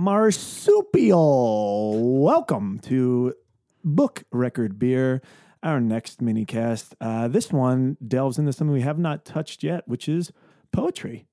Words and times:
marsupial. 0.00 1.92
Welcome 2.22 2.78
to 2.84 3.34
Book 3.84 4.22
Record 4.32 4.78
Beer, 4.78 5.20
our 5.62 5.78
next 5.78 6.22
mini 6.22 6.46
cast. 6.46 6.94
Uh, 7.02 7.28
this 7.28 7.52
one 7.52 7.98
delves 8.08 8.38
into 8.38 8.54
something 8.54 8.72
we 8.72 8.80
have 8.80 8.98
not 8.98 9.26
touched 9.26 9.62
yet, 9.62 9.86
which 9.86 10.08
is 10.08 10.32
poetry, 10.72 11.26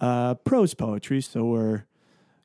uh, 0.00 0.34
prose 0.34 0.72
poetry. 0.72 1.20
So 1.20 1.46
we're, 1.46 1.86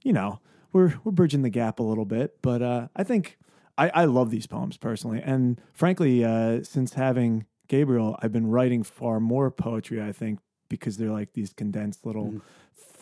you 0.03 0.13
know, 0.13 0.39
we're 0.73 0.95
we're 1.03 1.11
bridging 1.11 1.43
the 1.43 1.51
gap 1.51 1.77
a 1.77 1.83
little 1.83 2.05
bit, 2.05 2.41
but 2.41 2.63
uh, 2.63 2.87
I 2.95 3.03
think 3.03 3.37
I, 3.77 3.89
I 3.89 4.05
love 4.05 4.31
these 4.31 4.47
poems 4.47 4.77
personally, 4.77 5.21
and 5.23 5.61
frankly, 5.73 6.25
uh, 6.25 6.63
since 6.63 6.95
having 6.95 7.45
Gabriel, 7.67 8.17
I've 8.19 8.31
been 8.31 8.49
writing 8.49 8.81
far 8.81 9.19
more 9.19 9.51
poetry. 9.51 10.01
I 10.01 10.11
think 10.11 10.39
because 10.69 10.97
they're 10.97 11.11
like 11.11 11.33
these 11.33 11.53
condensed 11.53 12.03
little 12.03 12.41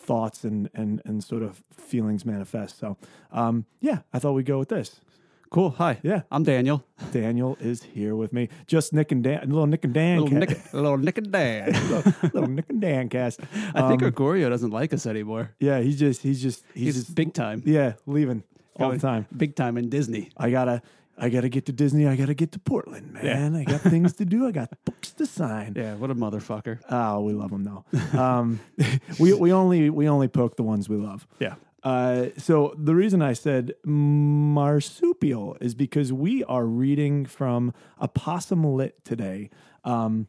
thoughts 0.06 0.44
and 0.44 0.70
and 0.74 1.02
and 1.04 1.22
sort 1.22 1.42
of 1.42 1.62
feelings 1.76 2.24
manifest. 2.24 2.78
So, 2.78 2.96
um, 3.32 3.64
yeah, 3.80 3.98
I 4.12 4.18
thought 4.18 4.32
we'd 4.32 4.46
go 4.46 4.58
with 4.58 4.68
this. 4.68 5.00
Cool. 5.50 5.70
Hi. 5.78 5.98
Yeah. 6.02 6.22
I'm 6.30 6.42
Daniel. 6.42 6.84
Daniel 7.12 7.56
is 7.60 7.82
here 7.84 8.16
with 8.16 8.32
me. 8.32 8.48
Just 8.66 8.92
Nick 8.92 9.12
and 9.12 9.22
Dan, 9.22 9.48
little 9.48 9.66
Nick 9.66 9.84
and 9.84 9.94
Dan, 9.94 10.20
Little 10.20 10.38
Nick, 10.38 10.72
little 10.74 10.98
Nick 10.98 11.18
and 11.18 11.30
Dan. 11.30 11.72
little, 11.90 12.12
little 12.34 12.48
Nick 12.50 12.68
and 12.68 12.80
Dan 12.80 13.08
cast. 13.08 13.40
I 13.74 13.82
think 13.88 13.92
Um, 13.92 13.98
Gregorio 13.98 14.50
doesn't 14.50 14.70
like 14.72 14.92
us 14.92 15.06
anymore. 15.06 15.52
yeah, 15.60 15.80
he's 15.80 15.98
just 15.98 16.22
he's 16.22 16.42
just 16.42 16.64
he's, 16.74 16.86
He's 16.86 17.04
just 17.04 17.14
big 17.14 17.32
time. 17.32 17.62
yeah 17.64 17.92
leaving 18.06 18.42
all 18.74 18.90
the 18.90 18.98
time. 18.98 19.26
Big 19.36 19.54
time 19.54 19.78
in 19.78 19.88
Disney. 19.88 20.30
I 20.36 20.50
gotta 20.50 20.82
I 21.18 21.28
gotta 21.30 21.48
get 21.48 21.66
to 21.66 21.72
Disney. 21.72 22.06
I 22.06 22.16
gotta 22.16 22.34
get 22.34 22.52
to 22.52 22.58
Portland, 22.58 23.12
man. 23.12 23.56
I 23.56 23.64
got 23.64 23.80
things 23.80 24.12
to 24.14 24.24
do. 24.24 24.46
I 24.46 24.50
got 24.50 24.70
books 24.84 25.12
to 25.12 25.26
sign. 25.26 25.74
Yeah. 25.76 25.94
What 25.94 26.10
a 26.10 26.14
motherfucker. 26.14 26.80
Oh, 26.90 27.22
we 27.22 27.32
love 27.32 27.50
them 27.50 27.64
though. 27.64 27.84
Um, 28.18 28.60
we 29.18 29.32
we 29.34 29.52
only 29.52 29.90
we 29.90 30.08
only 30.08 30.28
poke 30.28 30.56
the 30.56 30.62
ones 30.62 30.88
we 30.88 30.96
love. 30.96 31.26
Yeah. 31.38 31.54
Uh, 31.82 32.30
so 32.36 32.74
the 32.76 32.94
reason 32.94 33.22
I 33.22 33.32
said 33.32 33.74
marsupial 33.84 35.56
is 35.60 35.74
because 35.74 36.12
we 36.12 36.42
are 36.44 36.64
reading 36.66 37.26
from 37.26 37.72
a 37.98 38.08
possum 38.08 38.64
Lit 38.64 39.04
today, 39.04 39.50
um, 39.84 40.26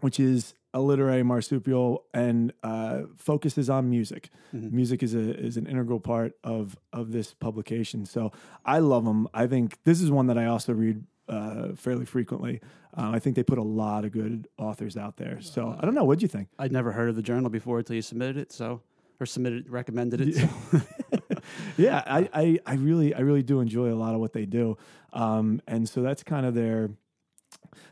which 0.00 0.20
is 0.20 0.54
a 0.74 0.80
literary 0.80 1.22
marsupial 1.22 2.04
and 2.12 2.52
uh, 2.62 3.02
focuses 3.16 3.70
on 3.70 3.88
music. 3.88 4.28
Music 4.52 5.02
is 5.02 5.14
a 5.14 5.34
is 5.38 5.56
an 5.56 5.66
integral 5.66 6.00
part 6.00 6.34
of 6.44 6.76
of 6.92 7.12
this 7.12 7.32
publication. 7.32 8.04
So 8.04 8.32
I 8.64 8.80
love 8.80 9.04
them. 9.04 9.28
I 9.32 9.46
think 9.46 9.78
this 9.84 10.02
is 10.02 10.10
one 10.10 10.26
that 10.26 10.36
I 10.36 10.46
also 10.46 10.74
read 10.74 11.04
uh, 11.28 11.68
fairly 11.74 12.04
frequently. 12.04 12.60
Uh, 12.96 13.10
I 13.14 13.18
think 13.18 13.36
they 13.36 13.42
put 13.42 13.58
a 13.58 13.62
lot 13.62 14.04
of 14.04 14.12
good 14.12 14.48
authors 14.58 14.96
out 14.96 15.16
there. 15.16 15.40
So 15.40 15.76
I 15.78 15.84
don't 15.84 15.94
know. 15.94 16.04
What'd 16.04 16.22
you 16.22 16.28
think? 16.28 16.48
I'd 16.58 16.72
never 16.72 16.92
heard 16.92 17.08
of 17.08 17.16
the 17.16 17.22
journal 17.22 17.50
before 17.50 17.78
until 17.78 17.96
you 17.96 18.02
submitted 18.02 18.36
it. 18.36 18.52
So, 18.52 18.82
or 19.18 19.26
submitted, 19.26 19.68
recommended 19.70 20.20
it. 20.20 20.34
So. 20.34 20.80
yeah, 21.76 22.02
I, 22.06 22.28
I, 22.32 22.58
I 22.66 22.74
really, 22.74 23.14
I 23.14 23.20
really 23.20 23.42
do 23.42 23.60
enjoy 23.60 23.92
a 23.92 23.96
lot 23.96 24.14
of 24.14 24.20
what 24.20 24.32
they 24.32 24.46
do, 24.46 24.76
um, 25.12 25.60
and 25.66 25.88
so 25.88 26.02
that's 26.02 26.22
kind 26.22 26.46
of 26.46 26.54
their 26.54 26.90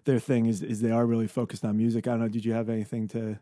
their 0.04 0.18
thing 0.18 0.46
is 0.46 0.62
is 0.62 0.80
they 0.80 0.90
are 0.90 1.06
really 1.06 1.27
focused 1.27 1.64
on 1.64 1.77
music. 1.77 2.06
I 2.06 2.12
don't 2.12 2.20
know. 2.20 2.28
Did 2.28 2.44
you 2.44 2.52
have 2.52 2.68
anything 2.68 3.08
to? 3.08 3.38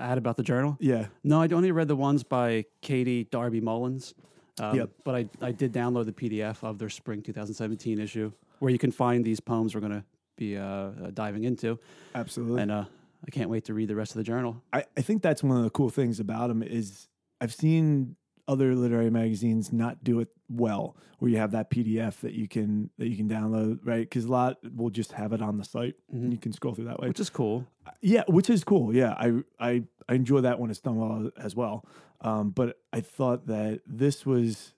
Add 0.00 0.16
about 0.16 0.36
the 0.36 0.44
journal? 0.44 0.76
Yeah, 0.78 1.06
No, 1.24 1.42
I 1.42 1.48
only 1.48 1.72
read 1.72 1.88
the 1.88 1.96
ones 1.96 2.22
by 2.22 2.66
Katie 2.82 3.24
Darby 3.24 3.60
Mullins. 3.60 4.14
Um, 4.60 4.76
Yep. 4.76 4.90
But 5.02 5.14
I, 5.16 5.28
I 5.42 5.50
did 5.50 5.72
download 5.72 6.06
the 6.06 6.12
PDF 6.12 6.62
of 6.62 6.78
their 6.78 6.88
spring 6.88 7.20
2017 7.20 7.98
issue 7.98 8.30
where 8.60 8.70
you 8.70 8.78
can 8.78 8.92
find 8.92 9.24
these 9.24 9.40
poems 9.40 9.74
we're 9.74 9.80
going 9.80 9.92
to 9.92 10.04
be 10.36 10.56
uh, 10.56 10.64
uh, 10.64 10.90
diving 11.12 11.42
into. 11.44 11.80
absolutely. 12.14 12.62
And 12.62 12.70
uh, 12.70 12.84
I 13.26 13.30
can't 13.30 13.50
wait 13.50 13.64
to 13.64 13.74
read 13.74 13.88
the 13.88 13.96
rest 13.96 14.12
of 14.12 14.18
the 14.18 14.22
journal. 14.22 14.62
I, 14.72 14.84
I 14.96 15.00
think 15.00 15.22
that's 15.22 15.42
one 15.42 15.56
of 15.56 15.64
the 15.64 15.70
cool 15.70 15.90
things 15.90 16.20
about 16.20 16.46
them 16.46 16.62
is 16.62 17.08
I've 17.40 17.52
seen 17.52 18.14
other 18.48 18.74
literary 18.74 19.10
magazines 19.10 19.72
not 19.72 20.02
do 20.02 20.18
it 20.20 20.28
well, 20.48 20.96
where 21.18 21.30
you 21.30 21.36
have 21.36 21.50
that 21.52 21.70
PDF 21.70 22.20
that 22.20 22.32
you 22.32 22.48
can 22.48 22.90
that 22.98 23.06
you 23.08 23.16
can 23.16 23.28
download, 23.28 23.78
right? 23.84 24.00
Because 24.08 24.24
a 24.24 24.30
lot 24.32 24.56
will 24.74 24.90
just 24.90 25.12
have 25.12 25.32
it 25.32 25.42
on 25.42 25.58
the 25.58 25.64
site, 25.64 25.94
and 26.10 26.32
you 26.32 26.38
can 26.38 26.52
scroll 26.52 26.74
through 26.74 26.86
that 26.86 26.98
way. 26.98 27.08
Which 27.08 27.20
is 27.20 27.30
cool. 27.30 27.66
Yeah, 28.00 28.24
which 28.26 28.48
is 28.50 28.64
cool. 28.64 28.94
Yeah, 28.94 29.12
I 29.12 29.42
I 29.60 29.84
I 30.08 30.14
enjoy 30.14 30.40
that 30.40 30.58
when 30.58 30.70
it's 30.70 30.80
done 30.80 30.96
well 30.96 31.30
as 31.36 31.54
well. 31.54 31.84
Um, 32.22 32.50
but 32.50 32.80
I 32.92 33.00
thought 33.00 33.46
that 33.46 33.82
this 33.86 34.24
was 34.26 34.74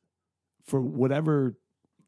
for 0.64 0.80
whatever 0.80 1.56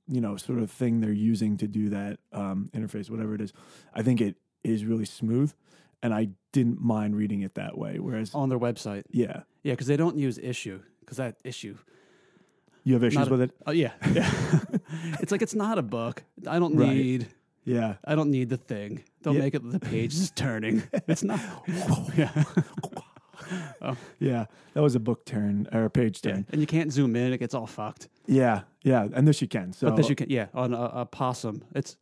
you 0.09 0.21
know 0.21 0.37
sort 0.37 0.59
of 0.59 0.71
thing 0.71 1.01
they're 1.01 1.13
using 1.13 1.57
to 1.59 1.69
do 1.69 1.89
that 1.91 2.19
um, 2.33 2.69
interface, 2.75 3.09
whatever 3.09 3.35
it 3.35 3.41
is. 3.41 3.53
I 3.95 4.03
think 4.03 4.21
it 4.21 4.37
is 4.65 4.85
really 4.85 5.05
smooth, 5.05 5.53
and 6.03 6.13
I 6.13 6.29
didn't 6.53 6.81
mind 6.81 7.17
reading 7.17 7.43
it 7.43 7.55
that 7.55 7.79
way. 7.79 7.99
Whereas, 7.99 8.35
On 8.35 8.49
their 8.49 8.59
website. 8.59 9.05
yeah, 9.11 9.43
Yeah, 9.63 9.73
because 9.73 9.87
they 9.87 9.97
don't 9.97 10.17
use 10.19 10.37
Issuu. 10.39 10.81
Because 11.03 11.19
that 11.19 11.37
issue. 11.45 11.77
you 12.85 12.95
have 12.95 13.05
issues 13.05 13.29
a- 13.29 13.31
with 13.31 13.43
it. 13.43 13.51
Oh, 13.67 13.73
yeah. 13.73 13.93
Yeah. 14.13 14.31
it's 15.21 15.31
like, 15.33 15.43
it's 15.43 15.55
not 15.55 15.79
a 15.79 15.83
book. 15.83 16.23
I 16.47 16.59
don't 16.59 16.77
Right. 16.77 16.89
need. 16.97 17.29
Yeah, 17.65 17.95
I 18.05 18.15
don't 18.17 18.31
need 18.31 18.49
the 18.49 18.57
thing. 18.57 19.05
Don't 19.23 19.35
Yeah. 19.37 19.41
make 19.43 19.55
it 19.55 19.63
the 19.71 19.79
page 19.79 20.15
is 20.15 20.31
turning. 20.33 20.83
It's 21.07 21.23
not. 21.23 21.41
yeah. 22.17 22.45
Oh. 23.83 23.97
yeah, 24.21 24.47
that 24.73 24.81
was 24.83 24.95
a 24.95 25.01
book 25.01 25.27
turn 25.27 25.69
or 25.73 25.85
a 25.85 25.91
page 25.91 26.21
yeah. 26.25 26.33
turn. 26.33 26.47
And 26.51 26.61
you 26.61 26.67
can't 26.67 26.93
zoom 26.93 27.17
in. 27.17 27.33
It 27.33 27.39
gets 27.39 27.55
all 27.55 27.67
fucked. 27.67 28.09
Yeah, 28.27 28.63
yeah, 28.83 29.09
and 29.13 29.27
this 29.29 29.43
you 29.43 29.49
can. 29.49 29.73
So 29.73 29.89
But 29.89 29.97
this 29.97 30.09
you 30.09 30.15
can, 30.15 30.31
yeah, 30.31 30.47
on 30.55 30.73
a, 30.73 30.83
a 31.03 31.07
possum. 31.07 31.63
It's 31.75 31.97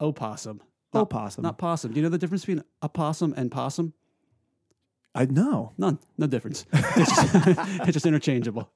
opossum. 0.00 0.60
Not, 0.92 1.02
opossum. 1.02 1.42
not 1.42 1.56
possum. 1.58 1.92
Do 1.92 1.96
you 2.00 2.02
know 2.02 2.08
the 2.10 2.18
difference 2.18 2.42
between 2.44 2.64
opossum 2.82 3.32
and 3.36 3.50
possum? 3.50 3.94
I 5.14 5.24
know 5.24 5.72
None. 5.76 5.98
No 6.18 6.26
difference. 6.26 6.66
It's 6.72 7.14
just, 7.14 7.34
it's 7.34 7.92
just 7.92 8.06
interchangeable. 8.06 8.70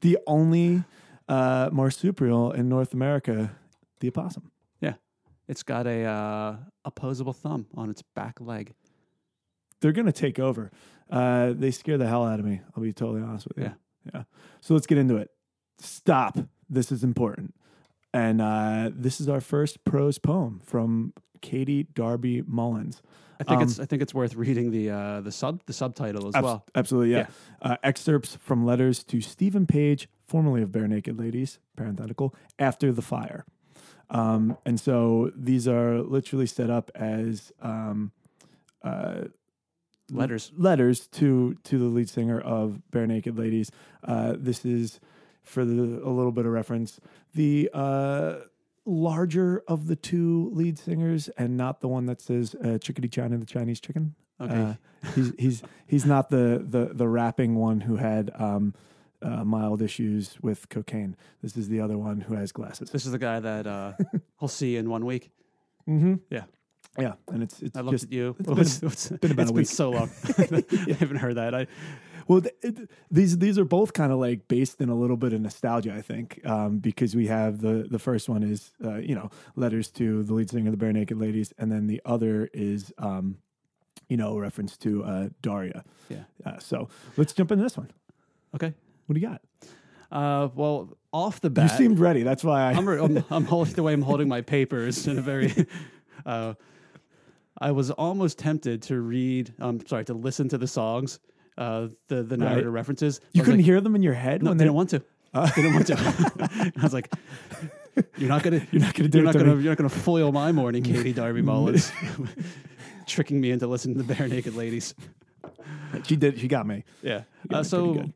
the 0.00 0.18
only 0.26 0.84
uh, 1.28 1.70
marsupial 1.72 2.52
in 2.52 2.68
North 2.68 2.92
America, 2.94 3.56
the 4.00 4.08
opossum. 4.08 4.50
Yeah. 4.80 4.94
It's 5.48 5.62
got 5.62 5.86
a 5.86 6.04
uh, 6.04 6.56
opposable 6.84 7.32
thumb 7.32 7.66
on 7.74 7.90
its 7.90 8.02
back 8.02 8.40
leg. 8.40 8.74
they're 9.80 9.92
going 9.92 10.06
to 10.06 10.12
take 10.12 10.38
over. 10.38 10.70
Uh, 11.10 11.52
they 11.54 11.70
scare 11.70 11.98
the 11.98 12.06
hell 12.06 12.24
out 12.24 12.38
of 12.38 12.46
me. 12.46 12.60
I'll 12.76 12.82
be 12.82 12.92
totally 12.92 13.22
honest 13.22 13.46
with 13.48 13.58
you. 13.58 13.64
Yeah. 13.64 13.74
Yeah. 14.14 14.22
So 14.60 14.74
let's 14.74 14.86
get 14.86 14.98
into 14.98 15.16
it. 15.16 15.30
Stop. 15.78 16.38
This 16.70 16.92
is 16.92 17.02
important. 17.04 17.54
And 18.12 18.40
uh, 18.40 18.90
this 18.94 19.20
is 19.20 19.28
our 19.28 19.40
first 19.40 19.84
prose 19.84 20.18
poem 20.18 20.60
from 20.64 21.12
Katie 21.44 21.84
Darby 21.94 22.42
Mullins. 22.46 23.02
I 23.40 23.44
think 23.44 23.56
Um, 23.58 23.62
it's 23.64 23.78
I 23.80 23.84
think 23.86 24.00
it's 24.02 24.14
worth 24.14 24.34
reading 24.34 24.70
the 24.70 24.90
uh, 24.90 25.20
the 25.20 25.30
sub 25.32 25.60
the 25.66 25.72
subtitle 25.72 26.28
as 26.28 26.34
Abs- 26.34 26.44
well. 26.44 26.64
Absolutely, 26.74 27.12
yeah. 27.12 27.26
Uh, 27.60 27.76
excerpts 27.82 28.36
from 28.40 28.64
letters 28.64 29.04
to 29.04 29.20
Steven 29.20 29.66
Page, 29.66 30.08
formerly 30.26 30.62
of 30.62 30.70
Barenaked 30.70 31.18
Ladies, 31.18 31.58
parenthetical, 31.76 32.34
after 32.58 32.92
the 32.92 33.02
fire. 33.02 33.44
Um, 34.10 34.56
and 34.64 34.78
so 34.78 35.30
these 35.36 35.66
are 35.68 36.00
literally 36.02 36.46
set 36.46 36.70
up 36.70 36.90
as 36.94 37.52
um, 37.60 38.12
uh, 38.82 39.24
Letters. 40.10 40.52
letters 40.56 41.06
to 41.18 41.54
to 41.64 41.78
the 41.78 41.86
lead 41.86 42.08
singer 42.08 42.40
of 42.40 42.80
Barenaked 42.92 43.36
Ladies. 43.38 43.70
Uh, 44.04 44.34
this 44.38 44.64
is 44.64 45.00
for 45.42 45.64
the 45.64 45.74
a 46.04 46.12
little 46.18 46.32
bit 46.32 46.46
of 46.46 46.52
reference 46.52 47.00
the 47.34 47.68
uh, 47.74 48.36
larger 48.86 49.62
of 49.68 49.86
the 49.86 49.96
two 49.96 50.50
lead 50.52 50.78
singers, 50.78 51.28
and 51.38 51.56
not 51.56 51.80
the 51.80 51.88
one 51.88 52.06
that 52.06 52.20
says 52.20 52.54
uh, 52.62 52.78
"Chickadee 52.78 53.08
China, 53.08 53.38
the 53.38 53.46
Chinese 53.46 53.80
chicken." 53.80 54.14
Okay. 54.40 54.54
Uh, 54.54 54.74
he's 55.14 55.32
he's 55.38 55.62
he's 55.86 56.04
not 56.06 56.28
the 56.30 56.64
the 56.68 56.90
the 56.92 57.08
rapping 57.08 57.54
one 57.56 57.80
who 57.80 57.96
had 57.96 58.30
um, 58.38 58.74
uh, 59.22 59.44
mild 59.44 59.80
issues 59.80 60.36
with 60.42 60.68
cocaine. 60.68 61.16
This 61.42 61.56
is 61.56 61.68
the 61.68 61.80
other 61.80 61.96
one 61.96 62.20
who 62.20 62.34
has 62.34 62.52
glasses. 62.52 62.90
This 62.90 63.06
is 63.06 63.12
the 63.12 63.18
guy 63.18 63.40
that 63.40 63.66
uh, 63.66 63.92
we'll 64.40 64.48
see 64.48 64.76
in 64.76 64.90
one 64.90 65.04
week. 65.06 65.30
Mm-hmm. 65.88 66.14
Yeah. 66.30 66.44
Yeah, 66.98 67.14
and 67.32 67.42
it's 67.42 67.60
it's 67.60 67.76
I 67.76 67.80
looked 67.80 67.92
just 67.92 68.04
at 68.04 68.12
you. 68.12 68.36
it's 68.38 68.78
been- 68.78 68.88
what's- 68.88 69.08
been 69.08 69.30
about 69.32 69.42
it's 69.42 69.50
a 69.50 69.52
been 69.52 69.54
week. 69.54 69.66
so 69.66 69.90
long. 69.90 70.10
I 70.38 70.92
haven't 70.98 71.16
heard 71.16 71.34
that. 71.36 71.52
I 71.54 71.66
Well, 72.28 72.40
th- 72.40 72.54
it, 72.62 72.90
these 73.10 73.38
these 73.38 73.58
are 73.58 73.64
both 73.64 73.92
kind 73.92 74.12
of 74.12 74.18
like 74.18 74.48
based 74.48 74.80
in 74.80 74.88
a 74.88 74.94
little 74.94 75.16
bit 75.16 75.32
of 75.32 75.40
nostalgia, 75.40 75.92
I 75.94 76.02
think, 76.02 76.40
um, 76.46 76.78
because 76.78 77.14
we 77.14 77.26
have 77.26 77.60
the 77.60 77.86
the 77.90 77.98
first 77.98 78.28
one 78.28 78.42
is 78.42 78.72
uh, 78.84 78.96
you 78.96 79.14
know 79.14 79.30
letters 79.56 79.90
to 79.92 80.22
the 80.22 80.34
lead 80.34 80.50
singer 80.50 80.70
of 80.70 80.78
the 80.78 80.84
Barenaked 80.84 81.18
Ladies, 81.20 81.52
and 81.58 81.70
then 81.70 81.86
the 81.86 82.00
other 82.04 82.48
is 82.52 82.92
um, 82.98 83.36
you 84.08 84.16
know 84.16 84.36
a 84.36 84.40
reference 84.40 84.76
to 84.78 85.04
uh, 85.04 85.28
Daria. 85.42 85.84
Yeah. 86.08 86.24
Uh, 86.44 86.58
so 86.58 86.88
let's 87.16 87.32
jump 87.32 87.52
into 87.52 87.62
this 87.64 87.76
one. 87.76 87.90
okay. 88.54 88.72
What 89.06 89.14
do 89.14 89.20
you 89.20 89.28
got? 89.28 89.42
Uh, 90.10 90.48
well, 90.54 90.96
off 91.12 91.40
the 91.40 91.50
bat, 91.50 91.72
You 91.72 91.76
seemed 91.76 91.98
ready. 91.98 92.22
That's 92.22 92.42
why 92.44 92.62
I. 92.62 92.72
I'm, 92.72 92.88
re- 92.88 93.00
I'm, 93.02 93.24
I'm 93.30 93.44
holding 93.44 93.74
the 93.74 93.82
way 93.82 93.92
I'm 93.92 94.02
holding 94.02 94.28
my 94.28 94.40
papers 94.40 95.06
in 95.06 95.18
a 95.18 95.22
very. 95.22 95.52
Uh, 96.24 96.54
I 97.58 97.70
was 97.72 97.90
almost 97.90 98.38
tempted 98.38 98.80
to 98.82 98.98
read. 98.98 99.52
I'm 99.58 99.86
sorry 99.86 100.06
to 100.06 100.14
listen 100.14 100.48
to 100.48 100.56
the 100.56 100.66
songs, 100.66 101.18
uh, 101.58 101.88
the 102.08 102.22
the 102.22 102.36
narrator 102.36 102.70
references. 102.70 103.20
you 103.32 103.42
couldn't 103.42 103.58
like, 103.60 103.64
hear 103.66 103.80
them 103.80 103.94
in 103.94 104.02
your 104.02 104.14
head 104.14 104.42
No, 104.42 104.50
when 104.50 104.58
they 104.58 104.64
they 104.64 104.68
didn't 104.68 104.76
want 104.76 104.90
to. 104.90 105.02
they 105.32 105.62
didn't 105.62 105.74
want 105.74 105.86
to. 105.88 106.72
I 106.78 106.82
was 106.82 106.92
like, 106.94 107.12
"You're 108.16 108.28
not 108.28 108.42
gonna. 108.42 108.66
You're 108.72 108.82
not 108.82 108.94
gonna 108.94 109.08
do 109.08 109.18
You're 109.18 109.24
it 109.24 109.26
not 109.26 109.32
to 109.32 109.38
gonna. 109.38 109.54
me." 109.56 109.62
You're 109.62 109.70
not 109.72 109.78
gonna 109.78 109.88
foil 109.88 110.32
my 110.32 110.52
morning, 110.52 110.82
Katie 110.82 111.12
Darby 111.12 111.42
Mullins, 111.50 111.92
tricking 113.06 113.40
me 113.40 113.50
into 113.50 113.66
listening 113.66 113.96
to 113.96 114.02
the 114.02 114.14
Barenaked 114.14 114.54
Ladies." 114.56 114.94
She 116.04 116.16
did. 116.16 116.38
She 116.40 116.48
got 116.48 116.66
me. 116.66 116.84
Yeah. 117.02 117.22
got 117.48 117.66
Uh, 117.66 117.68
pretty 117.94 118.12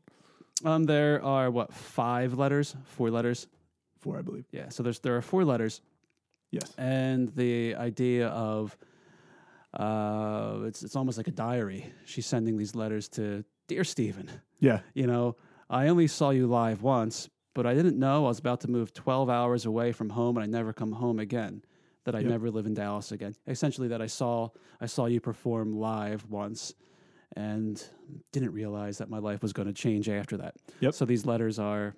so. 0.63 0.69
Um, 0.69 0.83
there 0.85 1.23
are 1.23 1.49
what 1.49 1.73
five 1.73 2.33
letters, 2.37 2.75
four 2.85 3.09
letters. 3.09 3.47
Four, 3.99 4.17
I 4.17 4.21
believe. 4.21 4.45
Yeah, 4.51 4.69
so 4.69 4.83
there's 4.83 4.99
there 4.99 5.15
are 5.17 5.21
four 5.21 5.43
letters, 5.45 5.81
Yes. 6.51 6.73
and 6.77 7.29
the 7.35 7.75
idea 7.75 8.27
of 8.29 8.77
uh, 9.73 10.59
it's 10.65 10.83
it's 10.83 10.95
almost 10.95 11.17
like 11.17 11.27
a 11.27 11.31
diary. 11.31 11.91
She's 12.05 12.25
sending 12.25 12.57
these 12.57 12.75
letters 12.75 13.07
to 13.09 13.43
dear 13.67 13.83
Steven. 13.83 14.29
Yeah. 14.59 14.79
You 14.93 15.07
know, 15.07 15.35
I 15.69 15.87
only 15.87 16.07
saw 16.07 16.31
you 16.31 16.47
live 16.47 16.81
once, 16.81 17.29
but 17.53 17.65
I 17.65 17.73
didn't 17.73 17.97
know 17.97 18.25
I 18.25 18.29
was 18.29 18.39
about 18.39 18.61
to 18.61 18.67
move 18.69 18.93
12 18.93 19.29
hours 19.29 19.65
away 19.65 19.91
from 19.91 20.09
home 20.09 20.37
and 20.37 20.43
I 20.43 20.47
never 20.47 20.73
come 20.73 20.91
home 20.93 21.19
again. 21.19 21.63
That 22.05 22.15
I 22.15 22.19
Yep. 22.19 22.29
never 22.29 22.49
live 22.49 22.65
in 22.65 22.73
Dallas 22.73 23.11
again. 23.11 23.35
Essentially, 23.45 23.87
that 23.89 24.01
I 24.01 24.07
saw 24.07 24.49
I 24.81 24.87
saw 24.87 25.05
you 25.05 25.19
perform 25.19 25.73
live 25.73 26.25
once, 26.29 26.73
and 27.35 27.83
didn't 28.31 28.53
realize 28.53 28.97
that 28.97 29.09
my 29.09 29.19
life 29.19 29.41
was 29.43 29.53
going 29.53 29.67
to 29.67 29.73
change 29.73 30.09
after 30.09 30.37
that. 30.37 30.55
Yep. 30.79 30.93
So 30.95 31.05
these 31.05 31.25
letters 31.27 31.59
are, 31.59 31.93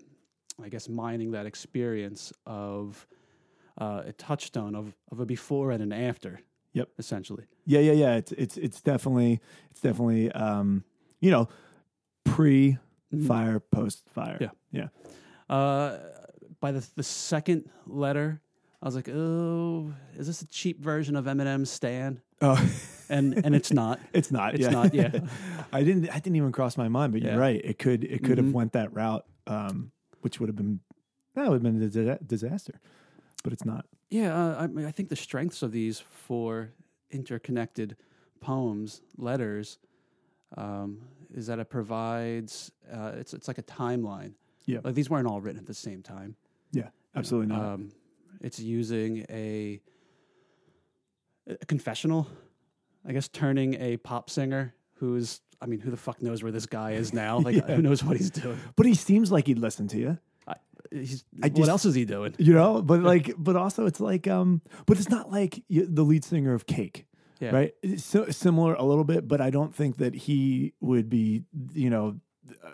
I 0.61 0.67
guess, 0.69 0.89
mining 0.89 1.31
that 1.31 1.45
experience 1.45 2.33
of 2.45 3.07
uh, 3.79 4.01
a 4.07 4.11
touchstone 4.13 4.75
of 4.75 4.93
of 5.11 5.19
a 5.21 5.25
before 5.25 5.71
and 5.71 5.81
an 5.81 5.93
after. 5.93 6.41
Yep. 6.73 6.89
Essentially. 6.99 7.43
Yeah, 7.65 7.79
yeah, 7.81 7.91
yeah. 7.93 8.15
It's 8.15 8.31
it's 8.33 8.57
it's 8.57 8.81
definitely 8.81 9.39
it's 9.71 9.81
definitely 9.81 10.31
um, 10.31 10.83
you 11.19 11.29
know, 11.31 11.49
pre 12.23 12.77
fire, 13.27 13.59
post 13.59 14.03
fire. 14.09 14.37
Yeah. 14.39 14.49
Yeah. 14.71 14.87
Uh, 15.55 15.97
by 16.59 16.71
the 16.71 16.87
the 16.95 17.03
second 17.03 17.69
letter, 17.85 18.41
I 18.81 18.85
was 18.85 18.95
like, 18.95 19.09
"Oh, 19.09 19.93
is 20.17 20.27
this 20.27 20.41
a 20.41 20.47
cheap 20.47 20.79
version 20.81 21.15
of 21.15 21.25
Eminem's 21.25 21.69
Stan?" 21.69 22.21
Oh, 22.41 22.57
And 23.09 23.43
and 23.45 23.53
it's 23.53 23.73
not. 23.73 23.99
it's 24.13 24.31
not. 24.31 24.53
It's 24.53 24.63
yeah. 24.63 24.69
not, 24.69 24.93
yeah. 24.93 25.11
I 25.73 25.83
didn't. 25.83 26.09
I 26.09 26.19
didn't 26.19 26.37
even 26.37 26.53
cross 26.53 26.77
my 26.77 26.87
mind. 26.87 27.11
But 27.11 27.21
Yeah. 27.21 27.31
you're 27.31 27.39
right. 27.41 27.59
It 27.61 27.77
could. 27.77 28.05
It 28.05 28.23
could 28.23 28.37
Mhm. 28.37 28.45
have 28.45 28.53
went 28.53 28.71
that 28.73 28.93
route, 28.93 29.25
um, 29.47 29.91
which 30.21 30.39
would 30.39 30.47
have 30.47 30.55
been 30.55 30.79
that 31.35 31.49
would 31.49 31.61
have 31.61 31.63
been 31.63 31.81
a 31.81 32.17
disaster. 32.19 32.79
But 33.43 33.51
it's 33.53 33.65
not. 33.65 33.85
Yeah, 34.11 34.35
uh, 34.35 34.55
I 34.63 34.67
mean, 34.67 34.85
I 34.85 34.91
think 34.91 35.09
the 35.09 35.15
strengths 35.15 35.63
of 35.63 35.71
these 35.71 35.99
four 35.99 36.73
interconnected 37.11 37.95
poems, 38.41 39.01
letters, 39.17 39.79
um, 40.57 40.99
is 41.33 41.47
that 41.47 41.59
it 41.59 41.69
provides. 41.69 42.71
Uh, 42.91 43.13
it's 43.15 43.33
it's 43.33 43.47
like 43.47 43.57
a 43.57 43.63
timeline. 43.63 44.33
Yeah. 44.65 44.79
like 44.83 44.93
these 44.93 45.09
weren't 45.09 45.27
all 45.27 45.41
written 45.41 45.59
at 45.59 45.65
the 45.65 45.73
same 45.73 46.03
time. 46.03 46.35
Yeah. 46.71 46.79
you 46.81 46.83
know. 46.85 46.91
Absolutely 47.15 47.55
not. 47.55 47.61
Um, 47.73 47.91
it's 48.41 48.59
using 48.59 49.25
a, 49.29 49.81
a 51.47 51.65
confessional, 51.65 52.27
I 53.05 53.13
guess, 53.13 53.27
turning 53.27 53.75
a 53.75 53.97
pop 53.97 54.29
singer 54.29 54.73
who's. 54.95 55.41
I 55.63 55.67
mean, 55.67 55.79
who 55.79 55.91
the 55.91 55.97
fuck 55.97 56.21
knows 56.23 56.41
where 56.41 56.51
this 56.51 56.65
guy 56.65 56.91
is 56.93 57.13
now? 57.13 57.39
Like, 57.45 57.55
Yeah. 57.55 57.75
who 57.75 57.81
knows 57.83 58.03
what 58.03 58.17
he's 58.17 58.31
doing? 58.31 58.57
but 58.75 58.85
he 58.87 58.95
seems 58.95 59.31
like 59.31 59.45
he'd 59.47 59.59
listen 59.59 59.87
to 59.89 59.97
you. 59.99 60.17
He's, 60.91 61.23
I 61.41 61.49
what 61.49 61.69
else 61.69 61.85
is 61.85 61.95
he 61.95 62.05
doing? 62.05 62.35
You 62.37 62.53
know. 62.53 62.81
But 62.81 63.01
like. 63.01 63.33
But 63.37 63.55
also, 63.55 63.85
it's 63.85 63.99
like. 63.99 64.27
Um. 64.27 64.61
But 64.85 64.97
it's 64.97 65.09
not 65.09 65.31
like 65.31 65.63
the 65.69 66.03
lead 66.03 66.23
singer 66.23 66.53
of 66.53 66.65
Cake. 66.65 67.05
Yeah. 67.39 67.49
right? 67.49 67.73
It's 67.81 68.03
so, 68.03 68.27
similar 68.27 68.75
a 68.75 68.83
little 68.83 69.03
bit, 69.03 69.27
but 69.27 69.41
I 69.41 69.49
don't 69.49 69.73
think 69.73 69.97
that 69.97 70.13
he 70.13 70.73
would 70.79 71.09
be, 71.09 71.41
you 71.73 71.89
know, 71.89 72.19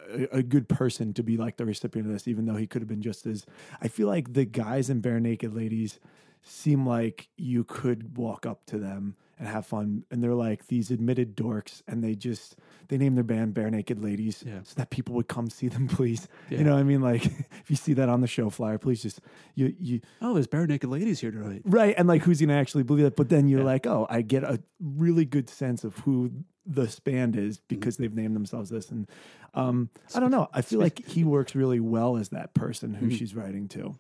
a, 0.10 0.40
a 0.40 0.44
good 0.44 0.68
person 0.68 1.14
to 1.14 1.24
be 1.24 1.38
like 1.38 1.56
the 1.56 1.66
recipient 1.66 2.06
of 2.06 2.14
this, 2.14 2.28
even 2.28 2.46
though 2.46 2.58
he 2.58 2.68
could 2.68 2.82
have 2.82 2.90
been 2.90 3.02
just 3.02 3.26
as. 3.26 3.46
I 3.82 3.88
feel 3.88 4.08
like 4.08 4.34
the 4.34 4.44
guys 4.44 4.90
in 4.90 5.02
Barenaked 5.02 5.56
Ladies 5.56 6.00
seem 6.42 6.86
like 6.86 7.30
you 7.38 7.64
could 7.64 8.18
walk 8.18 8.46
up 8.46 8.66
to 8.68 8.78
them 8.78 9.16
and 9.40 9.48
have 9.48 9.66
fun, 9.66 10.04
and 10.10 10.24
they're 10.24 10.34
like 10.34 10.68
these 10.68 10.90
admitted 10.92 11.36
dorks, 11.38 11.82
and 11.88 12.04
they 12.04 12.16
just 12.16 12.56
they 12.88 12.98
name 12.98 13.16
their 13.16 13.24
band 13.24 13.54
Barenaked 13.54 14.02
Ladies, 14.04 14.44
Yeah. 14.46 14.60
so 14.64 14.74
that 14.78 14.90
people 14.90 15.14
would 15.16 15.28
come 15.28 15.50
see 15.50 15.68
them, 15.68 15.88
please. 15.98 16.28
Yeah. 16.50 16.60
You 16.60 16.64
know, 16.64 16.74
what 16.74 16.80
I 16.80 16.84
mean, 16.84 17.02
like 17.02 17.26
if 17.62 17.64
you 17.70 17.76
see 17.76 17.94
that 17.94 18.10
on 18.10 18.22
the 18.22 18.28
show 18.28 18.50
flyer, 18.50 18.78
please 18.78 19.02
just 19.04 19.20
you 19.56 19.76
you 19.80 20.02
Oh, 20.22 20.34
there's 20.34 20.48
bare 20.48 20.66
naked 20.66 20.90
ladies 20.90 21.20
here 21.20 21.32
tonight. 21.32 21.62
Right. 21.66 21.94
And 21.98 22.08
like, 22.08 22.24
who's 22.24 22.40
going 22.40 22.50
to 22.50 22.56
actually 22.56 22.84
believe 22.84 23.04
that? 23.06 23.16
But 23.16 23.30
then 23.30 23.48
you're 23.48 23.60
Yeah. 23.60 23.66
like, 23.66 23.86
oh, 23.88 24.08
I 24.10 24.22
get 24.22 24.44
a 24.44 24.60
really 24.80 25.26
good 25.26 25.50
sense 25.50 25.84
of 25.84 25.96
who 26.00 26.32
this 26.66 27.00
band 27.00 27.36
is 27.36 27.58
Mm-hmm. 27.58 27.66
because 27.68 27.98
they've 27.98 28.16
named 28.16 28.36
themselves 28.36 28.70
this. 28.70 28.90
And 28.90 29.08
um, 29.54 29.90
I 30.16 30.20
don't 30.20 30.32
know. 30.32 30.50
I 30.54 30.62
feel 30.62 30.80
like 30.80 31.06
he 31.06 31.24
works 31.24 31.56
really 31.56 31.80
well 31.80 32.18
as 32.18 32.30
that 32.30 32.54
person 32.54 32.94
who 32.96 33.08
Mhm. 33.08 33.18
she's 33.18 33.34
writing 33.36 33.68
to. 33.70 33.98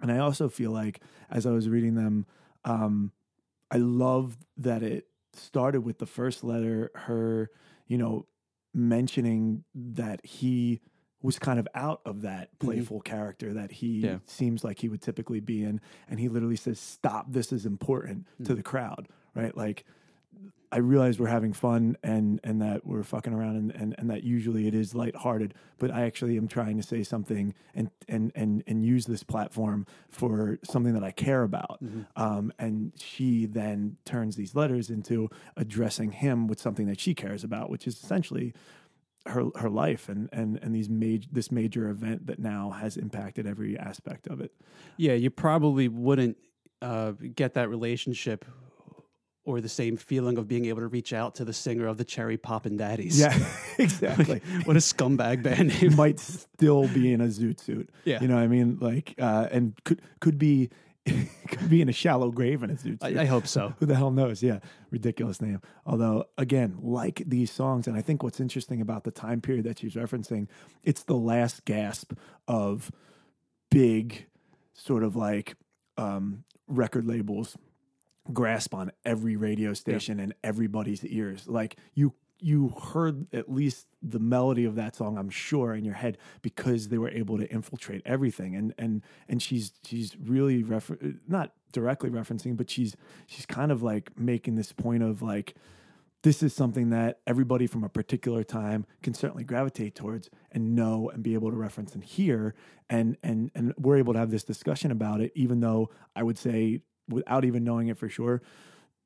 And 0.00 0.10
I 0.10 0.18
also 0.18 0.48
feel 0.48 0.70
like 0.70 1.00
as 1.30 1.44
I 1.46 1.50
was 1.50 1.68
reading 1.68 1.94
them, 1.94 2.24
um, 2.64 3.12
I 3.70 3.76
love 3.76 4.36
that 4.56 4.82
it 4.82 5.06
started 5.32 5.82
with 5.82 5.98
the 5.98 6.06
first 6.06 6.42
letter, 6.42 6.90
her, 6.94 7.50
you 7.86 7.98
know, 7.98 8.26
mentioning 8.74 9.64
that 9.74 10.24
he 10.24 10.80
was 11.22 11.38
kind 11.38 11.58
of 11.58 11.68
out 11.74 12.00
of 12.04 12.22
that 12.22 12.48
mm-hmm. 12.48 12.66
playful 12.66 13.00
character 13.00 13.52
that 13.54 13.70
he 13.70 14.00
Yeah. 14.00 14.18
seems 14.26 14.64
like 14.64 14.78
he 14.78 14.88
would 14.88 15.02
typically 15.02 15.40
be 15.40 15.62
in. 15.62 15.80
And 16.08 16.18
he 16.18 16.28
literally 16.28 16.56
says, 16.56 16.80
Stop, 16.80 17.30
this 17.30 17.52
is 17.52 17.66
important 17.66 18.26
to 18.44 18.52
mm. 18.52 18.56
the 18.56 18.62
crowd, 18.62 19.08
right? 19.34 19.56
Like, 19.56 19.84
I 20.72 20.78
realize 20.78 21.18
we're 21.18 21.26
having 21.28 21.52
fun 21.52 21.96
and 22.02 22.40
and 22.44 22.62
that 22.62 22.86
we're 22.86 23.02
fucking 23.02 23.32
around 23.32 23.56
and, 23.56 23.72
and, 23.72 23.94
and 23.98 24.10
that 24.10 24.22
usually 24.22 24.68
it 24.68 24.74
is 24.74 24.94
lighthearted, 24.94 25.54
but 25.78 25.90
I 25.90 26.02
actually 26.02 26.36
am 26.36 26.46
trying 26.46 26.76
to 26.76 26.82
say 26.82 27.02
something 27.02 27.54
and 27.74 27.90
and 28.08 28.30
and 28.34 28.62
and 28.66 28.84
use 28.84 29.06
this 29.06 29.22
platform 29.22 29.86
for 30.10 30.58
something 30.62 30.94
that 30.94 31.02
I 31.04 31.10
care 31.10 31.42
about. 31.42 31.80
Um, 32.16 32.52
and 32.58 32.92
she 32.96 33.46
then 33.46 33.96
turns 34.04 34.36
these 34.36 34.54
letters 34.54 34.90
into 34.90 35.28
addressing 35.56 36.12
him 36.12 36.46
with 36.46 36.60
something 36.60 36.86
that 36.86 37.00
she 37.00 37.14
cares 37.14 37.42
about, 37.42 37.68
which 37.70 37.86
is 37.86 37.94
essentially 38.02 38.54
her 39.26 39.46
her 39.56 39.68
life 39.68 40.08
and 40.08 40.28
and 40.32 40.58
and 40.62 40.74
these 40.74 40.88
major 40.88 41.28
this 41.32 41.50
major 41.50 41.88
event 41.88 42.26
that 42.26 42.38
now 42.38 42.70
has 42.70 42.96
impacted 42.96 43.46
every 43.46 43.76
aspect 43.78 44.26
of 44.28 44.40
it. 44.40 44.52
Yeah, 44.96 45.14
you 45.14 45.30
probably 45.30 45.88
wouldn't 45.88 46.36
uh, 46.80 47.12
get 47.34 47.54
that 47.54 47.68
relationship 47.68 48.44
or 49.44 49.60
the 49.60 49.68
same 49.68 49.96
feeling 49.96 50.36
of 50.38 50.46
being 50.46 50.66
able 50.66 50.80
to 50.80 50.88
reach 50.88 51.12
out 51.12 51.34
to 51.36 51.44
the 51.44 51.52
singer 51.52 51.86
of 51.86 51.96
the 51.96 52.04
Cherry 52.04 52.36
Poppin' 52.36 52.76
Daddies. 52.76 53.18
Yeah, 53.18 53.36
exactly. 53.78 54.40
what 54.64 54.76
a 54.76 54.80
scumbag 54.80 55.42
band 55.44 55.80
name. 55.80 55.96
might 55.96 56.20
still 56.20 56.88
be 56.88 57.12
in 57.12 57.20
a 57.20 57.26
zoot 57.26 57.60
suit. 57.60 57.90
Yeah. 58.04 58.20
You 58.20 58.28
know 58.28 58.34
what 58.36 58.44
I 58.44 58.48
mean? 58.48 58.78
Like 58.80 59.14
uh 59.18 59.48
and 59.50 59.74
could 59.84 60.02
could 60.20 60.38
be 60.38 60.70
could 61.48 61.70
be 61.70 61.80
in 61.80 61.88
a 61.88 61.92
shallow 61.92 62.30
grave 62.30 62.62
in 62.62 62.70
a 62.70 62.74
zoot 62.74 63.02
suit. 63.02 63.18
I, 63.18 63.22
I 63.22 63.24
hope 63.24 63.46
so. 63.46 63.74
Who 63.78 63.86
the 63.86 63.94
hell 63.94 64.10
knows? 64.10 64.42
Yeah, 64.42 64.60
ridiculous 64.90 65.40
name. 65.40 65.60
Although, 65.86 66.26
again, 66.36 66.76
like 66.80 67.22
these 67.26 67.50
songs, 67.50 67.86
and 67.86 67.96
I 67.96 68.02
think 68.02 68.22
what's 68.22 68.38
interesting 68.38 68.80
about 68.80 69.04
the 69.04 69.10
time 69.10 69.40
period 69.40 69.64
that 69.64 69.78
she's 69.78 69.94
referencing, 69.94 70.48
it's 70.84 71.04
the 71.04 71.16
last 71.16 71.64
gasp 71.64 72.12
of 72.46 72.90
big, 73.70 74.26
sort 74.74 75.02
of 75.02 75.16
like 75.16 75.56
um, 75.96 76.44
record 76.68 77.06
labels 77.06 77.56
grasp 78.32 78.74
on 78.74 78.92
every 79.04 79.36
radio 79.36 79.74
station 79.74 80.20
and 80.20 80.34
everybody's 80.44 81.04
ears. 81.04 81.48
Like 81.48 81.76
you, 81.94 82.14
you 82.38 82.70
heard 82.94 83.26
at 83.34 83.50
least 83.50 83.86
the 84.02 84.18
melody 84.18 84.64
of 84.64 84.74
that 84.76 84.96
song, 84.96 85.18
I'm 85.18 85.30
sure, 85.30 85.74
in 85.74 85.84
your 85.84 85.94
head 85.94 86.18
because 86.42 86.88
they 86.88 86.98
were 86.98 87.10
able 87.10 87.38
to 87.38 87.50
infiltrate 87.50 88.02
everything. 88.04 88.56
And 88.56 88.74
and 88.78 89.02
and 89.28 89.42
she's 89.42 89.72
she's 89.84 90.16
really 90.16 90.62
refer- 90.62 90.98
not 91.28 91.52
directly 91.72 92.10
referencing, 92.10 92.56
but 92.56 92.70
she's 92.70 92.96
she's 93.26 93.46
kind 93.46 93.70
of 93.70 93.82
like 93.82 94.18
making 94.18 94.54
this 94.54 94.72
point 94.72 95.02
of 95.02 95.22
like 95.22 95.54
this 96.22 96.42
is 96.42 96.54
something 96.54 96.90
that 96.90 97.20
everybody 97.26 97.66
from 97.66 97.82
a 97.82 97.88
particular 97.88 98.44
time 98.44 98.84
can 99.02 99.14
certainly 99.14 99.44
gravitate 99.44 99.94
towards 99.94 100.28
and 100.52 100.74
know 100.74 101.10
and 101.10 101.22
be 101.22 101.34
able 101.34 101.50
to 101.50 101.56
reference 101.56 101.94
and 101.94 102.04
hear 102.04 102.54
and 102.88 103.16
and 103.22 103.50
and 103.54 103.72
we're 103.78 103.96
able 103.96 104.12
to 104.12 104.18
have 104.18 104.30
this 104.30 104.44
discussion 104.44 104.90
about 104.90 105.20
it 105.20 105.32
even 105.34 105.60
though 105.60 105.88
i 106.14 106.22
would 106.22 106.36
say 106.36 106.82
without 107.10 107.44
even 107.44 107.64
knowing 107.64 107.88
it 107.88 107.98
for 107.98 108.08
sure 108.08 108.40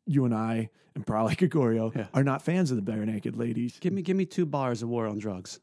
you 0.06 0.25
and 0.25 0.34
i 0.34 0.68
and 0.94 1.06
probably 1.06 1.34
Gregorio 1.42 1.90
Yeah. 1.94 2.06
are 2.14 2.23
not 2.23 2.42
fans 2.42 2.70
of 2.70 2.76
the 2.82 2.92
Barenaked 2.92 3.37
Ladies 3.37 3.78
Give 3.80 3.92
me, 3.92 4.02
give 4.02 4.16
me 4.16 4.26
two 4.26 4.46
bars 4.46 4.80
of 4.82 4.88
War 4.88 5.08
on 5.08 5.18
Drugs. 5.18 5.58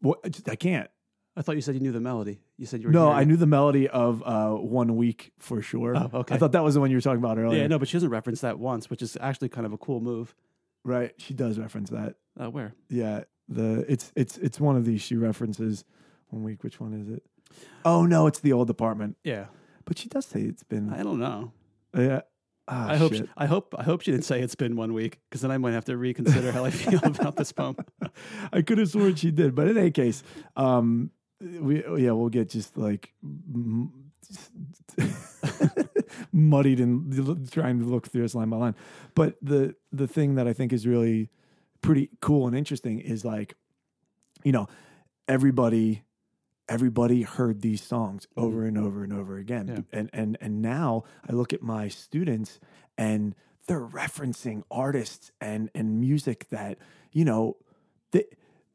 What- 0.00 0.20
I 0.48 0.56
can't 0.56 0.90
I 1.36 1.42
thought 1.42 1.54
you 1.54 1.62
said 1.62 1.74
you 1.74 1.80
knew 1.80 1.92
the 1.92 2.00
melody. 2.00 2.40
You 2.56 2.66
said 2.66 2.80
you 2.82 2.88
were. 2.88 2.92
no 2.92 3.08
i 3.10 3.22
it. 3.22 3.26
knew 3.28 3.36
the 3.36 3.46
melody 3.46 3.88
of 3.88 4.22
uh 4.26 4.50
one 4.54 4.96
week 4.96 5.32
for 5.38 5.62
sure 5.62 5.96
Oh, 5.96 6.10
okay. 6.20 6.34
i 6.34 6.38
thought 6.38 6.52
that 6.52 6.64
was 6.64 6.74
the 6.74 6.80
one 6.80 6.90
you 6.90 6.96
were 6.96 7.00
talking 7.00 7.22
about 7.24 7.38
earlier 7.38 7.60
Yeah, 7.62 7.66
no, 7.68 7.78
but 7.78 7.88
she 7.88 7.94
doesn't 7.94 8.10
reference 8.10 8.40
that 8.42 8.58
once, 8.58 8.90
which 8.90 9.00
is 9.02 9.16
actually 9.20 9.48
kind 9.48 9.64
of 9.66 9.72
a 9.72 9.78
cool 9.78 10.00
move. 10.00 10.34
right 10.84 11.14
she 11.18 11.32
does 11.34 11.58
reference 11.58 11.90
that 11.90 12.16
Uh, 12.38 12.50
where? 12.50 12.74
Yeah, 12.90 13.24
the 13.48 13.84
it's 13.88 14.12
it's 14.16 14.36
it's 14.38 14.60
one 14.60 14.76
of 14.76 14.84
these 14.84 15.00
she 15.00 15.16
references 15.16 15.84
one 16.28 16.42
week. 16.42 16.62
Which 16.62 16.78
one 16.80 16.92
is 16.92 17.08
it? 17.08 17.22
Oh 17.84 18.04
no, 18.04 18.26
it's 18.26 18.40
the 18.40 18.52
Old 18.52 18.68
Apartment. 18.68 19.16
Yeah, 19.24 19.46
But 19.86 19.96
she 19.98 20.08
does 20.10 20.26
say 20.26 20.42
it's 20.42 20.62
been. 20.64 20.92
I 20.92 21.02
don't 21.02 21.18
know. 21.18 21.52
Yeah. 21.96 22.20
Ah, 22.70 22.90
I 22.90 22.96
hope. 22.96 23.14
shit. 23.14 23.28
I 23.36 23.46
hope. 23.46 23.74
I 23.78 23.82
hope 23.82 24.02
she 24.02 24.10
didn't 24.10 24.26
say 24.26 24.40
it's 24.42 24.54
been 24.54 24.76
one 24.76 24.92
week, 24.92 25.20
because 25.28 25.40
then 25.40 25.50
I 25.50 25.56
might 25.56 25.72
have 25.72 25.86
to 25.86 25.96
reconsider 25.96 26.52
how 26.52 26.64
I 26.66 26.70
feel 26.70 27.00
about 27.02 27.36
this 27.36 27.50
poem. 27.50 27.76
I 28.52 28.60
could 28.62 28.76
have 28.78 28.90
sworn 28.90 29.14
she 29.14 29.30
did, 29.30 29.54
but 29.54 29.68
in 29.68 29.78
any 29.78 29.90
case, 29.90 30.22
um, 30.56 31.10
we 31.40 31.82
yeah 31.96 32.10
we'll 32.12 32.28
get 32.28 32.50
just 32.50 32.76
like 32.76 33.12
m- 33.24 33.90
muddied 36.32 36.80
and 36.80 37.50
trying 37.50 37.78
to 37.78 37.84
look 37.84 38.08
through 38.08 38.22
this 38.22 38.34
line 38.34 38.50
by 38.50 38.56
line. 38.58 38.74
But 39.14 39.36
the 39.40 39.74
the 39.92 40.06
thing 40.06 40.34
that 40.34 40.46
I 40.46 40.52
think 40.52 40.72
is 40.72 40.86
really 40.86 41.30
pretty 41.80 42.10
cool 42.20 42.46
and 42.46 42.56
interesting 42.56 42.98
is 43.00 43.24
like, 43.24 43.54
you 44.44 44.52
know, 44.52 44.66
everybody 45.26 46.02
everybody 46.68 47.22
heard 47.22 47.62
these 47.62 47.82
songs 47.82 48.26
over 48.36 48.64
and 48.64 48.76
over 48.78 49.02
and 49.02 49.12
over 49.12 49.36
again. 49.38 49.66
Mm-hmm. 49.66 49.76
Yeah. 49.92 49.98
And 49.98 50.10
and 50.12 50.38
and 50.40 50.62
now 50.62 51.04
I 51.28 51.32
look 51.32 51.52
at 51.52 51.62
my 51.62 51.88
students 51.88 52.60
and 52.96 53.34
they're 53.66 53.86
referencing 53.86 54.62
artists 54.70 55.30
and 55.40 55.70
and 55.74 56.00
music 56.00 56.48
that, 56.50 56.78
you 57.12 57.24
know, 57.24 57.56
the 58.12 58.26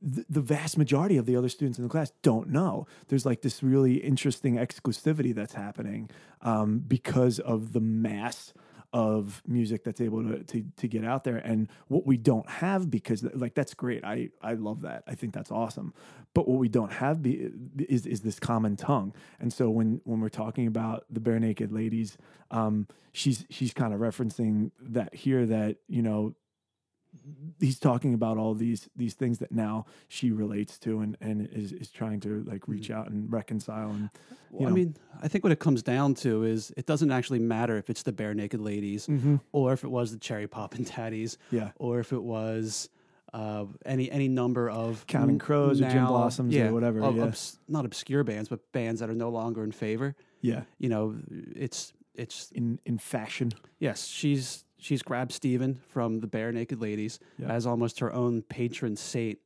the 0.02 0.26
the 0.30 0.42
vast 0.42 0.78
majority 0.78 1.18
of 1.18 1.26
the 1.26 1.36
other 1.36 1.50
students 1.50 1.78
in 1.78 1.84
the 1.84 1.90
class 1.90 2.12
don't 2.22 2.50
know. 2.50 2.88
There's 3.08 3.26
like 3.26 3.42
this 3.42 3.64
really 3.64 3.96
interesting 3.96 4.56
exclusivity 4.56 5.34
that's 5.34 5.54
happening 5.54 6.10
um, 6.42 6.80
because 6.80 7.40
of 7.40 7.74
the 7.74 7.82
mass 7.82 8.54
of 8.94 9.42
music 9.48 9.84
that's 9.84 10.00
able 10.00 10.24
to, 10.24 10.44
to 10.44 10.64
to 10.78 10.88
get 10.88 11.04
out 11.04 11.24
there 11.24 11.38
and 11.38 11.68
what 11.88 12.06
we 12.06 12.16
don't 12.16 12.48
have 12.48 12.92
because 12.92 13.24
like 13.34 13.56
that's 13.56 13.74
great. 13.74 14.04
I 14.06 14.30
i 14.42 14.54
love 14.54 14.82
that. 14.82 15.04
I 15.08 15.16
think 15.16 15.34
that's 15.34 15.52
awesome. 15.52 15.94
But 16.36 16.48
what 16.48 16.60
we 16.60 16.70
don't 16.70 16.92
have 16.94 17.22
be, 17.22 17.50
is 17.90 18.06
is 18.06 18.22
this 18.22 18.40
common 18.40 18.76
tongue. 18.76 19.14
And 19.40 19.52
so 19.52 19.70
when 19.70 20.00
when 20.04 20.22
we're 20.22 20.30
talking 20.30 20.68
about 20.68 21.06
the 21.10 21.20
Barenaked 21.20 21.74
Ladies 21.74 22.18
um 22.52 22.88
she's 23.12 23.46
she's 23.50 23.74
kind 23.74 23.94
of 23.94 24.00
referencing 24.00 24.72
that 24.80 25.16
here 25.16 25.46
that 25.48 25.78
you 25.88 26.04
know 26.04 26.36
he's 27.60 27.80
talking 27.80 28.14
about 28.14 28.38
all 28.38 28.54
these 28.54 28.90
these 28.96 29.14
things 29.14 29.40
that 29.40 29.52
now 29.52 29.86
she 30.08 30.32
relates 30.32 30.78
to 30.80 31.00
and 31.02 31.18
and 31.22 31.48
is 31.52 31.72
is 31.72 31.90
trying 31.92 32.20
to 32.20 32.44
like 32.44 32.68
reach 32.68 32.90
out 32.92 33.10
and 33.10 33.32
reconcile 33.32 33.90
and 33.92 34.10
you 34.52 34.60
Well, 34.60 34.70
I 34.70 34.72
mean, 34.72 34.96
I 35.22 35.28
think 35.28 35.44
what 35.44 35.52
it 35.54 35.60
comes 35.60 35.82
down 35.84 36.14
to 36.16 36.44
is 36.44 36.72
it 36.78 36.86
doesn't 36.86 37.12
actually 37.12 37.40
matter 37.40 37.78
if 37.78 37.90
it's 37.90 38.04
the 38.04 38.14
Barenaked 38.14 38.60
Ladies 38.64 39.08
Mhm. 39.08 39.40
or 39.52 39.74
if 39.74 39.84
it 39.84 39.90
was 39.90 40.12
the 40.12 40.20
cherry 40.20 40.48
pop 40.48 40.76
and 40.76 40.86
tatties 40.96 41.38
yeah 41.52 41.72
or 41.78 42.00
if 42.00 42.12
it 42.14 42.22
was 42.24 42.90
uh, 43.34 43.66
any 43.86 44.12
any 44.12 44.28
number 44.28 44.70
of 44.70 45.06
Counting 45.08 45.40
Crows 45.40 45.82
or 45.82 45.90
Gin 45.90 45.96
now- 46.04 46.08
Blossoms 46.10 46.54
or 46.54 46.58
yeah, 46.58 46.70
whatever, 46.72 47.02
of- 47.02 47.16
yeah. 47.16 47.24
obs- 47.24 47.58
not 47.68 47.84
obscure 47.84 48.24
bands, 48.24 48.48
but 48.48 48.60
bands 48.74 49.00
that 49.00 49.10
are 49.10 49.16
no 49.16 49.30
longer 49.30 49.64
in 49.64 49.72
favor. 49.72 50.16
yeah 50.42 50.64
You 50.78 50.90
know, 50.90 51.16
it's 51.56 51.94
it's 52.16 52.52
in 52.52 52.80
in 52.86 52.98
fashion 53.00 53.52
yes, 53.80 54.06
she's 54.06 54.66
she's 54.84 55.02
grabbed 55.02 55.32
Steven 55.32 55.80
from 55.88 56.20
the 56.20 56.28
Barenaked 56.28 56.80
Ladies 56.80 57.20
Yeah. 57.38 57.48
as 57.52 57.66
almost 57.66 58.00
her 58.00 58.12
own 58.14 58.42
patron 58.44 58.96
saint 58.96 59.40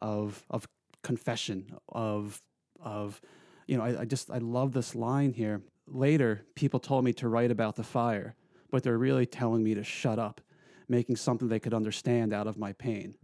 of 0.00 0.44
of 0.50 0.68
confession 1.02 1.74
of 1.88 2.40
of 2.80 3.20
you 3.66 3.76
know 3.76 3.84
I, 3.84 4.00
I 4.02 4.04
just 4.04 4.30
I 4.30 4.38
love 4.38 4.72
this 4.72 4.94
line 4.94 5.32
here. 5.32 5.62
Later, 5.86 6.44
people 6.54 6.78
told 6.80 7.04
me 7.04 7.12
to 7.14 7.28
write 7.28 7.50
about 7.50 7.74
the 7.76 7.82
fire, 7.82 8.34
but 8.70 8.82
they're 8.82 8.98
really 8.98 9.26
telling 9.26 9.62
me 9.64 9.74
to 9.74 9.82
shut 9.82 10.18
up, 10.18 10.40
making 10.88 11.16
something 11.16 11.48
they 11.48 11.58
could 11.60 11.74
understand 11.74 12.32
out 12.32 12.46
of 12.46 12.56
my 12.56 12.72
pain. 12.72 13.14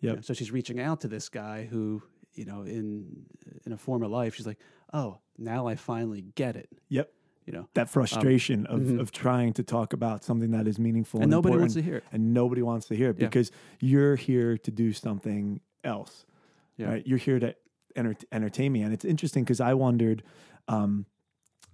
You 0.00 0.14
know, 0.16 0.20
so 0.20 0.34
she's 0.34 0.52
reaching 0.52 0.78
out 0.80 1.00
to 1.00 1.08
this 1.08 1.28
guy 1.30 1.64
who, 1.64 2.02
you 2.34 2.44
know, 2.44 2.62
in 2.62 3.26
in 3.66 3.72
a 3.72 3.76
former 3.78 4.06
life, 4.06 4.34
she's 4.34 4.46
like, 4.46 4.60
"Oh, 4.92 5.18
now 5.38 5.66
I 5.66 5.74
finally 5.76 6.22
get 6.34 6.56
it." 6.56 6.68
Yep. 6.88 7.10
You 7.46 7.52
know, 7.52 7.68
That 7.74 7.90
frustration 7.90 8.64
of, 8.66 8.80
mhm. 8.80 9.00
of 9.00 9.12
trying 9.12 9.52
to 9.54 9.62
talk 9.62 9.92
about 9.92 10.24
something 10.24 10.52
that 10.52 10.66
is 10.66 10.78
meaningful 10.78 11.18
and 11.18 11.24
and, 11.24 11.30
nobody 11.30 11.58
wants 11.58 11.74
to 11.74 11.82
hear 11.82 11.96
it. 11.96 12.04
and 12.10 12.32
nobody 12.32 12.62
wants 12.62 12.86
to 12.88 12.94
hear 12.96 13.10
it 13.10 13.16
Yeah. 13.18 13.26
because 13.26 13.50
you're 13.80 14.16
here 14.16 14.56
to 14.58 14.70
do 14.70 14.92
something 14.94 15.60
else. 15.82 16.24
Yeah. 16.78 16.88
Right? 16.88 17.06
You're 17.06 17.18
here 17.18 17.38
to 17.38 17.54
enter- 17.94 18.16
entertain 18.32 18.72
me, 18.72 18.80
and 18.82 18.94
it's 18.94 19.04
interesting 19.04 19.44
because 19.44 19.60
I 19.60 19.74
wondered 19.74 20.22
um, 20.68 21.04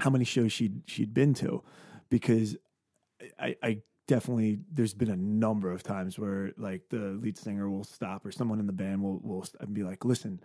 how 0.01 0.11
many 0.11 0.25
shows 0.25 0.51
she'd 0.53 0.83
she'd 0.87 1.15
been 1.15 1.35
to 1.35 1.63
because 2.09 2.57
I, 3.39 3.55
I 3.63 3.83
definitely 4.09 4.59
there's 4.73 4.93
been 4.95 5.11
a 5.11 5.17
number 5.17 5.71
of 5.71 5.85
times 5.85 6.19
where 6.19 6.53
like 6.59 6.89
the 6.89 7.13
lead 7.23 7.39
singer 7.39 7.71
will 7.71 7.85
stop 7.85 8.27
or 8.27 8.33
someone 8.33 8.59
in 8.59 8.67
the 8.67 8.73
band 8.73 9.03
will 9.03 9.21
will 9.23 9.45
st- 9.45 9.61
and 9.63 9.73
be 9.73 9.85
like, 9.85 10.05
listen, 10.05 10.41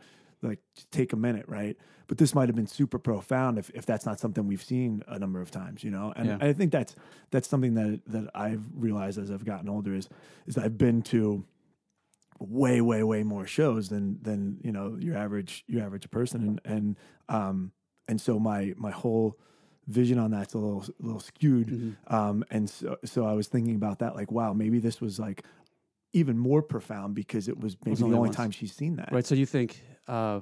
like 0.47 0.59
take 0.91 1.13
a 1.13 1.15
minute, 1.15 1.45
right? 1.47 1.77
But 2.07 2.17
this 2.19 2.35
might 2.35 2.47
have 2.49 2.55
been 2.55 2.67
super 2.67 2.99
profound 2.99 3.57
if, 3.57 3.69
if 3.71 3.85
that's 3.85 4.05
not 4.05 4.19
something 4.19 4.45
we've 4.47 4.61
seen 4.63 5.03
a 5.07 5.17
number 5.17 5.41
of 5.41 5.49
times, 5.51 5.83
you 5.83 5.89
know. 5.91 6.13
And 6.15 6.27
Yeah. 6.27 6.37
I 6.39 6.53
think 6.53 6.71
that's 6.71 6.95
that's 7.31 7.47
something 7.47 7.73
that 7.75 8.01
that 8.07 8.29
I've 8.35 8.63
realized 8.73 9.17
as 9.19 9.31
I've 9.31 9.45
gotten 9.45 9.69
older 9.69 9.93
is 9.95 10.07
is 10.45 10.57
I've 10.57 10.77
been 10.77 11.01
to 11.03 11.43
way 12.39 12.81
way 12.81 13.01
way 13.03 13.23
more 13.23 13.47
shows 13.47 13.89
than 13.89 14.19
than 14.21 14.59
you 14.61 14.71
know 14.71 14.97
your 14.99 15.15
average 15.17 15.63
your 15.67 15.83
average 15.83 16.09
person 16.11 16.41
and 16.41 16.61
and 16.65 16.97
um 17.29 17.71
and 18.07 18.19
so 18.19 18.37
my 18.39 18.73
my 18.75 18.91
whole 18.91 19.39
vision 19.87 20.19
on 20.19 20.31
that's 20.31 20.53
a 20.53 20.57
little 20.57 20.83
a 21.01 21.03
little 21.05 21.19
skewed 21.21 21.67
Mm-hmm. 21.67 22.13
um 22.13 22.43
and 22.51 22.69
so 22.69 22.97
so 23.05 23.25
I 23.25 23.33
was 23.33 23.47
thinking 23.47 23.75
about 23.75 23.99
that 23.99 24.15
like 24.15 24.31
wow 24.31 24.51
maybe 24.53 24.79
this 24.79 24.99
was 24.99 25.17
like 25.17 25.43
even 26.11 26.37
more 26.37 26.61
profound 26.61 27.15
because 27.15 27.47
it 27.47 27.57
was 27.59 27.77
maybe 27.85 27.91
was 27.91 27.99
the 27.99 28.05
only 28.05 28.17
only 28.17 28.27
once. 28.29 28.35
time 28.37 28.51
she's 28.51 28.73
seen 28.73 28.97
that 28.97 29.09
Right. 29.11 29.25
So 29.25 29.33
you 29.35 29.45
think, 29.45 29.81
uh, 30.07 30.39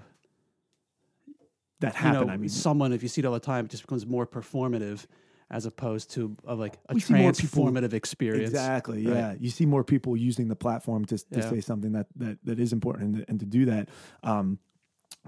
that 1.80 1.96
you 2.02 2.12
know, 2.12 2.28
I 2.30 2.38
mean 2.38 2.50
someone, 2.50 2.94
if 2.94 3.04
you 3.04 3.10
see 3.10 3.22
it 3.22 3.26
all 3.26 3.34
the 3.34 3.40
time, 3.40 3.66
it 3.66 3.72
just 3.72 3.84
becomes 3.84 4.06
more 4.06 4.26
performative 4.26 5.06
as 5.52 5.66
opposed 5.66 6.12
to 6.12 6.36
of 6.46 6.58
like 6.58 6.80
a 6.90 6.96
We 6.96 7.02
transformative 7.02 7.94
experience. 7.94 8.50
Exactly. 8.50 9.06
right? 9.06 9.16
Yeah. 9.16 9.36
You 9.40 9.50
see 9.50 9.66
more 9.66 9.84
people 9.84 10.18
using 10.18 10.48
the 10.48 10.56
platform 10.56 11.06
to, 11.06 11.18
to 11.18 11.26
Yeah. 11.40 11.50
say 11.50 11.62
something 11.62 11.92
that, 11.92 12.08
that, 12.16 12.38
that 12.46 12.60
is 12.60 12.74
important 12.74 13.16
and, 13.18 13.26
and 13.28 13.40
to 13.40 13.46
do 13.46 13.66
that. 13.66 13.90
Um, 14.24 14.60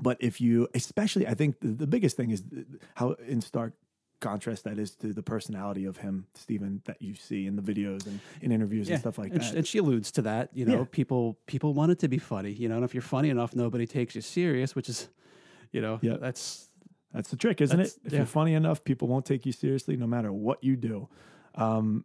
but 0.01 0.18
if 0.20 0.42
you, 0.42 0.68
especially, 0.74 1.27
I 1.27 1.36
think 1.36 1.60
the, 1.60 1.68
the 1.68 1.88
biggest 1.88 2.18
thing 2.18 2.32
is 2.32 2.44
how 2.96 3.12
in 3.27 3.42
stark 3.42 3.74
contrast 4.29 4.63
that 4.63 4.77
is 4.79 4.91
to 5.01 5.08
the 5.13 5.22
personality 5.24 5.86
of 5.86 5.98
him, 5.98 6.25
Steven, 6.34 6.82
that 6.86 7.01
you 7.01 7.13
see 7.15 7.46
in 7.50 7.55
the 7.55 7.62
videos 7.72 8.05
and 8.08 8.20
in 8.41 8.51
interviews 8.51 8.89
and 8.89 9.00
stuff 9.00 9.17
like 9.17 9.32
and 9.32 9.41
that. 9.41 9.46
She, 9.51 9.58
and 9.58 9.67
she 9.67 9.77
alludes 9.79 10.12
to 10.13 10.22
that. 10.24 10.50
You 10.53 10.65
know, 10.65 10.79
Yeah. 10.79 10.86
people 11.00 11.38
people 11.46 11.74
want 11.74 11.91
it 11.91 12.00
to 12.00 12.08
be 12.08 12.17
funny. 12.17 12.51
You 12.51 12.67
know, 12.70 12.75
and 12.79 12.86
if 12.86 12.94
you're 12.96 13.10
funny 13.17 13.29
enough, 13.29 13.55
nobody 13.55 13.86
takes 13.88 14.15
you 14.15 14.22
serious. 14.22 14.75
Which 14.75 14.89
is, 14.89 15.10
you 15.72 15.82
know, 15.82 16.00
Yeah. 16.01 16.17
that's 16.25 16.70
That's 17.13 17.29
the 17.29 17.38
trick, 17.38 17.62
isn't 17.62 17.77
That's- 17.77 17.96
it? 17.96 18.01
If 18.08 18.12
yeah. 18.12 18.20
you're 18.20 18.25
funny 18.39 18.53
enough, 18.55 18.84
people 18.84 19.08
won't 19.08 19.25
take 19.25 19.46
you 19.46 19.53
seriously 19.53 19.96
no 19.96 20.05
matter 20.15 20.34
what 20.34 20.62
you 20.67 20.75
do. 20.75 21.08
Um, 21.55 22.03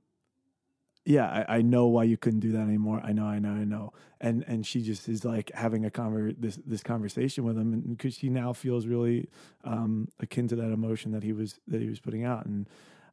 yeah, 1.04 1.45
I, 1.49 1.57
I 1.57 1.62
know 1.62 1.87
why 1.87 2.04
you 2.04 2.16
couldn't 2.16 2.40
do 2.40 2.52
that 2.52 2.61
anymore. 2.61 3.00
I 3.02 3.12
know, 3.12 3.25
I 3.25 3.38
know, 3.38 3.50
I 3.50 3.64
know. 3.64 3.92
And 4.21 4.45
and 4.47 4.66
she 4.66 4.83
just 4.83 5.09
is 5.09 5.25
like 5.25 5.50
having 5.54 5.85
a 5.85 5.90
conver- 5.90 6.37
this 6.38 6.59
this 6.66 6.83
conversation 6.83 7.45
with 7.45 7.57
him, 7.57 7.80
because 7.80 8.14
she 8.14 8.28
now 8.28 8.52
feels 8.52 8.87
really 8.87 9.28
um, 9.64 10.09
akin 10.21 10.47
to 10.49 10.57
that 10.57 10.71
emotion 10.71 11.12
that 11.12 11.23
he 11.23 11.33
was 11.33 11.59
that 11.69 11.80
he 11.80 11.88
was 11.88 12.00
putting 12.00 12.25
out. 12.25 12.45
And 12.47 12.69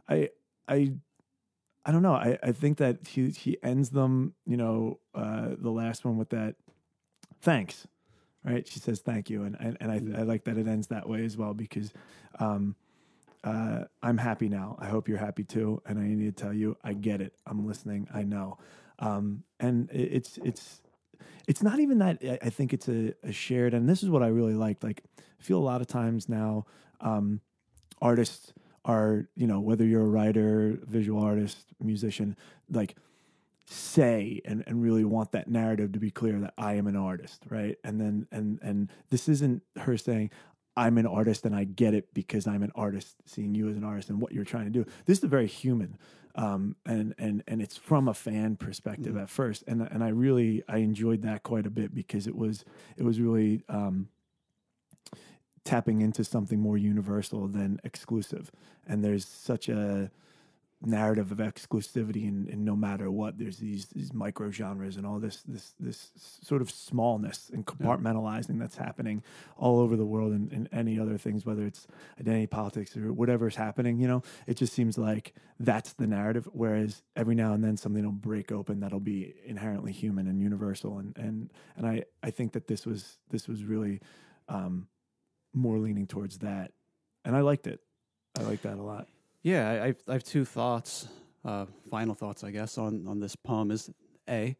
I 0.10 0.30
I 0.68 0.94
I 1.86 1.92
don't 1.92 2.04
know. 2.04 2.16
I, 2.16 2.38
I 2.44 2.52
think 2.52 2.78
that 2.78 3.08
he 3.08 3.30
he 3.30 3.58
ends 3.64 3.92
them, 3.92 4.34
you 4.46 4.58
know, 4.58 5.00
uh, 5.16 5.50
the 5.58 5.72
last 5.72 6.04
one 6.04 6.18
with 6.18 6.30
that 6.30 6.56
thanks 7.42 7.88
right? 8.44 8.68
She 8.68 8.80
says 8.80 9.00
thank 9.02 9.30
you, 9.30 9.44
and 9.44 9.58
and, 9.60 9.78
and 9.82 9.92
I, 9.92 10.20
I 10.20 10.24
like 10.24 10.46
that 10.46 10.58
it 10.58 10.68
ends 10.68 10.88
that 10.88 11.08
way 11.10 11.26
as 11.26 11.38
well 11.38 11.54
because 11.54 11.92
um, 12.40 12.76
uh, 13.44 13.84
I'm 14.02 14.18
happy 14.18 14.50
now. 14.50 14.78
I 14.80 14.88
hope 14.88 15.08
you're 15.08 15.18
happy 15.18 15.44
too, 15.44 15.82
and 15.86 16.00
I 16.00 16.04
need 16.04 16.36
to 16.36 16.44
tell 16.44 16.54
you, 16.54 16.78
I 16.84 16.94
get 16.94 17.22
it. 17.22 17.34
I'm 17.46 17.66
listening. 17.68 18.08
I 18.14 18.24
know, 18.24 18.58
um, 19.00 19.44
and 19.60 19.90
it, 19.92 20.10
it's 20.14 20.40
it's 20.44 20.82
it's 21.48 21.64
not 21.64 21.80
even 21.80 22.00
that. 22.00 22.20
I- 22.44 22.50
think 22.50 22.74
it's 22.74 22.90
a, 22.90 23.14
a 23.24 23.32
shared, 23.32 23.74
and 23.74 23.88
this 23.88 24.04
is 24.04 24.10
what 24.10 24.24
I 24.24 24.28
really 24.28 24.54
like. 24.56 24.84
Like, 24.84 25.04
I 25.20 25.44
feel 25.44 25.60
a 25.60 25.64
lot 25.64 25.82
of 25.82 25.88
times 25.88 26.28
now, 26.28 26.66
um, 27.02 27.42
artists 28.02 28.54
are 28.86 29.28
you 29.36 29.48
know 29.48 29.60
whether 29.60 29.86
you're 29.86 30.04
a 30.04 30.08
writer, 30.08 30.80
visual 30.86 31.22
artist, 31.22 31.66
musician, 31.80 32.36
like 32.70 32.96
say 33.70 34.42
and, 34.46 34.64
and 34.66 34.82
really 34.82 35.04
want 35.04 35.34
that 35.34 35.50
narrative 35.50 35.92
to 35.92 36.00
be 36.00 36.10
clear 36.10 36.40
that 36.40 36.54
I 36.58 36.76
am 36.76 36.88
an 36.88 36.96
artist, 36.96 37.44
right? 37.50 37.78
And 37.84 38.00
then 38.00 38.28
and 38.32 38.60
and 38.62 38.90
this 39.10 39.28
isn't 39.28 39.62
her 39.78 39.98
saying 39.98 40.32
I'm 40.78 41.00
an 41.00 41.08
artist 41.08 41.44
and 41.46 41.56
I 41.56 41.64
get 41.64 41.96
it 41.96 42.14
because 42.14 42.46
I'm 42.46 42.62
an 42.62 42.72
artist, 42.76 43.16
seeing 43.26 43.56
you 43.56 43.68
as 43.68 43.76
an 43.76 43.84
artist 43.84 44.10
and 44.10 44.22
what 44.22 44.32
you're 44.32 44.46
trying 44.46 44.66
to 44.66 44.70
do. 44.70 44.86
This 45.06 45.18
is 45.18 45.24
a 45.24 45.28
very 45.28 45.48
human, 45.48 45.98
um, 46.36 46.76
and 46.86 47.16
and 47.18 47.44
and 47.48 47.62
it's 47.64 47.76
from 47.76 48.08
a 48.08 48.14
fan 48.14 48.56
perspective 48.58 49.18
at 49.18 49.28
first, 49.28 49.64
and 49.68 49.82
and 49.82 50.04
I 50.04 50.10
really 50.10 50.64
I 50.70 50.78
enjoyed 50.78 51.24
that 51.24 51.42
quite 51.42 51.66
a 51.66 51.72
bit 51.72 51.96
because 51.96 52.28
it 52.28 52.36
was 52.36 52.64
it 52.96 53.04
was 53.04 53.20
really 53.20 53.64
um, 53.68 54.08
tapping 55.66 56.02
into 56.02 56.24
something 56.24 56.60
more 56.60 56.78
universal 56.78 57.48
than 57.48 57.80
exclusive, 57.84 58.52
and 58.88 59.04
there's 59.04 59.26
such 59.26 59.70
a 59.70 60.12
narrative 60.82 61.32
of 61.32 61.40
exclusivity 61.40 62.28
and, 62.28 62.48
and 62.50 62.64
no 62.64 62.76
matter 62.76 63.10
what 63.10 63.38
there's 63.40 63.58
these 63.58 63.88
these 63.88 64.14
micro 64.14 64.52
genres 64.52 64.96
and 64.96 65.08
all 65.08 65.20
this 65.20 65.42
this 65.48 65.74
this 65.80 66.12
sort 66.44 66.62
of 66.62 66.70
smallness 66.70 67.50
and 67.52 67.66
compartmentalizing 67.66 68.60
that's 68.60 68.78
happening 68.78 69.24
all 69.58 69.80
over 69.80 69.96
the 69.96 70.06
world 70.06 70.32
and, 70.32 70.52
and 70.52 70.70
any 70.72 71.00
other 71.00 71.18
things 71.18 71.48
whether 71.48 71.66
it's 71.66 71.88
identity 72.20 72.46
politics 72.46 72.96
or 72.96 73.12
whatever's 73.12 73.56
happening 73.56 74.00
you 74.00 74.08
know 74.08 74.22
it 74.46 74.56
just 74.56 74.72
seems 74.72 74.98
like 75.00 75.34
that's 75.60 75.94
the 75.94 76.08
narrative. 76.08 76.48
Whereas 76.52 77.02
every 77.16 77.36
now 77.36 77.54
and 77.54 77.64
then 77.64 77.78
something 77.78 78.04
will 78.04 78.12
break 78.12 78.52
open 78.52 78.80
that'll 78.80 79.00
be 79.00 79.34
inherently 79.46 79.92
human 79.92 80.28
and 80.28 80.40
universal. 80.40 81.00
And 81.00 81.18
and 81.18 81.52
and 81.76 81.88
i 81.88 82.04
i 82.22 82.30
think 82.30 82.54
that 82.54 82.68
this 82.68 82.86
was 82.86 83.18
this 83.30 83.48
was 83.48 83.64
really 83.64 84.02
um 84.48 84.88
more 85.54 85.80
leaning 85.80 86.08
towards 86.08 86.40
that. 86.40 86.72
And 87.26 87.36
i 87.36 87.42
liked 87.42 87.68
it. 87.68 87.82
I 88.38 88.44
like 88.44 88.62
that 88.62 88.78
a 88.78 88.84
lot 88.84 89.08
yeah. 89.44 89.70
I, 89.70 89.86
I've 89.88 90.02
I 90.08 90.14
have 90.14 90.24
two 90.24 90.46
thoughts, 90.46 91.08
uh, 91.46 91.66
final 91.90 92.16
thoughts, 92.16 92.44
I 92.44 92.52
guess, 92.52 92.78
on 92.78 93.08
on 93.08 93.20
this 93.20 93.36
poem. 93.36 93.72
Is 93.72 93.90
a, 94.30 94.56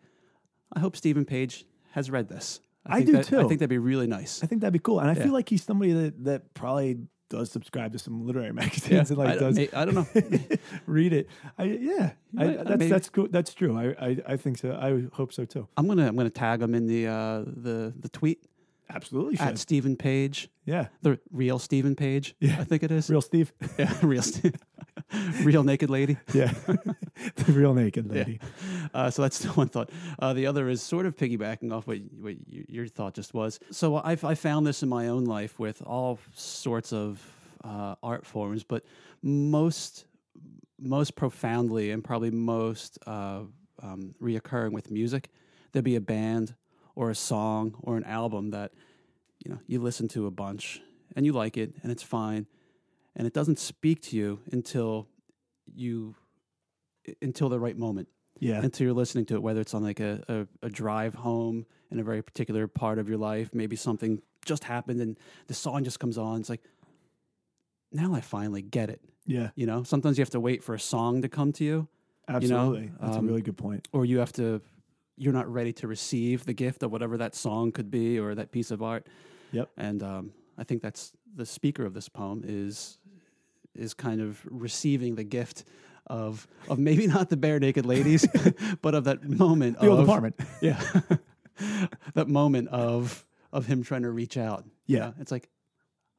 I 0.74 0.80
hope 0.80 0.96
Steven 0.96 1.26
Page 1.26 1.66
has 1.92 2.10
read 2.12 2.30
this. 2.30 2.60
I 2.86 2.98
think 2.98 3.06
do 3.08 3.12
that- 3.14 3.26
too. 3.26 3.40
I 3.40 3.44
think 3.44 3.60
that'd 3.60 3.70
be 3.70 3.78
really 3.78 4.08
nice. 4.08 4.44
I 4.44 4.48
think 4.48 4.62
that'd 4.62 4.74
be 4.74 4.80
cool, 4.80 5.00
and 5.00 5.10
I 5.10 5.14
Yeah. 5.14 5.24
feel 5.24 5.34
like 5.34 5.50
he's 5.50 5.64
somebody 5.64 5.92
that 5.94 6.24
that 6.26 6.54
probably 6.54 7.00
does 7.30 7.52
subscribe 7.52 7.92
to 7.92 8.00
some 8.00 8.26
literary 8.26 8.54
magazines 8.64 9.10
and 9.10 9.18
like 9.20 9.36
I, 9.36 9.36
does 9.38 9.56
may- 9.58 9.70
I 9.74 9.84
don't 9.84 9.96
know. 9.96 10.08
read 10.86 11.12
it. 11.12 11.28
I 11.58 11.64
yeah, 11.66 12.12
I, 12.38 12.46
that's 12.48 12.70
maybe. 12.70 12.88
that's 12.88 13.10
cool. 13.10 13.28
That's 13.30 13.54
true. 13.54 13.78
I, 13.78 13.88
I 14.10 14.18
I 14.28 14.38
think 14.38 14.58
so. 14.58 14.72
I 14.80 15.04
hope 15.14 15.34
so 15.34 15.44
too. 15.44 15.68
I'm 15.76 15.88
gonna 15.88 16.08
I'm 16.08 16.16
gonna 16.16 16.30
tag 16.30 16.62
him 16.62 16.74
in 16.74 16.88
the 16.88 17.08
uh, 17.08 17.40
the 17.46 17.94
the 18.00 18.08
tweet 18.10 18.46
Absolutely, 18.90 19.38
at. 19.40 19.58
Steven 19.58 19.96
Page, 19.96 20.50
yeah, 20.66 20.88
the 21.02 21.20
real 21.32 21.60
Steven 21.60 21.96
Page. 21.96 22.36
Yeah. 22.40 22.58
I 22.60 22.64
think 22.64 22.84
it 22.84 22.92
is. 22.92 23.10
real 23.10 23.22
Steve. 23.22 23.54
Yeah, 23.78 23.94
real 24.02 24.22
Ste- 24.22 24.56
real 25.44 25.64
naked 25.64 25.90
lady. 25.90 26.18
Yeah, 26.34 26.52
the 27.36 27.52
real 27.54 27.74
naked 27.74 28.08
lady. 28.10 28.40
Uh, 28.94 29.10
so 29.10 29.22
that's 29.22 29.40
the 29.40 29.50
one 29.50 29.68
thought. 29.70 29.90
Uh, 30.20 30.34
the 30.34 30.46
other 30.48 30.70
is 30.70 30.82
sort 30.82 31.06
of 31.06 31.16
piggybacking 31.16 31.72
off 31.74 31.86
what, 31.88 31.98
what 32.20 32.36
y- 32.52 32.66
your 32.68 32.88
thought 32.88 33.14
just 33.14 33.34
was. 33.34 33.60
So 33.72 33.98
I've 33.98 34.24
I 34.24 34.36
found 34.36 34.66
this 34.66 34.84
in 34.84 34.90
my 34.90 35.08
own 35.10 35.26
life 35.26 35.60
with 35.60 35.82
all 35.86 36.20
sorts 36.34 36.94
of 36.94 37.22
uh, 37.64 37.96
art 38.02 38.26
forms, 38.26 38.64
but 38.64 38.84
most 39.22 40.06
most 40.80 41.16
profoundly 41.16 41.92
and 41.92 42.04
probably 42.04 42.30
most 42.32 43.00
uh, 43.08 43.42
um, 43.82 44.14
reoccurring 44.22 44.72
with 44.72 44.92
music. 44.92 45.30
There'd 45.72 45.84
be 45.86 45.96
a 45.96 46.02
band 46.02 46.54
or 46.98 47.10
a 47.12 47.16
song 47.16 47.76
or 47.84 47.96
an 47.98 48.04
album 48.04 48.50
that 48.52 48.72
you 49.46 49.52
know 49.52 49.60
you 49.68 49.80
listen 49.80 50.08
to 50.08 50.26
a 50.26 50.32
bunch 50.32 50.82
and 51.16 51.26
you 51.26 51.32
like 51.44 51.56
it 51.64 51.70
and 51.84 51.92
it's 51.92 52.04
fine, 52.04 52.48
and 53.16 53.28
it 53.28 53.34
doesn't 53.34 53.60
speak 53.60 54.02
to 54.02 54.18
you 54.18 54.40
until 54.52 55.08
you 55.76 56.16
until 57.22 57.50
the 57.50 57.60
right 57.60 57.78
moment 57.78 58.08
Yeah, 58.40 58.62
until 58.64 58.86
you're 58.86 58.96
listening 59.04 59.26
to 59.28 59.36
it, 59.36 59.42
whether 59.44 59.62
it's 59.62 59.74
on 59.74 59.84
like 59.84 60.00
a, 60.02 60.24
a, 60.28 60.68
a 60.68 60.70
drive 60.70 61.14
home 61.16 61.66
in 61.92 62.00
a 62.00 62.04
very 62.04 62.22
particular 62.22 62.68
part 62.68 63.00
of 63.00 63.08
your 63.08 63.18
life, 63.18 63.50
maybe 63.54 63.76
something 63.76 64.22
just 64.46 64.64
happened 64.64 65.00
and 65.02 65.18
the 65.48 65.54
song 65.54 65.84
just 65.84 66.00
comes 66.00 66.18
on. 66.18 66.40
It's 66.42 66.50
like, 66.50 66.64
now 67.92 68.14
I 68.14 68.22
finally 68.22 68.62
get 68.62 68.90
it. 68.90 69.02
yeah, 69.26 69.50
You 69.56 69.66
know, 69.66 69.84
sometimes 69.84 70.18
you 70.18 70.22
have 70.22 70.32
to 70.32 70.40
wait 70.40 70.64
for 70.64 70.74
a 70.76 70.80
song 70.80 71.22
to 71.22 71.30
come 71.30 71.52
to 71.54 71.64
you, 71.64 71.88
absolutely. 72.28 72.92
that's 73.00 73.18
um, 73.18 73.26
a 73.26 73.28
really 73.28 73.42
good 73.42 73.58
point. 73.58 73.88
or 73.94 74.04
you 74.06 74.18
have 74.20 74.34
to, 74.34 74.62
you're 75.18 75.34
not 75.34 75.52
ready 75.52 75.74
to 75.74 75.88
receive 75.88 76.46
the 76.46 76.54
gift 76.54 76.84
of 76.84 76.92
whatever 76.92 77.18
that 77.18 77.36
song 77.36 77.72
could 77.72 77.90
be 77.90 78.20
or 78.20 78.36
that 78.36 78.52
piece 78.52 78.72
of 78.72 78.82
art. 78.84 79.08
Yep. 79.52 79.70
And 79.78 80.04
um, 80.04 80.32
I 80.58 80.64
think 80.64 80.82
that's 80.82 81.12
the 81.36 81.46
speaker 81.46 81.86
of 81.86 81.94
this 81.94 82.08
poem 82.10 82.44
is 82.46 82.98
is 83.76 83.94
kind 83.94 84.22
of 84.22 84.40
receiving 84.50 85.16
the 85.16 85.24
gift 85.24 85.64
of 86.08 86.48
of 86.70 86.80
maybe 86.80 87.06
not 87.16 87.30
the 87.30 87.38
Barenaked 87.38 87.86
Ladies, 87.86 88.28
but 88.82 88.96
of 88.96 89.04
that 89.06 89.24
moment 89.24 89.80
The 89.80 89.88
old 89.88 90.00
of 90.00 90.06
apartment. 90.08 90.36
yeah, 90.62 90.82
that 92.14 92.28
moment 92.28 92.68
of 92.70 93.26
of 93.52 93.66
him 93.66 93.84
trying 93.84 94.04
to 94.04 94.12
reach 94.12 94.38
out. 94.38 94.66
you 94.86 94.98
Yeah. 94.98 95.06
know? 95.08 95.14
it's 95.20 95.32
like 95.32 95.50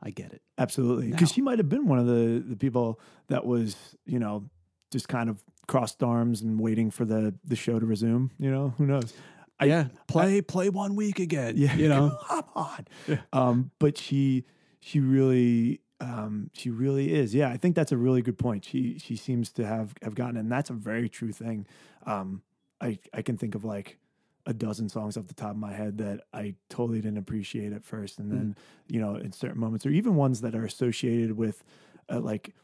I 0.03 0.11
get 0.11 0.33
it. 0.33 0.43
Absolutely, 0.57 1.11
because 1.11 1.33
she 1.33 1.41
might 1.43 1.59
have 1.59 1.69
been 1.69 1.87
one 1.87 1.99
of 1.99 2.07
the 2.07 2.43
the 2.47 2.57
people 2.57 3.01
that 3.29 3.45
was 3.45 3.77
you 4.07 4.19
know 4.19 4.49
just 4.91 5.09
kind 5.09 5.29
of 5.29 5.43
crossed 5.69 6.03
arms 6.03 6.41
and 6.43 6.59
waiting 6.59 6.91
for 6.91 7.05
the 7.05 7.35
the 7.45 7.55
show 7.55 7.79
to 7.79 7.87
resume. 7.87 8.33
You 8.39 8.51
know, 8.51 8.75
who 8.79 8.87
knows? 8.87 9.15
I- 9.61 9.67
yeah, 9.67 9.89
play 10.09 10.41
play 10.41 10.69
one 10.71 10.97
week 10.97 11.19
again. 11.21 11.55
Yeah, 11.57 11.75
you 11.77 11.89
know, 11.89 12.17
come 12.29 12.45
on. 12.57 12.87
Yeah. 13.07 13.19
Um, 13.33 13.71
but 13.79 13.97
she 13.97 14.45
she 14.81 14.99
really 15.01 15.81
um, 16.01 16.51
she 16.55 16.71
really 16.71 17.13
is. 17.13 17.35
Yeah, 17.35 17.51
I 17.51 17.57
think 17.57 17.75
that's 17.77 17.93
a 17.93 17.97
really 17.97 18.23
good 18.23 18.39
point. 18.39 18.65
She 18.65 18.99
she 18.99 19.15
seems 19.17 19.51
to 19.53 19.67
have 19.67 19.95
have 20.03 20.15
gotten, 20.15 20.37
and 20.37 20.51
that's 20.51 20.71
a 20.71 20.75
very 20.75 21.09
true 21.09 21.33
thing. 21.33 21.67
Um, 22.07 22.43
I 22.81 22.99
I 23.13 23.23
can 23.23 23.37
think 23.37 23.55
of 23.55 23.65
like 23.65 23.99
a 24.47 24.55
dozen 24.55 24.89
songs 24.89 25.17
off 25.19 25.27
the 25.27 25.35
top 25.35 25.51
of 25.51 25.57
my 25.59 25.73
head 25.75 25.99
that 25.99 26.23
I 26.33 26.55
totally 26.71 27.01
didn't 27.03 27.19
appreciate 27.19 27.73
at 27.73 27.85
first, 27.85 28.19
and 28.21 28.31
then 28.31 28.57
you 28.87 29.01
know 29.01 29.17
in 29.17 29.33
certain 29.33 29.59
moments, 29.59 29.85
or 29.85 29.91
even 29.91 30.15
ones 30.15 30.41
that 30.43 30.55
are 30.55 30.65
associated 30.65 31.33
with 31.37 31.65
uh, 32.09 32.21
like 32.21 32.55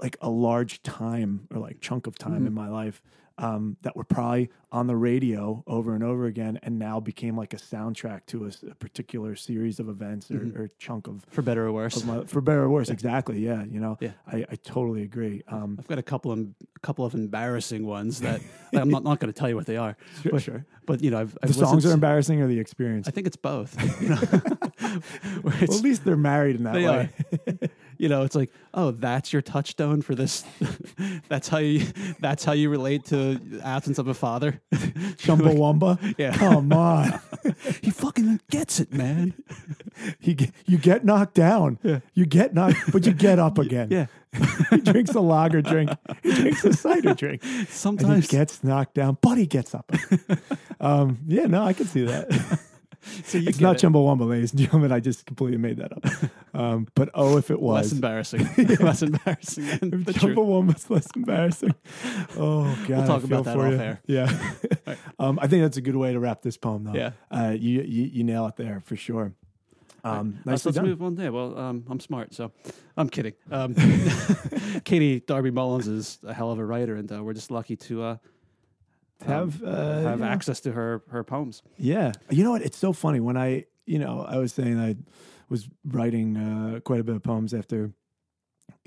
like 0.00 0.16
a 0.20 0.30
large 0.30 0.82
time 0.82 1.46
or 1.54 1.58
like 1.60 1.80
chunk 1.80 2.06
of 2.06 2.16
time 2.18 2.42
Mhm. 2.42 2.46
in 2.48 2.54
my 2.54 2.68
life 2.68 3.02
um, 3.38 3.78
that 3.82 3.96
were 3.96 4.04
probably 4.04 4.50
on 4.70 4.86
the 4.86 4.94
radio 4.96 5.64
over 5.66 5.94
and 5.94 6.04
over 6.04 6.26
again, 6.26 6.58
and 6.62 6.78
now 6.78 7.00
became 7.00 7.38
like 7.38 7.54
a 7.54 7.56
soundtrack 7.56 8.26
to 8.26 8.44
a 8.46 8.74
particular 8.74 9.34
series 9.34 9.80
of 9.80 9.88
events 9.88 10.30
or, 10.30 10.40
Mhm. 10.40 10.56
or 10.58 10.70
chunk 10.78 11.06
of, 11.08 11.24
for 11.30 11.40
better 11.40 11.66
or 11.66 11.72
worse. 11.72 12.04
my, 12.04 12.24
for 12.24 12.42
better 12.42 12.62
or 12.64 12.68
worse. 12.68 12.90
Exactly. 12.90 13.40
Yeah. 13.40 13.64
You 13.64 13.80
know, 13.80 13.96
Yeah. 13.98 14.10
I, 14.26 14.44
I 14.50 14.56
totally 14.56 15.02
agree. 15.02 15.42
Um, 15.48 15.76
I've 15.78 15.88
got 15.88 15.98
a 15.98 16.02
couple 16.02 16.32
of 16.32 16.38
a 16.40 16.80
couple 16.80 17.06
of 17.06 17.14
embarrassing 17.14 17.86
ones 17.86 18.20
that 18.26 18.42
I'm 18.74 18.90
not, 18.90 19.04
not 19.04 19.20
going 19.20 19.32
to 19.32 19.38
tell 19.38 19.48
you 19.48 19.56
what 19.56 19.64
they 19.66 19.78
are, 19.78 19.96
sure. 20.22 20.32
but, 20.32 20.42
sure. 20.42 20.66
but 20.84 21.02
you 21.02 21.10
know, 21.10 21.20
I've, 21.20 21.38
I've 21.42 21.48
The 21.48 21.54
songs 21.54 21.86
are 21.86 21.92
embarrassing 21.92 22.42
or 22.42 22.46
the 22.46 22.60
experience? 22.60 23.08
I 23.08 23.10
think 23.10 23.26
it's 23.26 23.36
both. 23.36 23.74
You 24.02 24.08
know, 24.10 24.20
well, 25.44 25.54
at 25.62 25.70
least 25.82 26.04
they're 26.04 26.14
married 26.16 26.56
in 26.56 26.64
that 26.64 26.74
way. 26.74 27.08
You 28.00 28.08
know, 28.08 28.22
it's 28.22 28.34
like, 28.34 28.50
oh, 28.72 28.92
that's 28.92 29.30
your 29.30 29.42
touchstone 29.42 30.00
for 30.00 30.14
this. 30.14 30.42
that's 31.28 31.48
how 31.48 31.58
you. 31.58 31.86
That's 32.18 32.44
how 32.44 32.52
you 32.52 32.70
relate 32.70 33.04
to 33.06 33.38
absence 33.62 33.98
of 33.98 34.08
a 34.08 34.14
father. 34.14 34.58
Chumbawamba. 34.72 36.14
Yeah. 36.16 36.32
Come 36.32 36.72
on. 36.72 37.20
he 37.82 37.90
fucking 37.90 38.40
gets 38.50 38.80
it, 38.80 38.94
man. 38.94 39.34
you, 40.20 40.32
get, 40.32 40.50
you 40.64 40.78
get 40.78 41.04
knocked 41.04 41.34
down. 41.34 41.78
Yeah. 41.82 42.00
You 42.14 42.24
get 42.24 42.54
knocked, 42.54 42.90
but 42.90 43.04
you 43.04 43.12
get 43.12 43.38
up 43.38 43.58
again. 43.58 43.88
Yeah. 43.90 44.06
he 44.70 44.78
drinks 44.78 45.14
a 45.14 45.20
lager 45.20 45.60
drink. 45.60 45.90
He 46.22 46.32
drinks 46.32 46.64
a 46.64 46.72
cider 46.72 47.12
drink. 47.12 47.42
And 47.84 48.22
he 48.22 48.22
gets 48.22 48.64
knocked 48.64 48.94
down, 48.94 49.18
but 49.20 49.36
he 49.36 49.46
gets 49.46 49.74
up. 49.74 49.92
um, 50.80 51.18
yeah, 51.26 51.46
no, 51.46 51.64
I 51.64 51.74
can 51.74 51.86
see 51.86 52.04
that. 52.06 52.60
So 53.24 53.38
you 53.38 53.48
it's 53.48 53.60
not 53.60 53.76
it. 53.82 53.86
Chumbawamba, 53.86 54.28
ladies 54.28 54.52
and 54.52 54.60
gentlemen. 54.60 54.92
I 54.92 55.00
just 55.00 55.26
completely 55.26 55.58
made 55.58 55.76
that 55.78 55.92
up. 55.92 56.30
Um, 56.54 56.88
but 56.94 57.10
oh, 57.14 57.36
if 57.38 57.50
it 57.50 57.60
was 57.60 57.84
less 57.86 57.92
embarrassing. 57.92 58.48
less 58.80 59.02
embarrassing 59.02 59.64
than 59.80 59.94
If 60.00 60.04
the 60.06 60.12
truth. 60.12 60.36
Chumbawamba's 60.36 60.90
less 60.90 61.06
embarrassing. 61.14 61.74
Oh 62.36 62.64
God, 62.86 62.88
we'll 62.88 63.06
talk 63.06 63.24
about 63.24 63.44
that 63.44 63.54
for 63.54 63.66
off 63.66 63.72
you. 63.72 63.78
air. 63.78 64.00
Yeah, 64.06 64.94
um, 65.18 65.38
I 65.40 65.46
think 65.46 65.62
that's 65.62 65.76
a 65.76 65.80
good 65.82 65.96
way 65.96 66.12
to 66.12 66.18
wrap 66.20 66.42
this 66.42 66.56
poem, 66.56 66.84
though. 66.84 66.94
Yeah. 66.94 67.12
uh, 67.30 67.54
you, 67.58 67.82
you 67.82 68.04
you 68.04 68.24
nail 68.24 68.46
it 68.46 68.56
there 68.56 68.80
for 68.84 68.96
sure. 68.96 69.32
Um, 70.02 70.38
Uh, 70.46 70.56
so 70.56 70.70
let's 70.70 70.76
done. 70.76 70.86
move 70.86 71.02
on 71.02 71.14
there. 71.16 71.30
Well, 71.30 71.58
um, 71.58 71.84
I'm 71.90 72.00
smart, 72.00 72.32
so 72.34 72.52
I'm 72.96 73.08
kidding. 73.10 73.34
Um, 73.50 73.74
Katie 74.84 75.20
Darby 75.20 75.50
Mullins 75.50 75.86
is 75.88 76.18
a 76.24 76.32
hell 76.32 76.50
of 76.50 76.58
a 76.58 76.64
writer, 76.64 76.94
and 76.96 77.10
uh, 77.12 77.22
we're 77.22 77.34
just 77.34 77.50
lucky 77.50 77.76
to 77.76 78.02
uh, 78.02 78.16
Have 79.26 79.62
um, 79.62 79.68
uh, 79.68 80.02
have 80.02 80.22
access 80.22 80.60
to 80.60 80.72
her 80.72 81.02
her 81.10 81.24
poems. 81.24 81.62
Yeah. 81.76 82.12
You 82.30 82.44
know 82.44 82.52
what? 82.52 82.62
It's 82.62 82.78
so 82.78 82.92
funny 82.92 83.20
when 83.20 83.36
I, 83.36 83.64
you 83.86 83.98
know, 83.98 84.24
I 84.26 84.38
was 84.38 84.52
saying 84.52 84.78
I 84.78 84.96
was 85.48 85.68
writing 85.84 86.36
uh, 86.36 86.80
quite 86.80 87.00
a 87.00 87.04
bit 87.04 87.16
of 87.16 87.22
poems 87.22 87.52
after 87.52 87.92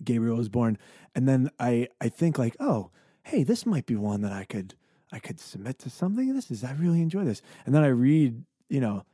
Gabriel 0.04 0.38
was 0.38 0.50
born, 0.50 0.78
and 1.13 1.28
then 1.28 1.50
I 1.60 1.88
I 2.02 2.10
think 2.10 2.38
like, 2.38 2.56
oh, 2.60 2.89
hey, 3.24 3.43
this 3.43 3.65
might 3.65 3.86
be 3.86 3.96
one 3.96 4.22
that 4.22 4.32
I 4.32 4.46
could 4.46 4.76
I 5.12 5.19
could 5.19 5.39
submit 5.39 5.78
to 5.80 5.89
something. 5.89 6.34
This 6.34 6.50
is 6.50 6.63
I 6.63 6.72
really 6.74 7.02
enjoy 7.02 7.24
this, 7.26 7.41
and 7.65 7.76
then 7.76 7.84
I 7.84 7.88
read, 7.88 8.43
you 8.69 8.80
know, 8.80 9.06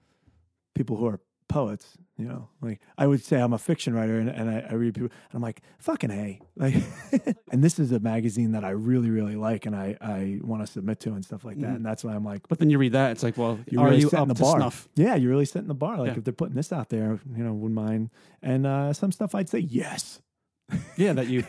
people 0.75 0.95
who 0.95 1.07
are 1.07 1.19
poets. 1.49 1.97
You 2.17 2.25
know, 2.25 2.49
like 2.61 2.81
I 2.97 3.07
would 3.07 3.23
say 3.23 3.39
I'm 3.39 3.53
a 3.53 3.57
fiction 3.57 3.93
writer, 3.93 4.17
and, 4.19 4.27
and 4.29 4.49
I, 4.49 4.59
I 4.69 4.73
read 4.73 4.93
people, 4.93 5.07
and 5.09 5.35
I'm 5.35 5.41
like, 5.41 5.61
fucking 5.79 6.09
hey, 6.09 6.41
like, 6.57 6.75
and 7.51 7.63
this 7.63 7.79
is 7.79 7.93
a 7.93 7.99
magazine 8.01 8.51
that 8.51 8.65
I 8.65 8.71
really 8.71 9.09
really 9.09 9.37
like, 9.37 9.65
and 9.65 9.73
I 9.73 9.95
I 10.01 10.39
want 10.43 10.65
to 10.65 10.67
submit 10.71 10.99
to 11.01 11.11
and 11.13 11.23
stuff 11.23 11.45
like 11.45 11.59
that, 11.61 11.69
Mhm. 11.69 11.75
and 11.77 11.85
that's 11.85 12.03
why 12.03 12.13
I'm 12.13 12.25
like, 12.25 12.45
But 12.49 12.59
then 12.59 12.69
you 12.69 12.77
read 12.77 12.91
that, 12.91 13.11
it's 13.11 13.23
like, 13.23 13.37
well, 13.37 13.57
you're 13.67 13.81
are 13.81 13.85
really 13.89 14.01
you 14.01 14.09
setting 14.09 14.31
up 14.31 14.35
the 14.37 14.43
bar. 14.43 14.57
snuff? 14.57 14.89
Yeah, 14.95 15.15
you're 15.15 15.31
really 15.31 15.45
setting 15.45 15.69
the 15.69 15.73
bar. 15.73 15.97
Like 15.97 16.07
Yeah. 16.11 16.17
if 16.17 16.23
they're 16.25 16.33
putting 16.33 16.55
this 16.55 16.73
out 16.73 16.89
there, 16.89 17.19
you 17.35 17.41
know, 17.43 17.53
wouldn't 17.53 17.73
mind. 17.75 18.09
And 18.41 18.67
uh, 18.67 18.91
some 18.91 19.13
stuff 19.13 19.33
I'd 19.33 19.47
say 19.47 19.59
yes, 19.59 20.21
Yeah, 20.97 21.13
that 21.13 21.27
you. 21.27 21.45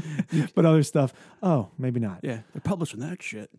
but 0.54 0.64
other 0.64 0.82
stuff, 0.82 1.12
oh, 1.42 1.68
maybe 1.76 2.00
not. 2.00 2.20
Yeah, 2.22 2.38
they're 2.52 2.62
publishing 2.62 3.00
that 3.00 3.22
shit. 3.22 3.50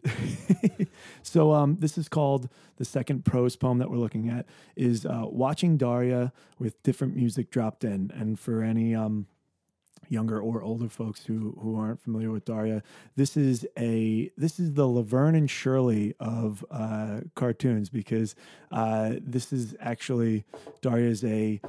so 1.21 1.53
um, 1.53 1.77
this 1.79 1.99
is 1.99 2.09
called 2.09 2.49
the 2.77 2.85
second 2.85 3.25
prose 3.25 3.55
poem 3.55 3.77
that 3.77 3.91
we're 3.91 3.97
looking 3.97 4.27
at 4.27 4.47
is 4.75 5.05
uh, 5.05 5.25
watching 5.25 5.77
Daria 5.77 6.33
with 6.57 6.81
different 6.81 7.15
music 7.15 7.51
dropped 7.51 7.83
in. 7.83 8.11
And 8.15 8.39
for 8.39 8.63
any 8.63 8.95
um, 8.95 9.27
younger 10.09 10.39
or 10.39 10.61
older 10.61 10.89
folks 10.89 11.25
who 11.25 11.57
who 11.61 11.77
aren't 11.77 12.01
familiar 12.01 12.31
with 12.31 12.45
Daria, 12.45 12.81
this 13.15 13.37
is 13.37 13.65
a 13.77 14.31
this 14.37 14.59
is 14.59 14.73
the 14.73 14.87
Laverne 14.87 15.35
and 15.35 15.49
Shirley 15.49 16.15
of 16.19 16.65
uh, 16.71 17.21
cartoons 17.35 17.89
because 17.89 18.35
uh, 18.71 19.13
this 19.21 19.53
is 19.53 19.75
actually 19.79 20.43
Daria 20.81 21.09
is 21.09 21.23
a 21.23 21.61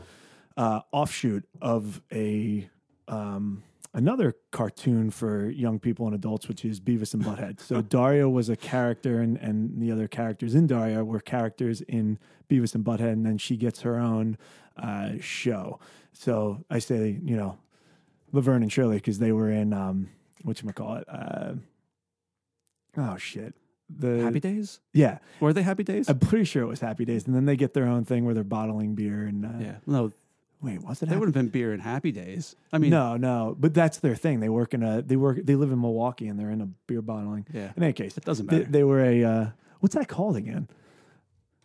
uh, 0.57 0.81
offshoot 0.93 1.45
of 1.61 2.01
a 2.13 2.69
um, 3.09 3.63
another 3.95 4.37
cartoon 4.51 5.11
for 5.11 5.49
young 5.49 5.79
people 5.79 6.07
and 6.07 6.15
adults, 6.15 6.49
which 6.49 6.65
is 6.65 6.81
Beavis 6.81 7.15
and 7.15 7.25
Butthead. 7.25 7.61
So 7.61 7.81
Daria 7.97 8.29
was 8.29 8.49
a 8.49 8.57
character, 8.57 9.21
and 9.21 9.37
and 9.39 9.81
the 9.81 9.91
other 9.91 10.09
characters 10.09 10.55
in 10.55 10.67
Daria 10.67 11.05
were 11.05 11.21
characters 11.21 11.81
in 11.83 12.19
Beavis 12.49 12.75
and 12.75 12.85
Butthead, 12.85 13.13
and 13.13 13.27
then 13.27 13.39
she 13.39 13.57
gets 13.57 13.83
her 13.83 13.99
own 13.99 14.37
uh, 14.77 15.13
show. 15.21 15.81
So 16.13 16.65
I 16.71 16.79
say, 16.79 17.19
you 17.25 17.37
know, 17.37 17.59
Laverne 18.33 18.63
and 18.63 18.73
Shirley 18.73 18.97
because 18.97 19.19
they 19.19 19.33
were 19.33 19.51
in 19.51 19.73
um, 19.73 20.11
what 20.43 20.63
you 20.63 20.73
call 20.73 20.97
it. 20.97 21.05
Uh, 21.09 21.55
oh 22.97 23.17
shit. 23.17 23.55
the 23.89 24.23
Happy 24.23 24.41
Days? 24.41 24.81
Yeah, 24.93 25.19
Were 25.41 25.53
they 25.53 25.63
Happy 25.63 25.85
Days? 25.85 26.09
I'm 26.09 26.19
pretty 26.19 26.45
sure 26.45 26.63
it 26.63 26.67
was 26.67 26.81
Happy 26.81 27.05
Days, 27.05 27.27
and 27.27 27.35
then 27.35 27.47
they 27.47 27.57
get 27.57 27.75
their 27.75 27.87
own 27.87 28.05
thing 28.05 28.25
where 28.25 28.35
they're 28.35 28.45
bottling 28.45 28.95
beer 28.95 29.25
and 29.25 29.45
uh, 29.45 29.49
yeah. 29.61 29.77
No, 29.87 30.13
Wait, 30.63 30.81
was 30.83 31.03
it? 31.03 31.07
they 31.07 31.11
Happy 31.11 31.21
would 31.21 31.27
have 31.29 31.35
been 31.35 31.49
beer 31.49 31.73
and 31.73 31.83
Happy 31.83 32.13
Days. 32.13 32.57
I 32.73 32.79
mean, 32.79 32.91
no, 32.91 33.17
no, 33.17 33.55
but 33.59 33.75
that's 33.75 33.99
their 33.99 34.15
thing. 34.17 34.41
They 34.41 34.49
work 34.49 34.73
in 34.75 34.83
a 34.83 35.03
they 35.03 35.17
work 35.17 35.39
they 35.45 35.55
live 35.55 35.71
in 35.71 35.81
Milwaukee 35.81 36.29
and 36.29 36.39
they're 36.39 36.51
in 36.51 36.61
a 36.63 36.67
beer 36.87 37.03
bottling. 37.03 37.47
yeah, 37.53 37.73
In 37.77 37.83
any 37.83 37.93
case, 37.93 38.17
it 38.17 38.25
doesn't 38.25 38.51
matter. 38.51 38.65
they 38.65 38.83
were 38.83 39.01
a 39.05 39.23
uh, 39.25 39.47
what's 39.81 39.95
that 39.95 40.09
called 40.09 40.37
again? 40.37 40.69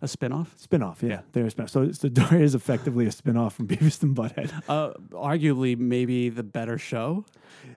a 0.03 0.07
spinoff? 0.07 0.47
Spinoff. 0.59 1.03
Yeah, 1.03 1.09
Yeah. 1.09 1.21
they're 1.31 1.45
a 1.45 1.51
spinoff. 1.51 1.69
So, 1.69 1.91
so 1.91 2.09
Daria 2.19 2.43
is 2.43 2.55
effectively 2.55 3.05
a 3.05 3.09
spinoff 3.11 3.51
from 3.51 3.67
Beavis 3.67 4.01
and 4.01 4.15
Butthead. 4.15 4.51
Uh, 4.67 4.93
arguably, 5.11 5.77
maybe 5.77 6.29
the 6.29 6.41
better 6.41 6.79
show. 6.79 7.23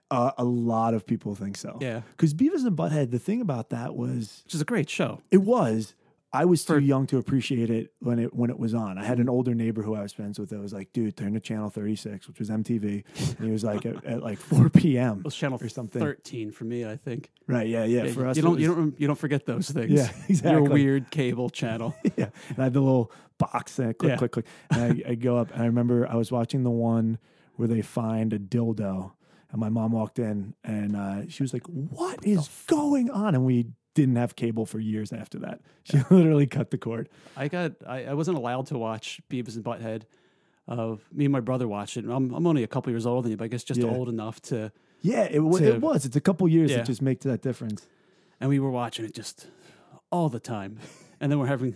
Uh, 0.09 0.31
a 0.39 0.43
lot 0.43 0.95
of 0.95 1.05
people 1.05 1.35
think 1.35 1.55
so. 1.55 1.77
Yeah, 1.79 2.01
because 2.11 2.33
Beavis 2.33 2.65
and 2.65 2.75
Butthead. 2.75 3.11
The 3.11 3.19
thing 3.19 3.41
about 3.41 3.69
that 3.69 3.95
was 3.95 4.41
which 4.45 4.55
is 4.55 4.61
a 4.61 4.65
great 4.65 4.89
show. 4.89 5.21
it 5.29 5.43
was. 5.43 5.93
I 6.35 6.45
was 6.45 6.63
too 6.65 6.73
For- 6.73 6.79
young 6.79 7.07
to 7.07 7.17
appreciate 7.17 7.69
it 7.69 7.93
when 7.99 8.19
it 8.19 8.33
when 8.33 8.49
it 8.49 8.59
was 8.59 8.73
on. 8.73 8.97
I 8.97 9.03
had 9.05 9.19
an 9.19 9.29
older 9.29 9.53
neighbor 9.55 9.81
who 9.81 9.95
I 9.95 10.01
was 10.01 10.13
friends 10.13 10.37
with 10.39 10.49
that 10.49 10.59
was 10.59 10.73
like, 10.73 10.91
"Dude, 10.93 11.15
turn 11.15 11.33
to 11.33 11.39
channel 11.39 11.69
36, 11.69 12.27
which 12.27 12.39
was 12.39 12.49
MTV." 12.49 13.03
And 13.37 13.45
he 13.45 13.51
was 13.51 13.63
like, 13.63 13.85
at, 13.85 14.03
at 14.05 14.21
like 14.23 14.37
4 14.39 14.69
p.m. 14.69 15.19
It 15.19 15.25
was 15.25 15.35
channel 15.35 15.57
Or 15.61 15.69
something. 15.69 16.01
thirteen 16.01 16.51
for 16.51 16.65
me. 16.65 16.85
I 16.85 16.97
think. 16.97 17.31
Right? 17.47 17.67
Yeah, 17.67 17.85
yeah. 17.85 18.03
Yeah, 18.03 18.11
for 18.13 18.27
us, 18.27 18.35
you 18.37 18.43
don't 18.43 18.53
was- 18.53 18.61
you 18.61 18.75
don't 18.75 18.99
you 18.99 19.07
don't 19.07 19.19
forget 19.19 19.45
those 19.45 19.69
things. 19.69 19.91
Yeah, 19.91 20.09
exactly. 20.29 20.51
Your 20.51 20.63
weird 20.63 21.09
cable 21.11 21.49
channel. 21.49 21.95
yeah. 22.17 22.29
And 22.49 22.59
I 22.59 22.63
had 22.63 22.73
the 22.73 22.81
little 22.81 23.11
box 23.37 23.75
that 23.77 23.97
click, 23.97 24.11
Yeah. 24.11 24.17
click, 24.17 24.31
click. 24.31 24.45
And 24.71 25.03
I, 25.05 25.11
I 25.11 25.15
go 25.15 25.37
up 25.37 25.51
and 25.53 25.61
I 25.61 25.65
remember 25.65 26.07
I 26.07 26.15
was 26.15 26.31
watching 26.31 26.63
the 26.63 26.69
one 26.71 27.17
where 27.55 27.67
they 27.67 27.81
find 27.81 28.33
a 28.33 28.39
dildo. 28.39 29.11
And 29.51 29.59
my 29.61 29.69
mom 29.69 29.91
walked 29.93 30.19
in 30.19 30.53
and 30.63 30.95
uh, 30.95 31.27
she 31.29 31.43
was 31.43 31.53
like, 31.53 31.63
What 31.67 32.25
is 32.25 32.49
going 32.67 33.09
on? 33.09 33.35
And 33.35 33.45
we 33.45 33.67
didn't 33.95 34.17
have 34.17 34.35
cable 34.35 34.67
for 34.67 34.79
years 34.79 35.11
after 35.11 35.39
that. 35.39 35.61
She 35.83 35.97
literally 36.11 36.45
cut 36.45 36.69
the 36.69 36.77
cord. 36.77 37.09
I 37.35 37.47
got 37.47 37.71
I, 37.87 38.05
I 38.05 38.13
wasn't 38.13 38.37
allowed 38.37 38.67
to 38.67 38.77
watch 38.77 39.19
Beavis 39.29 39.55
and 39.55 39.63
Butthead. 39.65 40.03
Uh, 40.67 40.95
me 41.11 41.25
and 41.25 41.31
my 41.31 41.39
brother 41.39 41.67
watched 41.67 41.97
it. 41.97 42.05
I'm 42.05 42.31
I'm 42.33 42.45
only 42.45 42.61
a 42.63 42.67
couple 42.67 42.91
years 42.91 43.05
older 43.07 43.23
than 43.23 43.31
you, 43.31 43.37
but 43.37 43.45
I 43.45 43.47
guess 43.47 43.63
just 43.63 43.79
Yeah. 43.81 43.89
old 43.89 44.09
enough 44.09 44.39
to. 44.43 44.71
Yeah, 45.01 45.23
it, 45.23 45.39
To- 45.39 45.63
it 45.75 45.81
was. 45.81 46.05
It's 46.05 46.15
a 46.15 46.21
couple 46.21 46.47
years 46.47 46.69
Yeah. 46.71 46.77
that 46.77 46.85
just 46.85 47.01
make 47.01 47.19
that 47.21 47.41
difference. 47.41 47.87
And 48.39 48.49
we 48.49 48.59
were 48.59 48.71
watching 48.71 49.05
it 49.05 49.13
just 49.13 49.47
all 50.11 50.29
the 50.29 50.39
time. 50.39 50.77
And 51.21 51.31
then 51.31 51.39
we're 51.39 51.47
having 51.47 51.73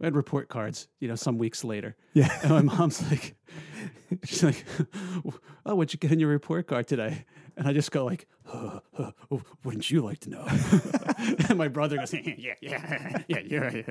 we 0.00 0.06
had 0.06 0.16
report 0.16 0.48
cards, 0.48 0.88
you 0.98 1.08
know, 1.08 1.14
some 1.14 1.36
weeks 1.38 1.62
later. 1.62 1.94
Yeah. 2.14 2.30
And 2.42 2.50
my 2.52 2.62
mom's 2.62 3.08
like, 3.10 3.36
she's 4.24 4.42
like, 4.42 4.64
oh, 5.66 5.74
what'd 5.74 5.92
you 5.92 5.98
get 5.98 6.10
in 6.10 6.18
your 6.18 6.30
report 6.30 6.66
card 6.66 6.88
today? 6.88 7.26
And 7.56 7.68
I 7.68 7.74
just 7.74 7.90
go 7.90 8.06
like, 8.06 8.26
uh, 8.50 8.80
uh, 8.96 9.10
oh, 9.30 9.42
wouldn't 9.62 9.90
you 9.90 10.00
like 10.02 10.20
to 10.20 10.30
know? 10.30 10.46
and 11.48 11.58
my 11.58 11.68
brother 11.68 11.98
goes, 11.98 12.14
yeah, 12.14 12.54
yeah, 12.62 13.22
yeah, 13.28 13.38
yeah, 13.46 13.70
yeah. 13.74 13.82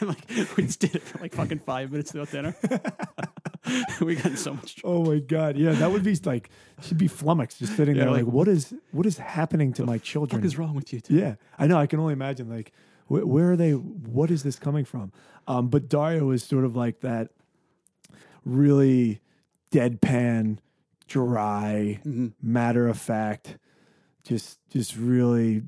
and 0.00 0.08
like, 0.08 0.30
we 0.56 0.64
just 0.64 0.78
did 0.78 0.94
it 0.94 1.02
for 1.02 1.18
like 1.18 1.34
fucking 1.34 1.58
five 1.58 1.90
minutes 1.90 2.14
without 2.14 2.30
dinner. 2.30 2.54
we 4.00 4.14
got 4.14 4.26
in 4.26 4.36
so 4.36 4.54
much 4.54 4.76
trouble. 4.76 5.08
Oh 5.08 5.10
my 5.12 5.18
god, 5.18 5.56
yeah, 5.56 5.72
that 5.72 5.90
would 5.90 6.04
be 6.04 6.14
like 6.24 6.50
she'd 6.82 6.98
be 6.98 7.08
flummoxed 7.08 7.58
just 7.58 7.76
sitting 7.76 7.96
Yeah, 7.96 8.04
there 8.04 8.12
like, 8.12 8.24
like, 8.24 8.32
what 8.32 8.46
is 8.46 8.72
what 8.92 9.06
is 9.06 9.18
happening 9.18 9.72
to 9.74 9.84
my 9.84 9.98
children? 9.98 10.40
What 10.40 10.46
is 10.46 10.56
wrong 10.56 10.74
with 10.74 10.92
you? 10.92 11.00
Two? 11.00 11.14
Yeah, 11.14 11.34
I 11.58 11.66
know. 11.66 11.78
I 11.78 11.86
can 11.86 11.98
only 11.98 12.12
imagine. 12.12 12.48
Like, 12.48 12.72
wh- 13.20 13.26
where 13.26 13.52
are 13.52 13.56
they? 13.56 13.72
What 13.72 14.30
is 14.30 14.42
this 14.42 14.58
coming 14.58 14.84
from? 14.84 15.12
Um, 15.46 15.68
but 15.68 15.88
Daria 15.88 16.26
is 16.28 16.42
sort 16.44 16.64
of 16.64 16.76
like 16.76 17.00
that, 17.00 17.30
really 18.44 19.20
deadpan, 19.70 20.58
dry, 21.06 22.00
Mhm. 22.04 22.32
matter 22.42 22.88
of 22.88 22.98
fact, 22.98 23.58
just 24.24 24.58
just 24.68 24.96
really. 24.96 25.62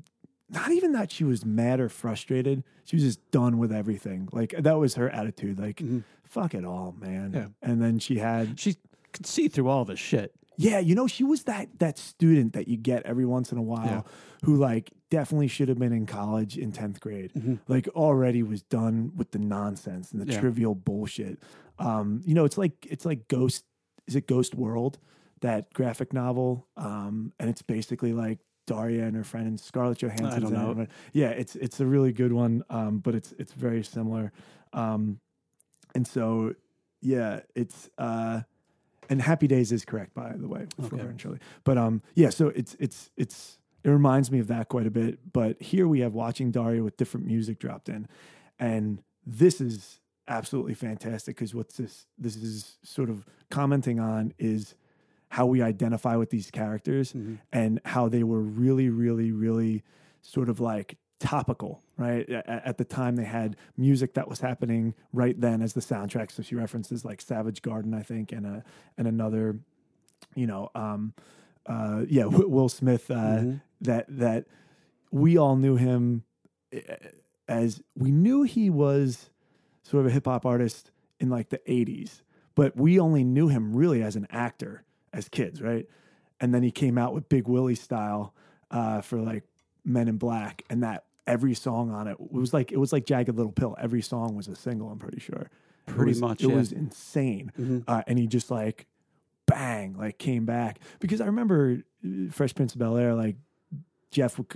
Not 0.47 0.71
even 0.71 0.91
that 0.93 1.11
she 1.11 1.23
was 1.23 1.43
mad 1.43 1.79
or 1.79 1.89
frustrated. 1.89 2.63
She 2.85 2.95
was 2.95 3.03
just 3.03 3.31
done 3.31 3.57
with 3.57 3.71
everything. 3.71 4.29
Like 4.31 4.53
that 4.57 4.77
was 4.77 4.93
her 4.95 5.09
attitude. 5.09 5.59
Like, 5.59 5.77
Mhm. 5.77 6.03
fuck 6.23 6.53
it 6.53 6.63
all, 6.63 6.95
man. 6.99 7.31
Yeah. 7.33 7.47
And 7.63 7.81
then 7.81 7.97
she 7.99 8.19
had 8.19 8.59
She 8.59 8.75
could 9.11 9.25
see 9.25 9.47
through 9.47 9.67
all 9.69 9.85
the 9.85 9.95
shit. 9.95 10.35
Yeah, 10.57 10.79
you 10.79 10.95
know, 10.95 11.07
she 11.07 11.23
was 11.23 11.43
that 11.43 11.67
that 11.79 11.97
student 11.97 12.53
that 12.53 12.67
you 12.67 12.77
get 12.77 13.03
every 13.03 13.25
once 13.25 13.51
in 13.51 13.57
a 13.57 13.61
while 13.63 13.85
Yeah. 13.85 14.01
who 14.43 14.55
like 14.55 14.91
definitely 15.09 15.47
should 15.47 15.69
have 15.69 15.77
been 15.79 15.93
in 15.93 16.05
college 16.05 16.57
in 16.57 16.71
10th 16.71 16.99
grade. 16.99 17.31
Mhm. 17.33 17.59
Like 17.67 17.87
already 17.89 18.43
was 18.43 18.61
done 18.63 19.11
with 19.15 19.31
the 19.31 19.39
nonsense 19.39 20.11
and 20.11 20.21
the 20.21 20.31
Yeah. 20.31 20.39
trivial 20.39 20.75
bullshit. 20.75 21.39
Um, 21.79 22.21
you 22.25 22.33
know, 22.33 22.45
it's 22.45 22.57
like 22.57 22.85
it's 22.89 23.05
like 23.05 23.27
Ghost 23.27 23.63
is 24.07 24.15
it 24.15 24.27
Ghost 24.27 24.53
World, 24.55 24.99
that 25.41 25.73
graphic 25.73 26.13
novel? 26.13 26.67
Um, 26.77 27.33
and 27.39 27.49
it's 27.49 27.61
basically 27.63 28.13
like 28.13 28.39
Daria 28.67 29.05
and 29.05 29.15
her 29.15 29.23
friend 29.23 29.47
and 29.47 29.59
Scarlett 29.59 29.99
Johansson. 29.99 30.25
I 30.27 30.39
don't 30.39 30.53
know. 30.77 30.87
Yeah, 31.13 31.29
it's 31.29 31.55
it's 31.55 31.79
a 31.79 31.85
really 31.85 32.13
good 32.13 32.33
one. 32.33 32.63
Um, 32.69 32.99
but 32.99 33.15
it's 33.15 33.31
it's 33.39 33.53
very 33.53 33.83
similar. 33.83 34.31
Um, 34.73 35.19
and 35.93 36.05
so 36.07 36.53
yeah, 37.01 37.41
it's 37.55 37.89
uh 37.97 38.41
and 39.09 39.21
Happy 39.21 39.47
Days 39.47 39.71
is 39.71 39.85
correct, 39.85 40.13
by 40.13 40.33
the 40.35 40.47
way, 40.47 40.65
for 40.77 40.85
Okay. 40.95 40.97
her 41.03 41.09
and 41.09 41.19
Shirley. 41.21 41.39
But 41.63 41.77
um, 41.77 42.01
yeah, 42.15 42.29
so 42.29 42.47
it's 42.49 42.75
it's 42.79 43.09
it's 43.17 43.57
it 43.83 43.89
reminds 43.89 44.31
me 44.31 44.39
of 44.39 44.47
that 44.47 44.69
quite 44.69 44.87
a 44.87 44.91
bit. 44.91 45.19
But 45.31 45.61
here 45.61 45.87
we 45.87 45.99
have 46.01 46.13
watching 46.13 46.51
Daria 46.51 46.83
with 46.83 46.97
different 46.97 47.25
music 47.25 47.59
dropped 47.59 47.89
in, 47.89 48.07
and 48.59 49.01
this 49.25 49.59
is 49.61 49.99
absolutely 50.27 50.73
fantastic 50.73 51.35
because 51.35 51.53
what's 51.53 51.77
this 51.77 52.07
this 52.17 52.35
is 52.35 52.77
sort 52.83 53.09
of 53.09 53.25
commenting 53.51 53.99
on 53.99 54.33
is 54.39 54.73
how 55.29 55.45
we 55.45 55.61
identify 55.61 56.15
with 56.15 56.29
these 56.29 56.49
characters 56.49 57.13
Mhm. 57.13 57.39
and 57.51 57.79
how 57.85 58.07
they 58.07 58.23
were 58.23 58.41
really, 58.41 58.89
really, 58.89 59.31
really 59.31 59.83
sort 60.21 60.49
of 60.49 60.59
like 60.59 60.97
topical, 61.25 61.81
right? 61.97 62.29
At 62.29 62.77
the 62.77 62.85
time, 62.85 63.15
they 63.15 63.23
had 63.25 63.55
music 63.77 64.13
that 64.13 64.27
was 64.29 64.39
happening 64.39 64.93
right 65.13 65.39
then 65.39 65.61
as 65.61 65.73
the 65.73 65.81
soundtrack. 65.81 66.31
So 66.31 66.43
she 66.43 66.55
references 66.55 67.03
like 67.05 67.21
Savage 67.21 67.61
Garden, 67.61 67.93
I 67.93 68.01
think, 68.01 68.31
and 68.31 68.45
a 68.45 68.63
and 68.97 69.07
another, 69.07 69.59
you 70.35 70.47
know, 70.47 70.69
um, 70.75 71.13
uh, 71.65 72.03
yeah, 72.07 72.25
Will 72.25 72.69
Smith. 72.69 73.09
Uh, 73.11 73.15
Mhm. 73.15 73.61
That 73.81 74.05
that 74.09 74.45
we 75.11 75.37
all 75.37 75.55
knew 75.57 75.75
him 75.75 76.23
eh, 76.71 76.79
as 77.47 77.81
we 77.95 78.09
knew 78.11 78.43
he 78.43 78.69
was 78.69 79.29
sort 79.83 80.01
of 80.01 80.07
a 80.07 80.13
hip 80.13 80.25
hop 80.25 80.45
artist 80.45 80.91
in 81.19 81.29
like 81.29 81.49
the 81.49 81.59
'80s, 81.67 82.21
but 82.55 82.75
we 82.77 82.99
only 82.99 83.23
knew 83.23 83.47
him 83.49 83.75
really 83.75 84.01
as 84.01 84.15
an 84.15 84.27
actor 84.31 84.83
as 85.13 85.27
kids, 85.29 85.61
right? 85.61 85.87
And 86.39 86.53
then 86.53 86.63
he 86.63 86.71
came 86.71 86.97
out 86.97 87.13
with 87.13 87.29
Big 87.29 87.47
Willie 87.47 87.75
style 87.75 88.33
uh, 88.71 89.01
for 89.01 89.19
like 89.21 89.43
Men 89.83 90.07
in 90.07 90.17
Black, 90.17 90.63
and 90.69 90.81
that 90.83 91.03
every 91.27 91.53
song 91.53 91.91
on 91.91 92.07
it 92.07 92.17
was 92.31 92.53
like 92.53 92.71
it 92.71 92.77
was 92.77 92.93
like 92.93 93.05
Jagged 93.05 93.35
Little 93.35 93.51
Pill. 93.51 93.75
Every 93.79 94.01
song 94.01 94.35
was 94.35 94.47
a 94.47 94.55
single. 94.55 94.89
I'm 94.89 94.99
pretty 94.99 95.19
sure. 95.19 95.49
It 95.87 95.91
Pretty 95.91 96.11
was- 96.11 96.21
much, 96.21 96.43
It 96.43 96.49
yeah. 96.49 96.55
was 96.55 96.71
insane, 96.71 97.51
Mhm. 97.59 97.83
uh, 97.87 98.01
and 98.07 98.17
he 98.17 98.25
just 98.27 98.49
like 98.51 98.87
bang, 99.45 99.95
like 99.97 100.17
came 100.17 100.45
back 100.45 100.79
because 100.99 101.21
I 101.21 101.27
remember 101.27 101.83
uh, 102.03 102.31
Fresh 102.31 102.55
Prince 102.55 102.73
of 102.73 102.79
Bel 102.79 102.97
Air, 102.97 103.13
like 103.13 103.35
Jeff 104.11 104.37
would, 104.37 104.47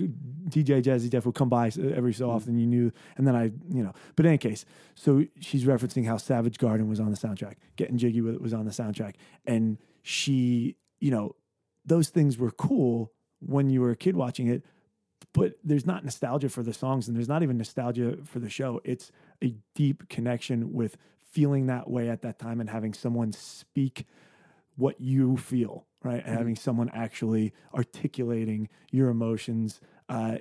DJ 0.48 0.80
Jazzy 0.82 1.10
Jeff 1.10 1.26
would 1.26 1.34
come 1.34 1.48
by 1.48 1.70
every 1.78 2.12
so 2.14 2.30
often. 2.30 2.58
You 2.58 2.66
knew, 2.66 2.92
and 3.16 3.26
then 3.26 3.36
I, 3.36 3.44
you 3.68 3.82
know. 3.84 3.92
But 4.16 4.24
in 4.26 4.30
any 4.30 4.38
case, 4.38 4.64
so 4.94 5.24
she's 5.38 5.64
referencing 5.64 6.06
how 6.06 6.16
Savage 6.16 6.58
Garden 6.58 6.88
was 6.88 6.98
on 6.98 7.10
the 7.10 7.16
soundtrack, 7.16 7.54
Getting 7.76 7.98
Jiggy 7.98 8.20
with 8.22 8.34
it 8.34 8.40
was 8.40 8.54
on 8.54 8.64
the 8.64 8.70
soundtrack, 8.72 9.14
and 9.44 9.76
she, 10.02 10.76
you 10.98 11.10
know, 11.10 11.36
those 11.84 12.08
things 12.08 12.38
were 12.38 12.50
cool 12.50 13.12
when 13.40 13.68
you 13.70 13.80
were 13.82 13.90
a 13.90 13.96
kid 13.96 14.16
watching 14.16 14.46
it. 14.48 14.64
But 15.32 15.54
there's 15.62 15.86
not 15.86 16.04
nostalgia 16.04 16.48
for 16.48 16.62
the 16.62 16.72
songs, 16.72 17.06
and 17.06 17.16
there's 17.16 17.28
not 17.28 17.42
even 17.42 17.56
nostalgia 17.56 18.18
for 18.24 18.40
the 18.40 18.50
show. 18.50 18.80
It's 18.84 19.12
a 19.42 19.54
deep 19.74 20.08
connection 20.08 20.72
with 20.72 20.96
feeling 21.30 21.66
that 21.66 21.88
way 21.88 22.08
at 22.08 22.22
that 22.22 22.38
time 22.38 22.60
and 22.60 22.68
having 22.68 22.92
someone 22.92 23.32
speak 23.32 24.06
what 24.76 25.00
you 25.00 25.36
feel, 25.36 25.86
right? 26.02 26.22
And 26.24 26.36
having 26.36 26.56
someone 26.56 26.90
actually 26.92 27.52
articulating 27.74 28.68
your 28.90 29.08
emotions 29.08 29.80
uh, 30.08 30.38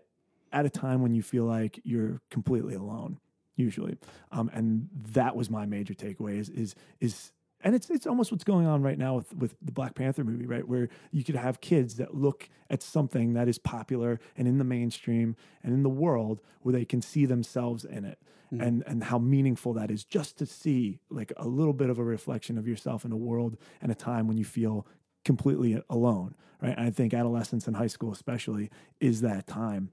at 0.52 0.65
a 0.65 0.69
time 0.69 1.02
when 1.02 1.13
you 1.13 1.21
feel 1.21 1.43
like 1.43 1.80
you're 1.84 2.21
completely 2.32 2.73
alone, 2.73 3.19
usually. 3.56 3.97
Um, 4.32 4.49
and 4.54 4.89
that 5.13 5.36
was 5.36 5.49
my 5.49 5.65
major 5.65 5.93
takeaway 5.93 6.39
is 6.39 6.49
is 6.49 6.73
is 6.99 7.32
and 7.63 7.76
it's 7.76 7.89
it's 7.89 8.08
almost 8.08 8.32
what's 8.32 8.43
going 8.43 8.65
on 8.65 8.82
right 8.82 8.98
now 8.98 9.15
with 9.15 9.36
with 9.36 9.56
the 9.62 9.72
Black 9.72 9.95
Panther 9.95 10.24
movie, 10.24 10.45
right? 10.45 10.67
Where 10.67 10.89
you 11.12 11.24
could 11.24 11.36
have 11.36 11.62
kids 11.62 11.95
that 11.95 12.15
look 12.15 12.50
at 12.69 12.82
something 12.82 13.34
that 13.34 13.48
is 13.48 13.58
popular 13.58 14.19
and 14.38 14.48
in 14.48 14.58
the 14.58 14.63
mainstream 14.63 15.36
and 15.63 15.74
in 15.74 15.84
the 15.84 15.89
world 15.89 16.41
where 16.62 16.74
they 16.74 16.86
can 16.86 17.02
see 17.02 17.26
themselves 17.26 17.84
in 17.84 18.06
it. 18.06 18.19
Mm-hmm. 18.54 18.63
And 18.63 18.84
and 18.88 19.04
how 19.04 19.19
meaningful 19.19 19.74
that 19.74 19.91
is 19.91 20.04
just 20.04 20.38
to 20.38 20.45
see 20.45 21.00
like 21.10 21.32
a 21.38 21.48
little 21.48 21.74
bit 21.74 21.89
of 21.89 22.00
a 22.00 22.04
reflection 22.04 22.58
of 22.58 22.67
yourself 22.67 23.06
in 23.06 23.12
a 23.12 23.17
world 23.17 23.58
and 23.82 23.91
a 23.91 23.95
time 23.95 24.28
when 24.28 24.38
you 24.38 24.45
feel 24.45 24.88
completely 25.26 25.82
alone, 25.89 26.36
right? 26.62 26.76
And 26.78 26.88
I 26.88 26.89
think 26.91 27.13
adolescence 27.13 27.67
and 27.67 27.76
high 27.76 27.88
school 27.88 28.12
especially 28.12 28.72
is 29.00 29.22
that 29.22 29.48
time. 29.48 29.91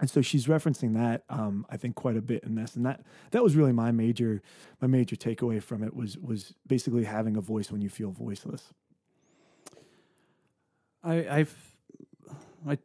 And 0.00 0.10
so 0.10 0.20
she's 0.20 0.46
referencing 0.46 0.94
that, 0.94 1.22
um, 1.28 1.64
I 1.70 1.76
think, 1.76 1.94
quite 1.94 2.16
a 2.16 2.22
bit 2.22 2.42
in 2.42 2.56
this, 2.56 2.74
and 2.74 2.84
that 2.86 3.02
that 3.30 3.42
was 3.42 3.54
really 3.54 3.72
my 3.72 3.92
major 3.92 4.42
my 4.80 4.88
major 4.88 5.14
takeaway 5.14 5.62
from 5.62 5.84
it 5.84 5.94
was 5.94 6.18
was 6.18 6.54
basically 6.66 7.04
having 7.04 7.36
a 7.36 7.40
voice 7.40 7.70
when 7.70 7.80
you 7.80 7.88
feel 7.88 8.10
voiceless. 8.10 8.72
I, 11.04 11.28
I've, 11.28 11.76
I, 12.68 12.78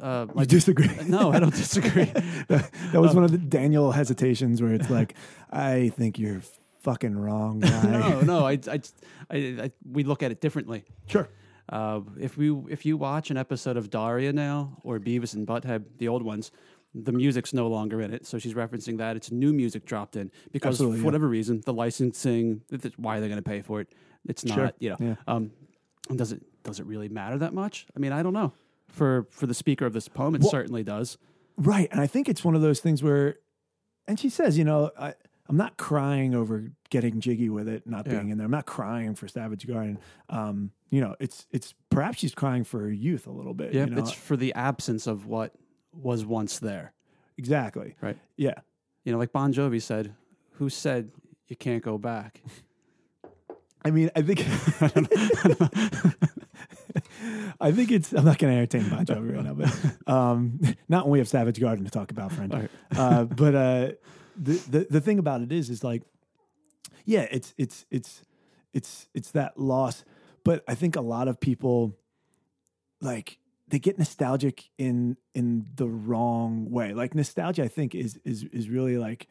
uh, 0.00 0.26
You 0.36 0.46
disagree? 0.46 0.90
no, 1.08 1.32
I 1.32 1.40
don't 1.40 1.54
disagree. 1.54 2.04
that 2.48 2.70
was 2.94 3.14
one 3.14 3.24
of 3.24 3.32
the 3.32 3.38
Daniel 3.38 3.90
hesitations 3.92 4.62
where 4.62 4.72
it's 4.72 4.90
like, 4.90 5.14
I 5.50 5.90
think 5.90 6.18
you're 6.18 6.42
fucking 6.80 7.18
wrong, 7.18 7.60
guy. 7.60 7.82
no, 7.82 8.20
no, 8.20 8.46
I, 8.46 8.52
I, 8.52 8.80
I, 9.30 9.36
I, 9.36 9.70
we 9.90 10.04
look 10.04 10.22
at 10.22 10.30
it 10.30 10.40
differently. 10.40 10.84
Sure. 11.06 11.28
Uh, 11.68 12.00
if 12.18 12.36
we 12.36 12.50
if 12.70 12.86
you 12.86 12.96
watch 12.96 13.30
an 13.30 13.36
episode 13.36 13.76
of 13.76 13.90
Daria 13.90 14.32
now 14.32 14.78
or 14.82 14.98
Beavis 14.98 15.34
and 15.34 15.46
Butthead, 15.46 15.84
the 15.98 16.08
old 16.08 16.22
ones, 16.22 16.50
the 16.94 17.12
music's 17.12 17.52
no 17.52 17.68
longer 17.68 18.00
in 18.00 18.12
it. 18.14 18.26
So 18.26 18.38
she's 18.38 18.54
referencing 18.54 18.98
that 18.98 19.16
it's 19.16 19.30
new 19.30 19.52
music 19.52 19.84
dropped 19.84 20.16
in 20.16 20.30
because 20.52 20.74
Absolutely, 20.76 20.98
for 20.98 21.02
yeah. 21.02 21.04
whatever 21.06 21.28
reason 21.28 21.60
the 21.64 21.72
licensing, 21.74 22.62
why 22.96 23.18
are 23.18 23.20
they 23.20 23.28
going 23.28 23.42
to 23.42 23.48
pay 23.48 23.60
for 23.60 23.80
it? 23.82 23.88
It's 24.26 24.44
not, 24.44 24.54
Sure, 24.54 24.72
you 24.78 24.90
know. 24.90 24.96
yeah. 25.00 25.14
Um, 25.26 25.50
does 26.16 26.32
it 26.32 26.42
does 26.62 26.80
it 26.80 26.86
really 26.86 27.08
matter 27.08 27.36
that 27.38 27.52
much? 27.54 27.86
I 27.94 27.98
mean, 27.98 28.12
I 28.12 28.22
don't 28.22 28.32
know. 28.32 28.52
For 28.88 29.26
for 29.30 29.46
the 29.46 29.54
speaker 29.54 29.84
of 29.84 29.92
this 29.92 30.08
poem, 30.08 30.34
it 30.34 30.40
Well- 30.42 30.50
certainly 30.50 30.82
does. 30.82 31.18
Right. 31.56 31.88
And 31.90 32.00
I 32.00 32.06
think 32.06 32.28
it's 32.28 32.44
one 32.44 32.54
of 32.54 32.62
those 32.62 32.78
things 32.80 33.02
where, 33.02 33.34
and 34.06 34.18
she 34.18 34.28
says, 34.30 34.56
you 34.56 34.62
know, 34.64 34.90
I, 34.98 35.14
I'm 35.48 35.56
not 35.56 35.76
crying 35.78 36.34
over 36.34 36.70
getting 36.90 37.20
jiggy 37.20 37.48
with 37.48 37.68
it, 37.68 37.86
not 37.86 38.06
Yeah. 38.06 38.14
being 38.14 38.28
in 38.30 38.38
there. 38.38 38.44
I'm 38.44 38.50
not 38.50 38.66
crying 38.66 39.14
for 39.14 39.28
Savage 39.28 39.66
Garden. 39.66 39.98
Um, 40.28 40.72
you 40.90 41.00
know, 41.00 41.16
it's, 41.20 41.46
it's 41.50 41.74
perhaps 41.90 42.18
she's 42.18 42.34
crying 42.34 42.64
for 42.64 42.80
her 42.80 42.90
youth 42.90 43.26
a 43.26 43.30
little 43.30 43.54
bit. 43.54 43.72
Yeah, 43.72 43.84
You 43.86 43.90
know? 43.94 43.98
it's 44.02 44.12
for 44.12 44.36
the 44.36 44.52
absence 44.54 45.06
of 45.06 45.26
what 45.26 45.54
was 45.92 46.24
once 46.24 46.58
there. 46.58 46.92
exactly. 47.38 47.94
Right. 48.00 48.18
Yeah. 48.36 48.54
You 49.04 49.12
know, 49.12 49.18
like 49.18 49.32
Bon 49.32 49.52
Jovi 49.54 49.80
said, 49.80 50.14
"Who 50.54 50.68
said 50.68 51.10
you 51.46 51.56
can't 51.56 51.82
go 51.82 51.96
back?" 51.96 52.42
I 53.84 53.90
mean, 53.90 54.10
I 54.14 54.20
think, 54.22 54.40
I 57.60 57.72
think 57.72 57.90
it's, 57.90 58.12
I'm 58.12 58.24
not 58.24 58.38
going 58.38 58.52
to 58.52 58.58
entertain 58.58 58.88
Bon 58.90 59.04
Jovi 59.06 59.34
right 59.34 59.44
now, 59.44 59.54
but 59.54 60.12
um, 60.12 60.60
not 60.88 61.04
when 61.06 61.12
we 61.12 61.18
have 61.18 61.28
Savage 61.28 61.60
Garden 61.60 61.84
to 61.84 61.90
talk 61.90 62.10
about, 62.10 62.32
friend. 62.32 62.52
Right. 62.52 62.70
uh, 62.96 63.24
but 63.24 63.54
uh, 63.54 63.88
the, 64.38 64.52
the 64.70 64.86
the 64.90 65.00
thing 65.00 65.18
about 65.18 65.40
it 65.42 65.52
is, 65.52 65.68
is 65.70 65.82
like, 65.82 66.02
yeah, 67.04 67.26
it's 67.30 67.54
it's 67.58 67.86
it's 67.90 68.22
it's 68.72 69.08
it's 69.14 69.30
that 69.32 69.58
loss. 69.58 70.04
But 70.44 70.62
I 70.68 70.74
think 70.74 70.96
a 70.96 71.00
lot 71.00 71.28
of 71.28 71.40
people, 71.40 71.96
like, 73.00 73.38
they 73.68 73.78
get 73.78 73.98
nostalgic 73.98 74.70
in 74.78 75.16
in 75.34 75.66
the 75.76 75.86
wrong 75.88 76.70
way. 76.70 76.94
Like 76.94 77.14
nostalgia, 77.14 77.64
I 77.64 77.68
think 77.68 77.94
is 77.94 78.18
is 78.24 78.44
is 78.44 78.68
really 78.70 78.96
like 78.98 79.26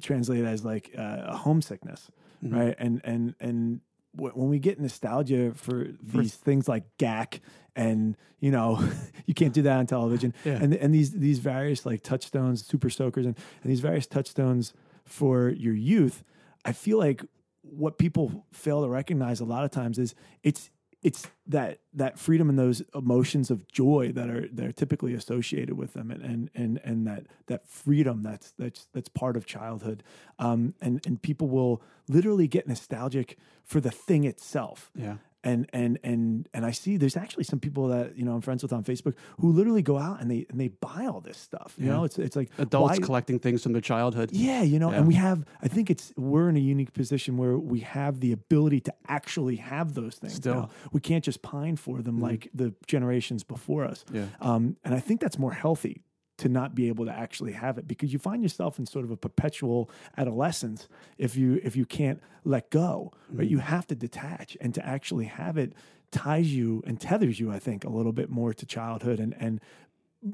translated 0.00 0.46
as 0.46 0.64
like 0.64 0.90
uh, 0.96 1.22
a 1.28 1.36
homesickness, 1.36 2.10
Mhm. 2.44 2.52
right? 2.54 2.74
And 2.78 3.00
and 3.04 3.34
and 3.40 3.80
when 4.14 4.48
we 4.48 4.58
get 4.58 4.80
nostalgia 4.80 5.52
for 5.54 5.86
these 6.02 6.34
things 6.34 6.68
like 6.68 6.84
Gak 6.98 7.40
and 7.76 8.16
you 8.40 8.50
know 8.50 8.82
you 9.26 9.34
can't 9.34 9.54
do 9.54 9.62
that 9.62 9.76
on 9.78 9.86
television 9.86 10.34
Yeah. 10.44 10.54
and 10.62 10.74
and 10.74 10.92
these 10.94 11.12
these 11.12 11.38
various 11.38 11.86
like 11.86 12.02
touchstones 12.02 12.64
super 12.66 12.90
soakers 12.90 13.26
and, 13.26 13.36
and 13.62 13.70
these 13.70 13.80
various 13.80 14.06
touchstones 14.06 14.72
for 15.04 15.48
your 15.50 15.74
youth 15.74 16.24
i 16.64 16.72
feel 16.72 16.98
like 16.98 17.22
what 17.62 17.98
people 17.98 18.44
fail 18.52 18.82
to 18.82 18.88
recognize 18.88 19.38
a 19.40 19.44
lot 19.44 19.64
of 19.64 19.70
times 19.70 19.98
is 19.98 20.14
it's 20.42 20.70
it's 21.02 21.26
that 21.46 21.80
that 21.94 22.18
freedom 22.18 22.48
and 22.48 22.58
those 22.58 22.82
emotions 22.94 23.50
of 23.50 23.66
joy 23.68 24.12
that 24.14 24.28
are 24.28 24.46
that 24.52 24.66
are 24.66 24.72
typically 24.72 25.14
associated 25.14 25.76
with 25.76 25.94
them 25.94 26.10
and 26.10 26.22
and 26.22 26.50
and, 26.54 26.80
and 26.84 27.06
that 27.06 27.26
that 27.46 27.66
freedom 27.66 28.22
that's 28.22 28.52
that's 28.58 28.86
that's 28.92 29.08
part 29.08 29.36
of 29.36 29.46
childhood 29.46 30.02
um 30.38 30.74
and 30.80 31.04
and 31.06 31.22
people 31.22 31.48
will 31.48 31.82
literally 32.08 32.46
get 32.46 32.68
nostalgic 32.68 33.38
for 33.64 33.80
the 33.80 33.90
thing 33.90 34.24
itself 34.24 34.90
Yeah. 34.94 35.16
And 35.42 35.68
and 35.72 35.98
and 36.04 36.48
and 36.52 36.66
I 36.66 36.70
see 36.70 36.96
there's 36.96 37.16
actually 37.16 37.44
some 37.44 37.60
people 37.60 37.88
that 37.88 38.16
you 38.16 38.24
know 38.24 38.34
I'm 38.34 38.40
friends 38.40 38.62
with 38.62 38.72
on 38.72 38.84
Facebook 38.84 39.14
who 39.40 39.52
literally 39.52 39.82
go 39.82 39.96
out 39.98 40.20
and 40.20 40.30
they 40.30 40.46
and 40.50 40.60
they 40.60 40.68
buy 40.68 41.06
all 41.06 41.20
this 41.20 41.38
stuff. 41.38 41.74
You 41.78 41.86
Yeah. 41.86 41.92
know, 41.92 42.04
it's 42.04 42.18
it's 42.18 42.36
like 42.36 42.50
Adults 42.58 42.98
why- 43.00 43.04
collecting 43.06 43.38
things 43.38 43.62
from 43.62 43.72
their 43.72 43.80
childhood. 43.80 44.30
yeah, 44.32 44.62
you 44.62 44.78
know, 44.78 44.90
Yeah. 44.90 44.98
and 44.98 45.08
we 45.08 45.14
have. 45.14 45.44
I 45.62 45.68
think 45.68 45.90
it's 45.90 46.12
we're 46.16 46.48
in 46.48 46.56
a 46.56 46.60
unique 46.60 46.92
position 46.92 47.36
where 47.36 47.56
we 47.58 47.80
have 47.80 48.20
the 48.20 48.32
ability 48.32 48.80
to 48.80 48.94
actually 49.08 49.56
have 49.56 49.94
those 49.94 50.16
things. 50.16 50.34
Still. 50.34 50.54
now. 50.54 50.68
we 50.92 51.00
can't 51.00 51.24
just 51.24 51.42
pine 51.42 51.76
for 51.76 52.02
them 52.02 52.20
like 52.20 52.48
the 52.54 52.74
generations 52.86 53.42
before 53.44 53.84
us. 53.84 54.04
Yeah. 54.12 54.26
Um, 54.40 54.76
and 54.84 54.94
I 54.94 55.00
think 55.00 55.20
that's 55.20 55.38
more 55.38 55.52
healthy 55.52 56.02
to 56.40 56.48
not 56.48 56.74
be 56.74 56.88
able 56.88 57.04
to 57.04 57.12
actually 57.12 57.52
have 57.52 57.78
it 57.78 57.86
because 57.86 58.12
you 58.12 58.18
find 58.18 58.42
yourself 58.42 58.78
in 58.78 58.86
sort 58.86 59.04
of 59.04 59.10
a 59.10 59.16
perpetual 59.16 59.90
adolescence 60.16 60.88
if 61.18 61.36
you 61.36 61.60
if 61.62 61.76
you 61.76 61.84
can't 61.84 62.20
let 62.44 62.70
go. 62.70 63.12
Right, 63.30 63.48
you 63.48 63.58
have 63.58 63.86
to 63.88 63.94
detach, 63.94 64.56
and 64.60 64.74
to 64.74 64.84
actually 64.84 65.26
have 65.26 65.56
it 65.56 65.74
ties 66.10 66.52
you 66.52 66.82
and 66.86 67.00
tethers 67.00 67.38
you. 67.38 67.52
I 67.52 67.58
think 67.58 67.84
a 67.84 67.90
little 67.90 68.12
bit 68.12 68.30
more 68.30 68.52
to 68.54 68.66
childhood 68.66 69.20
and 69.20 69.34
and 69.38 69.60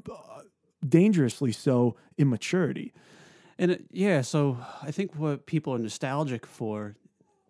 uh, 0.09 0.41
dangerously 0.87 1.51
so 1.51 1.95
immaturity. 2.17 2.93
And 3.59 3.71
it, 3.71 3.85
yeah, 3.91 4.21
so 4.21 4.57
I 4.83 4.91
think 4.91 5.15
what 5.15 5.45
people 5.47 5.73
are 5.73 5.79
nostalgic 5.79 6.45
for, 6.45 6.95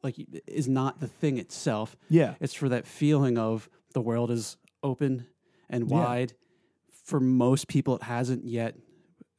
like, 0.03 0.15
is 0.47 0.67
not 0.67 1.01
the 1.01 1.07
thing 1.07 1.37
itself. 1.37 1.97
Yeah, 2.09 2.35
It's 2.39 2.53
for 2.53 2.69
that 2.69 2.87
feeling 2.87 3.37
of 3.37 3.69
the 3.93 4.01
world 4.01 4.31
is 4.31 4.55
open 4.81 5.27
and 5.69 5.89
Yeah. 5.89 5.97
For 7.07 7.19
most 7.19 7.67
people, 7.67 7.95
it 7.95 8.03
hasn't 8.03 8.45
yet 8.45 8.75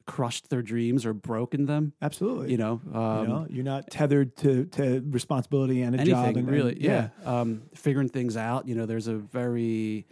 crushed 0.07 0.49
their 0.49 0.63
dreams 0.63 1.05
or 1.05 1.13
broken 1.13 1.67
them. 1.67 1.93
absolutely. 2.01 2.49
You 2.49 2.57
know, 2.57 2.81
um, 2.93 3.21
you 3.21 3.27
know, 3.27 3.47
you're 3.49 3.63
not 3.63 3.91
tethered 3.91 4.35
to 4.37 4.65
to 4.77 5.03
responsibility 5.07 5.83
and 5.83 5.93
a 5.93 6.03
job. 6.03 6.25
anything 6.25 6.37
And, 6.39 6.47
and- 6.49 6.57
really. 6.57 6.77
yeah, 6.83 7.09
Um, 7.23 7.61
figuring 7.75 8.09
things 8.09 8.35
out. 8.35 8.67
You 8.67 8.73
know, 8.73 8.87
there's 8.87 9.07
a 9.07 9.15
very, 9.17 10.07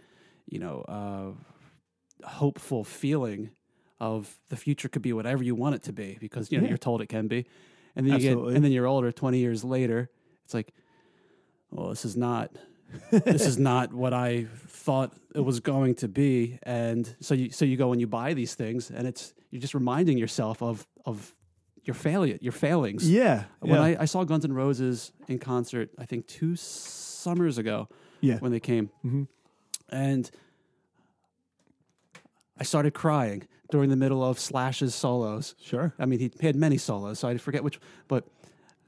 you 0.48 0.60
know, 0.60 0.82
uh, 0.82 2.26
hopeful 2.28 2.84
feeling 2.84 3.50
of 4.00 4.38
the 4.50 4.56
future 4.56 4.88
could 4.88 5.02
be 5.02 5.12
whatever 5.12 5.42
you 5.42 5.56
want 5.56 5.74
it 5.74 5.82
to 5.82 5.92
be 5.92 6.16
because 6.20 6.52
you 6.52 6.58
know 6.58 6.64
Yeah. 6.64 6.68
you're 6.70 6.78
told 6.78 7.00
it 7.02 7.08
can 7.08 7.26
be, 7.26 7.46
and 7.96 8.06
then 8.06 8.12
you 8.20 8.28
Absolutely. 8.28 8.50
get 8.52 8.56
and 8.56 8.64
then 8.64 8.70
you're 8.72 8.86
older, 8.86 9.10
twenty 9.10 9.38
years 9.38 9.64
later, 9.64 10.10
it's 10.44 10.54
like, 10.54 10.72
well, 11.72 11.88
this 11.88 12.04
is 12.04 12.16
not. 12.16 12.52
This 13.10 13.46
is 13.46 13.58
not 13.58 13.92
what 13.92 14.12
I 14.12 14.46
thought 14.66 15.12
it 15.34 15.40
was 15.40 15.60
going 15.60 15.94
to 15.96 16.08
be, 16.08 16.58
and 16.62 17.14
so 17.20 17.34
you 17.34 17.50
so 17.50 17.64
you 17.64 17.76
go 17.76 17.92
and 17.92 18.00
you 18.00 18.06
buy 18.06 18.34
these 18.34 18.54
things, 18.54 18.90
and 18.90 19.06
it's 19.06 19.34
you're 19.50 19.60
just 19.60 19.74
reminding 19.74 20.18
yourself 20.18 20.62
of 20.62 20.86
of 21.04 21.34
your 21.84 21.94
failure, 21.94 22.38
your 22.40 22.52
failings. 22.52 23.08
Yeah. 23.10 23.44
When 23.60 23.72
yeah. 23.74 23.82
I, 23.82 23.96
I 24.00 24.04
saw 24.04 24.24
Guns 24.24 24.44
N' 24.44 24.52
Roses 24.52 25.12
in 25.26 25.38
concert, 25.38 25.90
I 25.98 26.04
think 26.04 26.26
two 26.26 26.54
summers 26.56 27.56
ago 27.56 27.88
yeah. 28.20 28.38
when 28.40 28.52
they 28.52 28.60
came, 28.60 28.90
Mhm. 29.04 29.26
and 29.88 30.30
I 32.58 32.64
started 32.64 32.92
crying 32.92 33.46
during 33.70 33.88
the 33.90 33.96
middle 33.96 34.22
of 34.24 34.38
Slash's 34.38 34.94
solos. 34.94 35.54
Sure. 35.60 35.94
I 35.98 36.06
mean, 36.06 36.18
he 36.18 36.30
had 36.40 36.56
many 36.56 36.76
solos, 36.78 37.18
so 37.18 37.28
I 37.28 37.36
forget 37.38 37.62
which, 37.62 37.78
but 38.08 38.26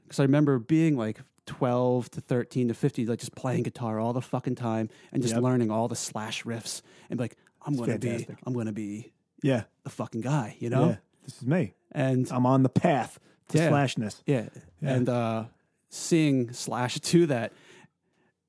because 0.03 0.19
I 0.19 0.23
remember 0.23 0.59
being 0.59 0.97
like 0.97 1.21
12 1.45 2.09
to 2.11 2.21
13 2.21 2.67
to 2.69 2.73
50, 2.73 3.05
like 3.05 3.19
just 3.19 3.35
playing 3.35 3.63
guitar 3.63 3.99
all 3.99 4.13
the 4.13 4.21
fucking 4.21 4.55
time 4.55 4.89
and 5.11 5.21
just 5.21 5.33
Yep. 5.33 5.43
learning 5.43 5.71
all 5.71 5.87
the 5.87 5.95
Slash 5.95 6.43
riffs 6.43 6.81
and 7.09 7.17
be 7.17 7.23
like, 7.23 7.37
I'm 7.65 7.73
It's 7.73 7.81
going 7.81 7.99
to 7.99 8.17
be. 8.17 8.27
I'm 8.45 8.53
going 8.53 8.67
to 8.67 8.71
be 8.71 9.11
Yeah. 9.43 9.63
the 9.83 9.89
fucking 9.89 10.21
guy, 10.21 10.55
you 10.59 10.69
know? 10.69 10.89
Yeah. 10.89 10.95
This 11.25 11.37
is 11.41 11.47
me. 11.47 11.73
And 11.91 12.29
I'm 12.31 12.45
on 12.45 12.63
the 12.63 12.69
path 12.69 13.19
to 13.49 13.57
Yeah. 13.57 13.69
slashness. 13.69 14.21
Yeah. 14.25 14.49
Yeah. 14.81 14.93
And 14.93 15.09
uh, 15.09 15.45
seeing 15.89 16.53
Slash 16.53 16.99
to 17.11 17.25
that 17.27 17.53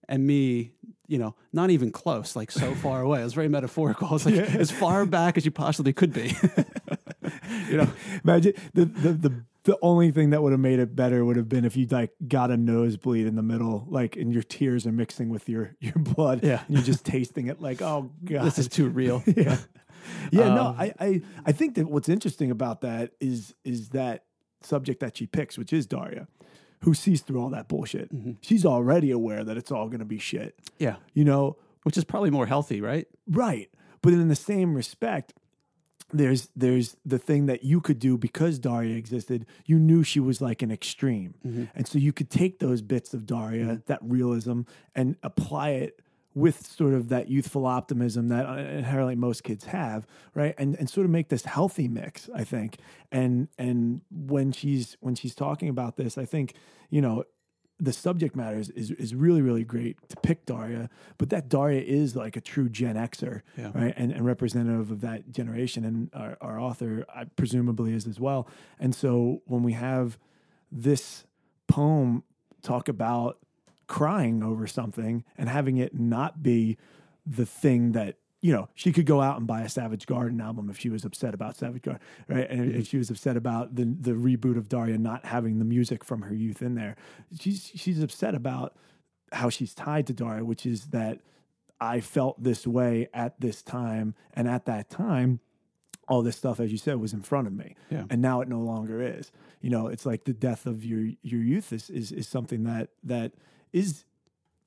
and 0.08 0.26
me, 0.26 0.72
you 1.08 1.18
know, 1.18 1.34
not 1.52 1.70
even 1.70 1.90
close, 1.90 2.36
like 2.36 2.50
so 2.50 2.74
far 2.74 3.02
away. 3.02 3.20
It 3.20 3.24
was 3.24 3.34
very 3.34 3.48
metaphorical. 3.48 4.08
I 4.10 4.12
was 4.12 4.26
like 4.26 4.34
as 4.36 4.70
far 4.70 5.04
back 5.06 5.36
as 5.36 5.44
you 5.44 5.50
possibly 5.50 5.92
could 5.92 6.12
be. 6.12 6.34
you 7.68 7.76
know, 7.78 7.88
Imagine 8.24 8.54
the, 8.74 8.84
the 8.86 9.12
the 9.12 9.32
the 9.64 9.78
only 9.80 10.10
thing 10.10 10.30
that 10.30 10.42
would 10.42 10.52
have 10.52 10.60
made 10.60 10.78
it 10.80 10.96
better 10.96 11.24
would 11.24 11.36
have 11.36 11.48
been 11.48 11.64
if 11.64 11.76
you 11.76 11.86
like 11.86 12.10
got 12.26 12.50
a 12.50 12.56
nosebleed 12.56 13.26
in 13.26 13.36
the 13.36 13.42
middle, 13.42 13.86
like 13.88 14.16
and 14.16 14.32
your 14.32 14.42
tears 14.42 14.86
are 14.86 14.92
mixing 14.92 15.28
with 15.28 15.48
your 15.48 15.74
your 15.80 15.94
blood. 15.94 16.40
Yeah. 16.42 16.62
And 16.66 16.76
you're 16.76 16.84
just 16.84 17.04
tasting 17.04 17.46
it 17.46 17.60
like, 17.60 17.80
oh 17.82 18.10
god. 18.24 18.44
this 18.46 18.58
is 18.58 18.68
too 18.68 18.88
real. 18.88 19.22
yeah. 19.36 19.58
Yeah, 20.32 20.54
no, 20.54 20.66
Um, 20.68 20.76
I, 20.78 20.92
I 20.98 21.22
I 21.46 21.52
think 21.52 21.76
that 21.76 21.86
what's 21.88 22.08
interesting 22.08 22.50
about 22.50 22.80
that 22.80 23.12
is 23.20 23.54
is 23.64 23.90
that 23.90 24.24
subject 24.62 25.00
that 25.00 25.16
she 25.16 25.26
picks, 25.26 25.56
which 25.56 25.72
is 25.72 25.86
Daria, 25.86 26.26
who 26.80 26.92
sees 26.94 27.20
through 27.20 27.40
all 27.40 27.50
that 27.50 27.68
bullshit. 27.68 28.12
Mm-hmm. 28.12 28.32
She's 28.40 28.66
already 28.66 29.12
aware 29.12 29.44
that 29.44 29.56
it's 29.56 29.70
all 29.70 29.88
gonna 29.88 30.04
be 30.04 30.18
shit. 30.18 30.56
Yeah. 30.78 30.96
You 31.14 31.24
know, 31.24 31.56
Which 31.84 31.96
is 31.96 32.04
probably 32.04 32.30
more 32.30 32.46
healthy, 32.46 32.80
right? 32.80 33.06
Right. 33.28 33.68
But 34.02 34.12
in 34.12 34.26
the 34.28 34.34
same 34.36 34.74
respect, 34.74 35.34
there's 36.12 36.48
there's 36.54 36.96
the 37.04 37.18
thing 37.18 37.46
that 37.46 37.64
you 37.64 37.80
could 37.80 37.98
do 37.98 38.18
because 38.18 38.58
Daria 38.58 38.96
existed. 38.96 39.46
You 39.66 39.78
knew 39.78 40.02
she 40.02 40.20
was 40.20 40.40
like 40.40 40.62
an 40.62 40.70
extreme, 40.70 41.34
and 41.74 41.86
so 41.88 41.98
you 41.98 42.12
could 42.12 42.30
take 42.30 42.58
those 42.58 42.82
bits 42.82 43.14
of 43.14 43.26
Daria, 43.26 43.82
that 43.86 44.00
realism, 44.02 44.62
and 44.94 45.16
apply 45.22 45.70
it 45.70 46.00
with 46.34 46.66
sort 46.66 46.94
of 46.94 47.08
that 47.10 47.28
youthful 47.28 47.66
optimism 47.66 48.28
that 48.28 48.46
uh, 48.46 48.54
inherently 48.54 49.14
most 49.16 49.44
kids 49.44 49.64
have, 49.66 50.06
right? 50.34 50.54
And 50.58 50.74
and 50.76 50.88
sort 50.88 51.04
of 51.04 51.10
make 51.10 51.28
this 51.28 51.44
healthy 51.44 51.88
mix, 51.88 52.28
I 52.34 52.44
think. 52.44 52.78
And 53.10 53.48
and 53.58 54.02
when 54.10 54.52
she's 54.52 54.96
when 55.00 55.14
she's 55.14 55.34
talking 55.34 55.68
about 55.68 55.96
this, 55.96 56.16
I 56.16 56.24
think 56.24 56.54
you 56.90 57.00
know 57.00 57.24
the 57.80 57.92
subject 57.92 58.36
matter 58.36 58.58
is, 58.58 58.70
is, 58.70 58.90
is 58.92 59.14
really 59.14 59.42
really 59.42 59.64
great 59.64 59.96
to 60.08 60.16
pick 60.16 60.46
Daria, 60.46 60.88
but 61.18 61.30
that 61.30 61.48
Daria 61.48 61.80
is 61.82 62.14
like 62.14 62.36
a 62.36 62.40
true 62.40 62.68
Gen 62.68 62.94
Xer, 62.96 63.42
Yeah. 63.56 63.70
right, 63.74 63.94
and, 63.96 64.12
and 64.12 64.24
representative 64.24 64.90
of 64.90 65.00
that 65.00 65.32
generation, 65.32 65.84
and 65.84 66.10
our, 66.14 66.36
our 66.40 66.60
author 66.60 67.04
I 67.14 67.24
presumably 67.24 67.92
is 67.92 68.06
as 68.06 68.20
well. 68.20 68.48
And 68.78 68.94
so 68.94 69.42
when 69.46 69.62
we 69.62 69.72
have 69.72 70.18
this 70.70 71.24
poem 71.66 72.22
talk 72.62 72.88
about 72.88 73.38
crying 73.88 74.42
over 74.42 74.66
something 74.66 75.24
and 75.36 75.48
having 75.48 75.76
it 75.76 75.98
not 75.98 76.42
be 76.42 76.78
the 77.26 77.44
thing 77.46 77.92
that 77.92 78.16
you 78.42 78.52
know 78.52 78.68
she 78.74 78.92
could 78.92 79.06
go 79.06 79.22
out 79.22 79.38
and 79.38 79.46
buy 79.46 79.62
a 79.62 79.68
Savage 79.68 80.04
Garden 80.04 80.40
album 80.40 80.68
if 80.68 80.78
she 80.78 80.90
was 80.90 81.04
upset 81.04 81.32
about 81.32 81.56
Savage 81.56 81.82
Garden, 81.82 82.02
right? 82.28 82.50
And 82.50 82.60
if 82.60 82.72
mm-hmm. 82.72 82.82
she 82.82 82.98
was 82.98 83.08
upset 83.08 83.36
about 83.36 83.76
the 83.76 83.84
the 83.84 84.12
reboot 84.12 84.58
of 84.58 84.68
Daria 84.68 84.98
not 84.98 85.24
having 85.24 85.58
the 85.58 85.64
music 85.64 86.04
from 86.04 86.22
her 86.22 86.34
youth 86.34 86.60
in 86.60 86.74
there, 86.74 86.96
she's 87.40 87.70
she's 87.74 88.02
upset 88.02 88.34
about 88.34 88.76
how 89.30 89.48
she's 89.48 89.74
tied 89.74 90.06
to 90.08 90.12
Daria, 90.12 90.44
which 90.44 90.66
is 90.66 90.86
that 90.88 91.20
I 91.80 92.00
felt 92.00 92.42
this 92.42 92.66
way 92.66 93.08
at 93.14 93.40
this 93.40 93.62
time, 93.62 94.14
and 94.34 94.46
at 94.46 94.66
that 94.66 94.90
time, 94.90 95.40
all 96.08 96.22
this 96.22 96.36
stuff, 96.36 96.60
as 96.60 96.70
you 96.70 96.78
said, 96.78 96.96
was 96.96 97.12
in 97.12 97.22
front 97.22 97.46
of 97.46 97.52
me, 97.52 97.76
Yeah. 97.90 98.04
and 98.10 98.20
now 98.20 98.40
it 98.40 98.48
no 98.48 98.60
longer 98.60 99.00
is. 99.00 99.30
You 99.60 99.70
know, 99.70 99.86
it's 99.86 100.04
like 100.04 100.24
the 100.24 100.32
death 100.32 100.66
of 100.66 100.84
your 100.84 101.08
your 101.22 101.40
youth 101.40 101.72
is 101.72 101.88
is, 101.90 102.10
is 102.10 102.28
something 102.28 102.64
that 102.64 102.90
that 103.04 103.32
is 103.72 104.04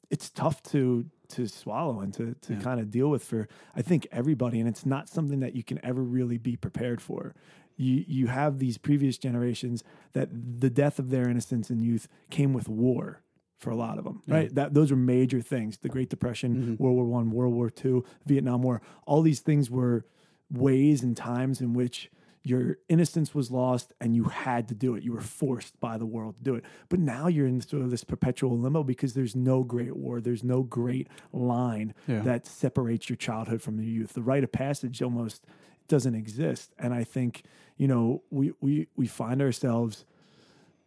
it's 0.10 0.30
tough 0.30 0.64
to 0.64 1.06
to 1.30 1.48
swallow 1.48 2.00
and 2.00 2.14
to 2.14 2.36
to 2.42 2.54
Yeah. 2.54 2.60
kind 2.60 2.80
of 2.80 2.90
deal 2.92 3.10
with 3.10 3.24
for 3.24 3.48
I 3.76 3.82
think 3.82 4.08
everybody, 4.12 4.60
and 4.60 4.68
it's 4.70 4.86
not 4.86 5.10
something 5.10 5.40
that 5.42 5.56
you 5.56 5.64
can 5.64 5.84
ever 5.84 6.04
really 6.04 6.38
be 6.38 6.56
prepared 6.56 7.02
for. 7.02 7.34
You 7.78 8.06
you 8.08 8.28
have 8.28 8.60
these 8.60 8.78
previous 8.78 9.18
generations 9.18 9.84
that 10.14 10.30
the 10.60 10.70
death 10.70 11.00
of 11.00 11.10
their 11.10 11.28
innocence 11.30 11.70
and 11.70 11.82
youth 11.82 12.08
came 12.30 12.54
with 12.54 12.70
war 12.70 13.22
for 13.58 13.70
a 13.70 13.76
lot 13.76 13.98
of 13.98 14.04
them, 14.04 14.22
right? 14.28 14.54
That 14.54 14.74
those 14.74 14.92
are 14.92 14.98
major 14.98 15.42
things. 15.42 15.78
The 15.78 15.90
Great 15.90 16.10
Depression, 16.10 16.56
mm-hmm. 16.56 16.84
World 16.84 16.96
War 16.98 17.06
One, 17.06 17.32
World 17.32 17.54
War 17.54 17.70
Two, 17.70 18.04
Vietnam 18.26 18.62
War. 18.62 18.82
All 19.06 19.22
these 19.22 19.40
things 19.42 19.70
were 19.70 20.06
ways 20.52 21.04
and 21.04 21.18
times 21.18 21.62
in 21.62 21.74
which 21.74 22.12
your 22.46 22.78
innocence 22.90 23.34
was 23.34 23.50
lost 23.52 23.92
and 24.00 24.16
you 24.16 24.26
had 24.26 24.68
to 24.68 24.76
do 24.76 24.94
it. 24.96 25.04
You 25.04 25.14
were 25.14 25.22
forced 25.22 25.80
by 25.80 25.98
the 25.98 26.06
world 26.06 26.36
to 26.38 26.44
do 26.44 26.56
it. 26.56 26.64
But 26.90 27.00
now 27.00 27.28
you're 27.28 27.48
in 27.48 27.60
sort 27.62 27.82
of 27.82 27.90
this 27.90 28.04
perpetual 28.04 28.58
limbo 28.58 28.84
because 28.84 29.14
there's 29.16 29.36
no 29.36 29.64
great 29.64 29.96
war. 29.96 30.22
There's 30.22 30.44
no 30.44 30.62
great 30.62 31.08
line 31.34 31.94
Yeah. 32.08 32.22
that 32.22 32.46
separates 32.46 33.10
your 33.10 33.18
childhood 33.18 33.62
from 33.64 33.80
your 33.80 33.90
youth. 33.90 34.14
The 34.14 34.22
rite 34.22 34.44
of 34.44 34.52
passage 34.52 35.02
almost 35.02 35.46
doesn't 35.88 36.14
exist. 36.16 36.74
And 36.78 36.94
I 36.94 37.04
think, 37.04 37.44
you 37.78 37.88
know, 37.88 38.22
we 38.30 38.54
we 38.62 38.88
we 38.96 39.08
find 39.08 39.42
ourselves 39.42 40.06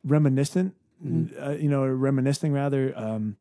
reminiscent, 0.04 0.74
uh, 1.40 1.50
you 1.50 1.68
know, 1.68 1.86
reminiscing 1.86 2.52
rather 2.52 2.96
um, 2.96 3.36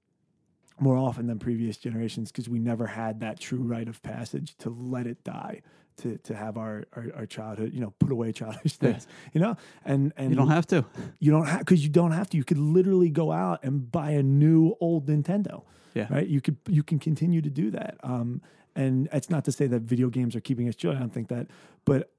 more 0.80 0.98
often 0.98 1.28
than 1.28 1.40
previous 1.40 1.78
generations 1.78 2.32
because 2.32 2.48
we 2.50 2.60
never 2.60 2.86
had 2.88 3.20
that 3.22 3.40
true 3.40 3.60
rite 3.62 3.88
of 3.88 4.02
passage 4.04 4.56
to 4.60 4.70
let 4.70 5.08
it 5.08 5.24
die. 5.24 5.62
To, 6.04 6.16
to 6.16 6.36
have 6.36 6.58
our, 6.60 6.84
our, 6.94 7.08
our 7.16 7.26
childhood, 7.26 7.74
you 7.74 7.82
know, 7.82 7.92
put 7.98 8.12
away 8.12 8.32
childish 8.32 8.78
Yeah. 8.80 8.92
things, 8.92 9.08
you 9.34 9.42
know, 9.42 9.58
and 9.84 10.14
and 10.16 10.30
You 10.30 10.36
don't 10.36 10.50
have 10.52 10.68
to. 10.68 10.86
you 11.18 11.32
don't 11.32 11.48
have 11.48 11.58
because 11.62 11.82
you 11.84 11.90
don't 11.90 12.12
have 12.12 12.30
to. 12.30 12.38
You 12.38 12.44
could 12.44 12.60
literally 12.60 13.10
go 13.10 13.32
out 13.32 13.64
and 13.64 13.92
buy 13.92 14.12
a 14.12 14.22
new 14.22 14.76
old 14.80 15.08
Nintendo. 15.08 15.64
Yeah. 15.96 16.06
Right. 16.12 16.28
You 16.28 16.40
could 16.40 16.58
you 16.68 16.84
can 16.84 17.00
continue 17.00 17.42
to 17.42 17.50
do 17.50 17.72
that. 17.72 17.98
Um, 18.04 18.44
and 18.76 19.10
it's 19.12 19.32
not 19.32 19.44
to 19.46 19.52
say 19.52 19.66
that 19.66 19.82
video 19.82 20.10
games 20.10 20.36
are 20.36 20.40
keeping 20.40 20.68
us 20.70 20.76
joy. 20.76 20.92
I 20.92 21.00
don't 21.00 21.12
think 21.12 21.30
that, 21.30 21.48
but 21.84 22.12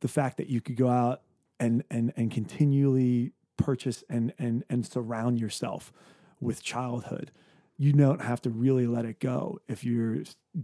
the 0.00 0.08
fact 0.08 0.38
that 0.38 0.48
you 0.48 0.62
could 0.62 0.76
go 0.76 0.88
out 0.88 1.20
and 1.60 1.84
and 1.90 2.14
and 2.16 2.30
continually 2.30 3.32
purchase 3.58 4.04
and 4.08 4.32
and 4.38 4.64
and 4.70 4.86
surround 4.86 5.38
yourself 5.38 5.92
with 6.40 6.62
childhood. 6.62 7.30
You 7.78 7.92
don't 7.92 8.20
have 8.20 8.42
to 8.42 8.50
really 8.50 8.86
let 8.86 9.04
it 9.04 9.20
go 9.20 9.60
if 9.68 9.84
you're 9.84 10.18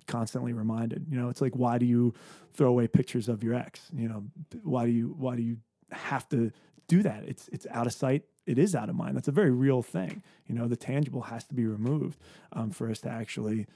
constantly 0.07 0.53
reminded. 0.53 1.07
You 1.09 1.16
know, 1.16 1.29
it's 1.29 1.40
like 1.40 1.55
why 1.55 1.79
do 1.79 1.87
you 1.87 2.12
throw 2.53 2.68
away 2.68 2.88
pictures 2.88 3.29
of 3.29 3.44
your 3.44 3.55
ex? 3.55 3.88
You 3.94 4.09
know, 4.09 4.24
why 4.62 4.87
do 4.87 4.90
you 4.90 5.14
why 5.16 5.37
do 5.37 5.42
you 5.42 5.59
have 5.92 6.29
to 6.31 6.50
do 6.88 7.03
that? 7.03 7.24
It's 7.27 7.48
it's 7.48 7.66
out 7.70 7.87
of 7.87 7.92
sight. 7.92 8.24
It 8.46 8.59
is 8.59 8.74
out 8.74 8.88
of 8.88 8.96
mind. 8.96 9.16
That's 9.16 9.29
a 9.29 9.33
very 9.33 9.50
real 9.50 9.81
thing. 9.81 10.22
You 10.46 10.55
know, 10.55 10.68
the 10.68 10.77
tangible 10.77 11.22
has 11.22 11.44
to 11.44 11.55
be 11.55 11.66
removed 11.66 12.18
um, 12.53 12.70
for 12.70 12.90
us 12.90 13.00
to 13.03 13.09
actually 13.09 13.66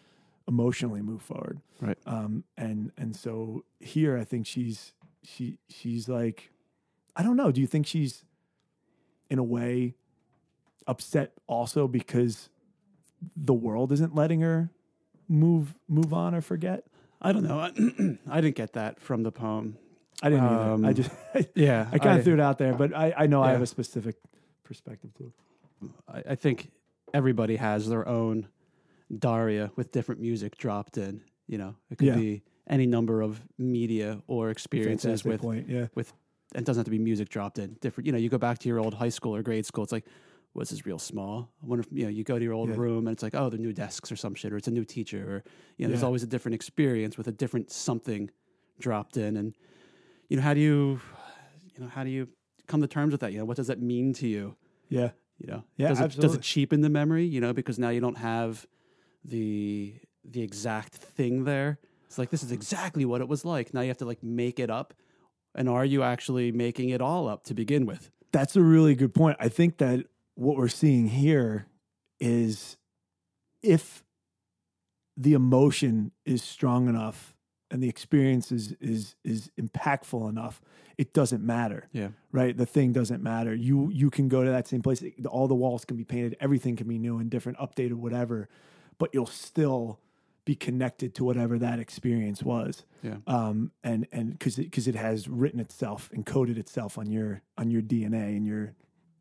emotionally 0.46 1.02
move 1.02 1.22
forward. 1.22 1.60
Right. 1.80 1.98
Um, 2.06 2.44
and 2.56 2.90
and 2.96 3.14
so 3.14 3.64
here, 3.80 4.18
I 4.18 4.24
think 4.24 4.46
she's 4.46 4.92
she 5.22 5.58
she's 5.68 6.08
like, 6.08 6.50
I 7.14 7.22
don't 7.22 7.36
know. 7.36 7.52
Do 7.52 7.60
you 7.60 7.66
think 7.66 7.86
she's 7.86 8.24
in 9.30 9.38
a 9.38 9.44
way 9.44 9.94
upset 10.86 11.32
also 11.46 11.86
because 11.86 12.48
the 13.36 13.54
world 13.54 13.92
isn't 13.92 14.14
letting 14.14 14.40
her 14.40 14.70
move 15.28 15.74
move 15.88 16.12
on 16.12 16.34
or 16.34 16.40
forget? 16.40 16.84
I 17.20 17.32
don't 17.32 17.42
know. 17.42 17.58
I 17.58 18.40
didn't 18.40 18.56
get 18.56 18.74
that 18.74 19.00
from 19.00 19.22
the 19.24 19.32
poem. 19.32 19.76
I 20.22 20.30
didn't 20.30 20.44
either. 20.44 20.86
I 20.86 20.88
Um, 20.88 20.94
just 20.94 21.10
Yeah. 21.54 21.88
I 21.92 21.98
kind 21.98 22.18
of 22.18 22.24
threw 22.24 22.34
it 22.34 22.40
out 22.40 22.58
there, 22.58 22.74
but 22.74 22.94
I, 22.96 23.12
I 23.16 23.26
know 23.26 23.42
I 23.42 23.52
have 23.52 23.62
a 23.62 23.66
specific 23.66 24.16
perspective 24.64 25.10
to 25.14 25.24
it. 25.82 25.90
I, 26.08 26.32
I 26.32 26.34
think 26.34 26.70
everybody 27.14 27.56
has 27.56 27.88
their 27.88 28.06
own 28.06 28.48
Daria 29.16 29.70
with 29.76 29.92
different 29.92 30.20
music 30.20 30.56
dropped 30.58 30.98
in. 30.98 31.22
You 31.46 31.58
know, 31.58 31.74
it 31.90 31.98
could 31.98 32.08
Yeah. 32.08 32.16
be 32.16 32.42
any 32.68 32.86
number 32.86 33.22
of 33.22 33.40
media 33.56 34.20
or 34.26 34.50
experiences 34.50 35.22
Fantastic 35.22 35.30
with, 35.32 35.40
point. 35.40 35.68
Yeah. 35.68 35.86
and 35.96 36.62
it 36.62 36.64
doesn't 36.64 36.80
have 36.80 36.84
to 36.84 36.90
be 36.90 36.98
music 36.98 37.28
dropped 37.30 37.58
in. 37.58 37.76
Different, 37.80 38.06
you 38.06 38.12
know, 38.12 38.18
you 38.18 38.28
go 38.28 38.38
back 38.38 38.58
to 38.60 38.68
your 38.68 38.78
old 38.78 38.94
high 38.94 39.08
school 39.08 39.34
or 39.34 39.42
grade 39.42 39.64
school. 39.66 39.82
It's 39.84 39.92
like, 39.92 40.04
was 40.58 40.70
this 40.70 40.84
real 40.86 40.98
small? 40.98 41.50
I 41.62 41.66
wonder 41.66 41.84
if, 41.86 41.96
you 41.96 42.04
know, 42.04 42.10
you 42.10 42.24
go 42.24 42.38
to 42.38 42.44
your 42.44 42.52
old 42.54 42.70
Yeah. 42.70 42.76
room 42.76 43.06
and 43.06 43.14
it's 43.14 43.22
like, 43.22 43.34
oh, 43.34 43.48
they're 43.50 43.58
new 43.58 43.72
desks 43.72 44.10
or 44.12 44.16
some 44.16 44.34
shit, 44.34 44.52
or 44.52 44.56
it's 44.56 44.68
a 44.68 44.72
new 44.72 44.84
teacher, 44.84 45.22
or, 45.30 45.44
you 45.76 45.86
know, 45.86 45.90
there's 45.90 46.02
always 46.02 46.22
a 46.22 46.26
different 46.26 46.54
experience 46.54 47.16
with 47.16 47.28
a 47.28 47.32
different 47.32 47.70
something 47.70 48.30
dropped 48.78 49.16
in. 49.16 49.36
And, 49.36 49.54
you 50.28 50.36
know, 50.36 50.42
how 50.42 50.54
do 50.54 50.60
you, 50.60 51.00
you 51.74 51.80
know, 51.84 51.88
how 51.88 52.04
do 52.04 52.10
you 52.10 52.28
come 52.66 52.80
to 52.80 52.86
terms 52.88 53.12
with 53.12 53.20
that? 53.20 53.32
You 53.32 53.38
know, 53.38 53.44
what 53.44 53.56
does 53.56 53.68
that 53.68 53.80
mean 53.80 54.12
to 54.14 54.26
you? 54.28 54.56
Yeah. 54.88 55.10
You 55.38 55.46
know, 55.46 55.64
Yeah, 55.76 55.88
does 55.88 56.00
it, 56.00 56.20
does 56.20 56.34
it 56.34 56.42
cheapen 56.42 56.80
the 56.80 56.90
memory? 56.90 57.24
You 57.24 57.40
know, 57.40 57.52
because 57.52 57.78
now 57.78 57.90
you 57.90 58.00
don't 58.00 58.18
have 58.18 58.66
the 59.24 59.94
the 60.24 60.42
exact 60.42 60.94
thing 60.94 61.44
there. 61.44 61.78
It's 62.06 62.18
like 62.18 62.30
this 62.30 62.42
is 62.42 62.52
exactly 62.52 63.04
what 63.04 63.20
it 63.20 63.28
was 63.28 63.44
like. 63.44 63.72
Now 63.72 63.80
you 63.82 63.88
have 63.88 63.98
to 63.98 64.04
like 64.04 64.22
make 64.22 64.58
it 64.58 64.70
up. 64.70 64.94
And 65.54 65.68
are 65.68 65.84
you 65.84 66.02
actually 66.02 66.52
making 66.52 66.90
it 66.90 67.00
all 67.00 67.28
up 67.28 67.44
to 67.44 67.54
begin 67.54 67.86
with? 67.86 68.10
That's 68.32 68.56
a 68.56 68.62
really 68.62 68.94
good 68.94 69.14
point. 69.14 69.36
I 69.40 69.48
think 69.48 69.78
that 69.78 70.06
what 70.38 70.56
we're 70.56 70.68
seeing 70.68 71.08
here 71.08 71.66
is 72.20 72.76
if 73.62 74.04
the 75.16 75.32
emotion 75.32 76.12
is 76.24 76.42
strong 76.42 76.88
enough 76.88 77.34
and 77.70 77.82
the 77.82 77.88
experience 77.88 78.52
is 78.52 78.72
is 78.80 79.16
is 79.24 79.50
impactful 79.60 80.28
enough, 80.28 80.60
it 80.96 81.12
doesn't 81.12 81.44
matter. 81.44 81.88
Yeah. 81.92 82.08
Right? 82.32 82.56
The 82.56 82.66
thing 82.66 82.92
doesn't 82.92 83.22
matter. 83.22 83.52
You 83.54 83.90
you 83.92 84.10
can 84.10 84.28
go 84.28 84.44
to 84.44 84.50
that 84.50 84.68
same 84.68 84.80
place. 84.80 85.02
All 85.28 85.48
the 85.48 85.56
walls 85.56 85.84
can 85.84 85.96
be 85.96 86.04
painted, 86.04 86.36
everything 86.40 86.76
can 86.76 86.86
be 86.88 86.98
new 86.98 87.18
and 87.18 87.28
different, 87.28 87.58
updated, 87.58 87.94
whatever, 87.94 88.48
but 88.98 89.10
you'll 89.12 89.26
still 89.26 89.98
be 90.44 90.54
connected 90.54 91.14
to 91.16 91.24
whatever 91.24 91.58
that 91.58 91.78
experience 91.78 92.42
was 92.42 92.84
Yeah. 93.02 93.16
um, 93.26 93.70
and 93.84 94.06
and 94.12 94.30
because 94.32 94.56
because 94.56 94.86
it, 94.88 94.94
has 94.94 95.28
written 95.28 95.60
itself 95.60 96.10
encoded 96.14 96.56
itself 96.56 96.96
on 96.96 97.10
your 97.10 97.42
on 97.58 97.70
your 97.70 97.82
DNA 97.82 98.34
and 98.36 98.46
your 98.46 98.72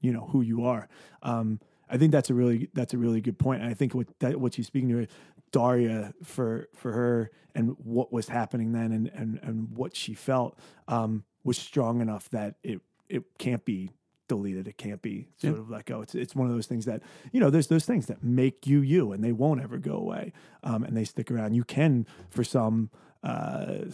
you 0.02 0.12
know 0.12 0.28
who 0.32 0.42
you 0.42 0.66
are. 0.66 0.88
Um, 1.24 1.60
I 1.90 1.98
think 1.98 2.12
that's 2.12 2.30
a 2.30 2.34
really 2.34 2.70
that's 2.74 2.94
a 2.94 2.98
really 2.98 3.22
good 3.22 3.38
point. 3.40 3.62
And 3.62 3.70
I 3.70 3.74
think 3.74 3.94
what 3.96 4.08
that 4.20 4.40
what 4.40 4.54
she's 4.56 4.68
speaking 4.68 4.90
to 4.90 5.08
Daria 5.52 6.14
for 6.24 6.68
for 6.76 6.92
her 6.92 7.32
and 7.56 7.76
what 7.84 8.12
was 8.12 8.28
happening 8.28 8.74
then 8.74 8.92
and 8.92 9.08
and 9.14 9.40
and 9.42 9.70
what 9.76 9.96
she 9.96 10.14
felt 10.14 10.58
um, 10.88 11.24
was 11.44 11.58
strong 11.58 12.02
enough 12.02 12.30
that 12.30 12.56
it 12.64 12.82
it 13.10 13.24
can't 13.38 13.64
be 13.64 13.92
deleted. 14.28 14.68
It 14.68 14.78
can't 14.78 15.02
be 15.02 15.30
sort 15.38 15.54
Yeah. 15.54 15.60
of 15.62 15.70
let 15.70 15.86
go. 15.86 16.02
It's 16.02 16.14
it's 16.14 16.36
one 16.36 16.48
of 16.48 16.54
those 16.54 16.68
things 16.68 16.84
that 16.86 17.02
you 17.32 17.40
know. 17.40 17.50
There's 17.50 17.68
those 17.68 17.86
things 17.86 18.08
that 18.08 18.22
make 18.22 18.68
you 18.68 18.82
you, 18.82 19.14
and 19.14 19.24
they 19.24 19.32
won't 19.32 19.62
ever 19.62 19.78
go 19.78 19.94
away, 19.94 20.34
um, 20.64 20.84
and 20.84 20.98
they 20.98 21.06
stick 21.06 21.32
around. 21.32 21.54
You 21.54 21.64
can, 21.64 22.06
for 22.30 22.44
some 22.44 22.90
uh, 23.24 23.86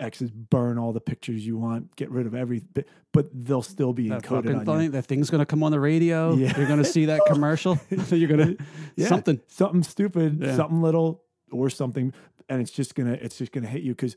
exes, 0.00 0.30
burn 0.30 0.78
all 0.78 0.92
the 0.92 1.00
pictures 1.00 1.46
you 1.46 1.56
want, 1.58 1.94
get 1.96 2.10
rid 2.10 2.26
of 2.26 2.34
every 2.34 2.60
bit, 2.60 2.88
but 3.12 3.28
they'll 3.32 3.62
still 3.62 3.92
be 3.92 4.08
That 4.08 4.22
encoded 4.22 4.58
on 4.58 4.64
thing, 4.64 4.80
you. 4.82 4.88
that 4.90 5.06
thing's 5.06 5.30
gonna 5.30 5.46
come 5.46 5.62
on 5.62 5.72
the 5.72 5.80
radio. 5.80 6.34
Yeah. 6.34 6.56
You're 6.58 6.68
gonna 6.68 6.84
see 6.84 7.06
that 7.06 7.20
commercial. 7.26 7.78
So 8.06 8.14
you're 8.16 8.28
gonna 8.28 8.54
Yeah, 8.96 9.08
something. 9.08 9.40
something 9.48 9.82
stupid, 9.82 10.38
Yeah. 10.40 10.56
something 10.56 10.80
little, 10.82 11.22
or 11.50 11.68
something, 11.70 12.12
and 12.48 12.60
it's 12.60 12.70
just 12.70 12.94
gonna 12.94 13.12
it's 13.20 13.36
just 13.38 13.52
gonna 13.52 13.66
hit 13.68 13.82
you 13.82 13.92
because 13.92 14.16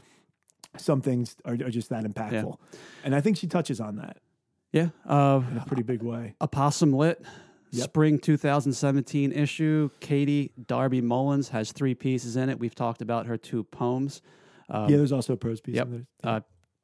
some 0.78 1.02
things 1.02 1.36
are, 1.46 1.54
are 1.54 1.70
just 1.70 1.90
that 1.90 2.04
impactful, 2.04 2.58
and 3.04 3.16
I 3.16 3.22
think 3.22 3.38
she 3.38 3.48
touches 3.48 3.80
on 3.80 3.96
that 3.98 4.18
Yeah. 4.74 4.90
Uh, 5.06 5.42
in 5.52 5.58
a 5.58 5.64
pretty 5.66 5.84
big 5.84 6.02
way. 6.04 6.36
Opossum 6.42 6.92
Lit, 6.94 7.22
Yep. 7.72 7.84
spring 7.84 8.20
2017 8.20 9.32
issue. 9.34 9.90
Katie 10.00 10.52
Darby 10.68 11.02
Mullins 11.02 11.50
has 11.50 11.72
three 11.74 11.94
pieces 11.96 12.38
in 12.38 12.48
it. 12.50 12.58
We've 12.60 12.76
talked 12.76 13.02
about 13.02 13.26
her 13.26 13.38
two 13.38 13.64
poems. 13.66 14.22
Um, 14.70 14.90
yeah, 14.90 14.98
there's 14.98 15.12
also 15.12 15.34
a 15.34 15.38
prose 15.38 15.62
piece. 15.62 15.76
yep. 15.76 15.88
in 15.88 16.08
there. 16.24 16.32
uh, 16.32 16.40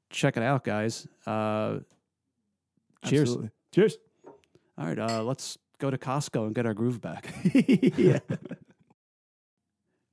check 0.09 0.37
it 0.37 0.43
out, 0.43 0.63
guys. 0.63 1.07
Uh, 1.25 1.79
cheers. 3.05 3.29
Absolutely. 3.29 3.49
Cheers. 3.73 3.97
All 4.77 4.85
right, 4.85 4.99
uh, 4.99 5.23
let's 5.23 5.57
go 5.79 5.89
to 5.89 5.97
Costco 5.97 6.45
and 6.45 6.55
get 6.55 6.65
our 6.65 6.73
groove 6.73 7.01
back. 7.01 7.33
yeah. 7.53 8.19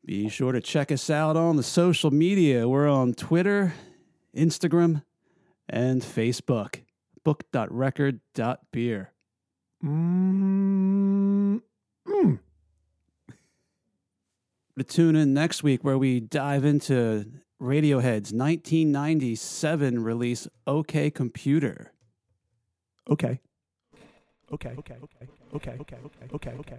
Be 0.05 0.29
sure 0.29 0.53
to 0.53 0.61
check 0.61 0.91
us 0.91 1.11
out 1.11 1.37
on 1.37 1.57
the 1.57 1.63
social 1.63 2.11
media. 2.11 2.67
We're 2.67 2.89
on 2.89 3.13
Twitter, 3.13 3.75
Instagram, 4.35 5.03
and 5.69 6.01
Facebook. 6.01 6.83
Book.record.beer. 7.25 9.13
Mm, 9.85 11.61
mm. 12.09 12.39
To 14.79 14.85
tune 14.85 15.17
in 15.17 15.35
next 15.35 15.63
week 15.63 15.85
where 15.85 15.99
we 15.99 16.21
dive 16.21 16.65
into 16.65 17.27
Radiohead's 17.61 18.33
1997 18.33 20.03
release 20.05 20.47
OK 20.67 21.11
Computer. 21.11 21.93
Okay. 23.11 23.41
Okay. 24.53 24.75
Okay. 24.79 24.97
Okay. 25.03 25.29
Okay. 25.55 25.77
Okay. 25.81 25.97
Okay. 26.05 26.29
Okay. 26.35 26.51
Okay. 26.61 26.79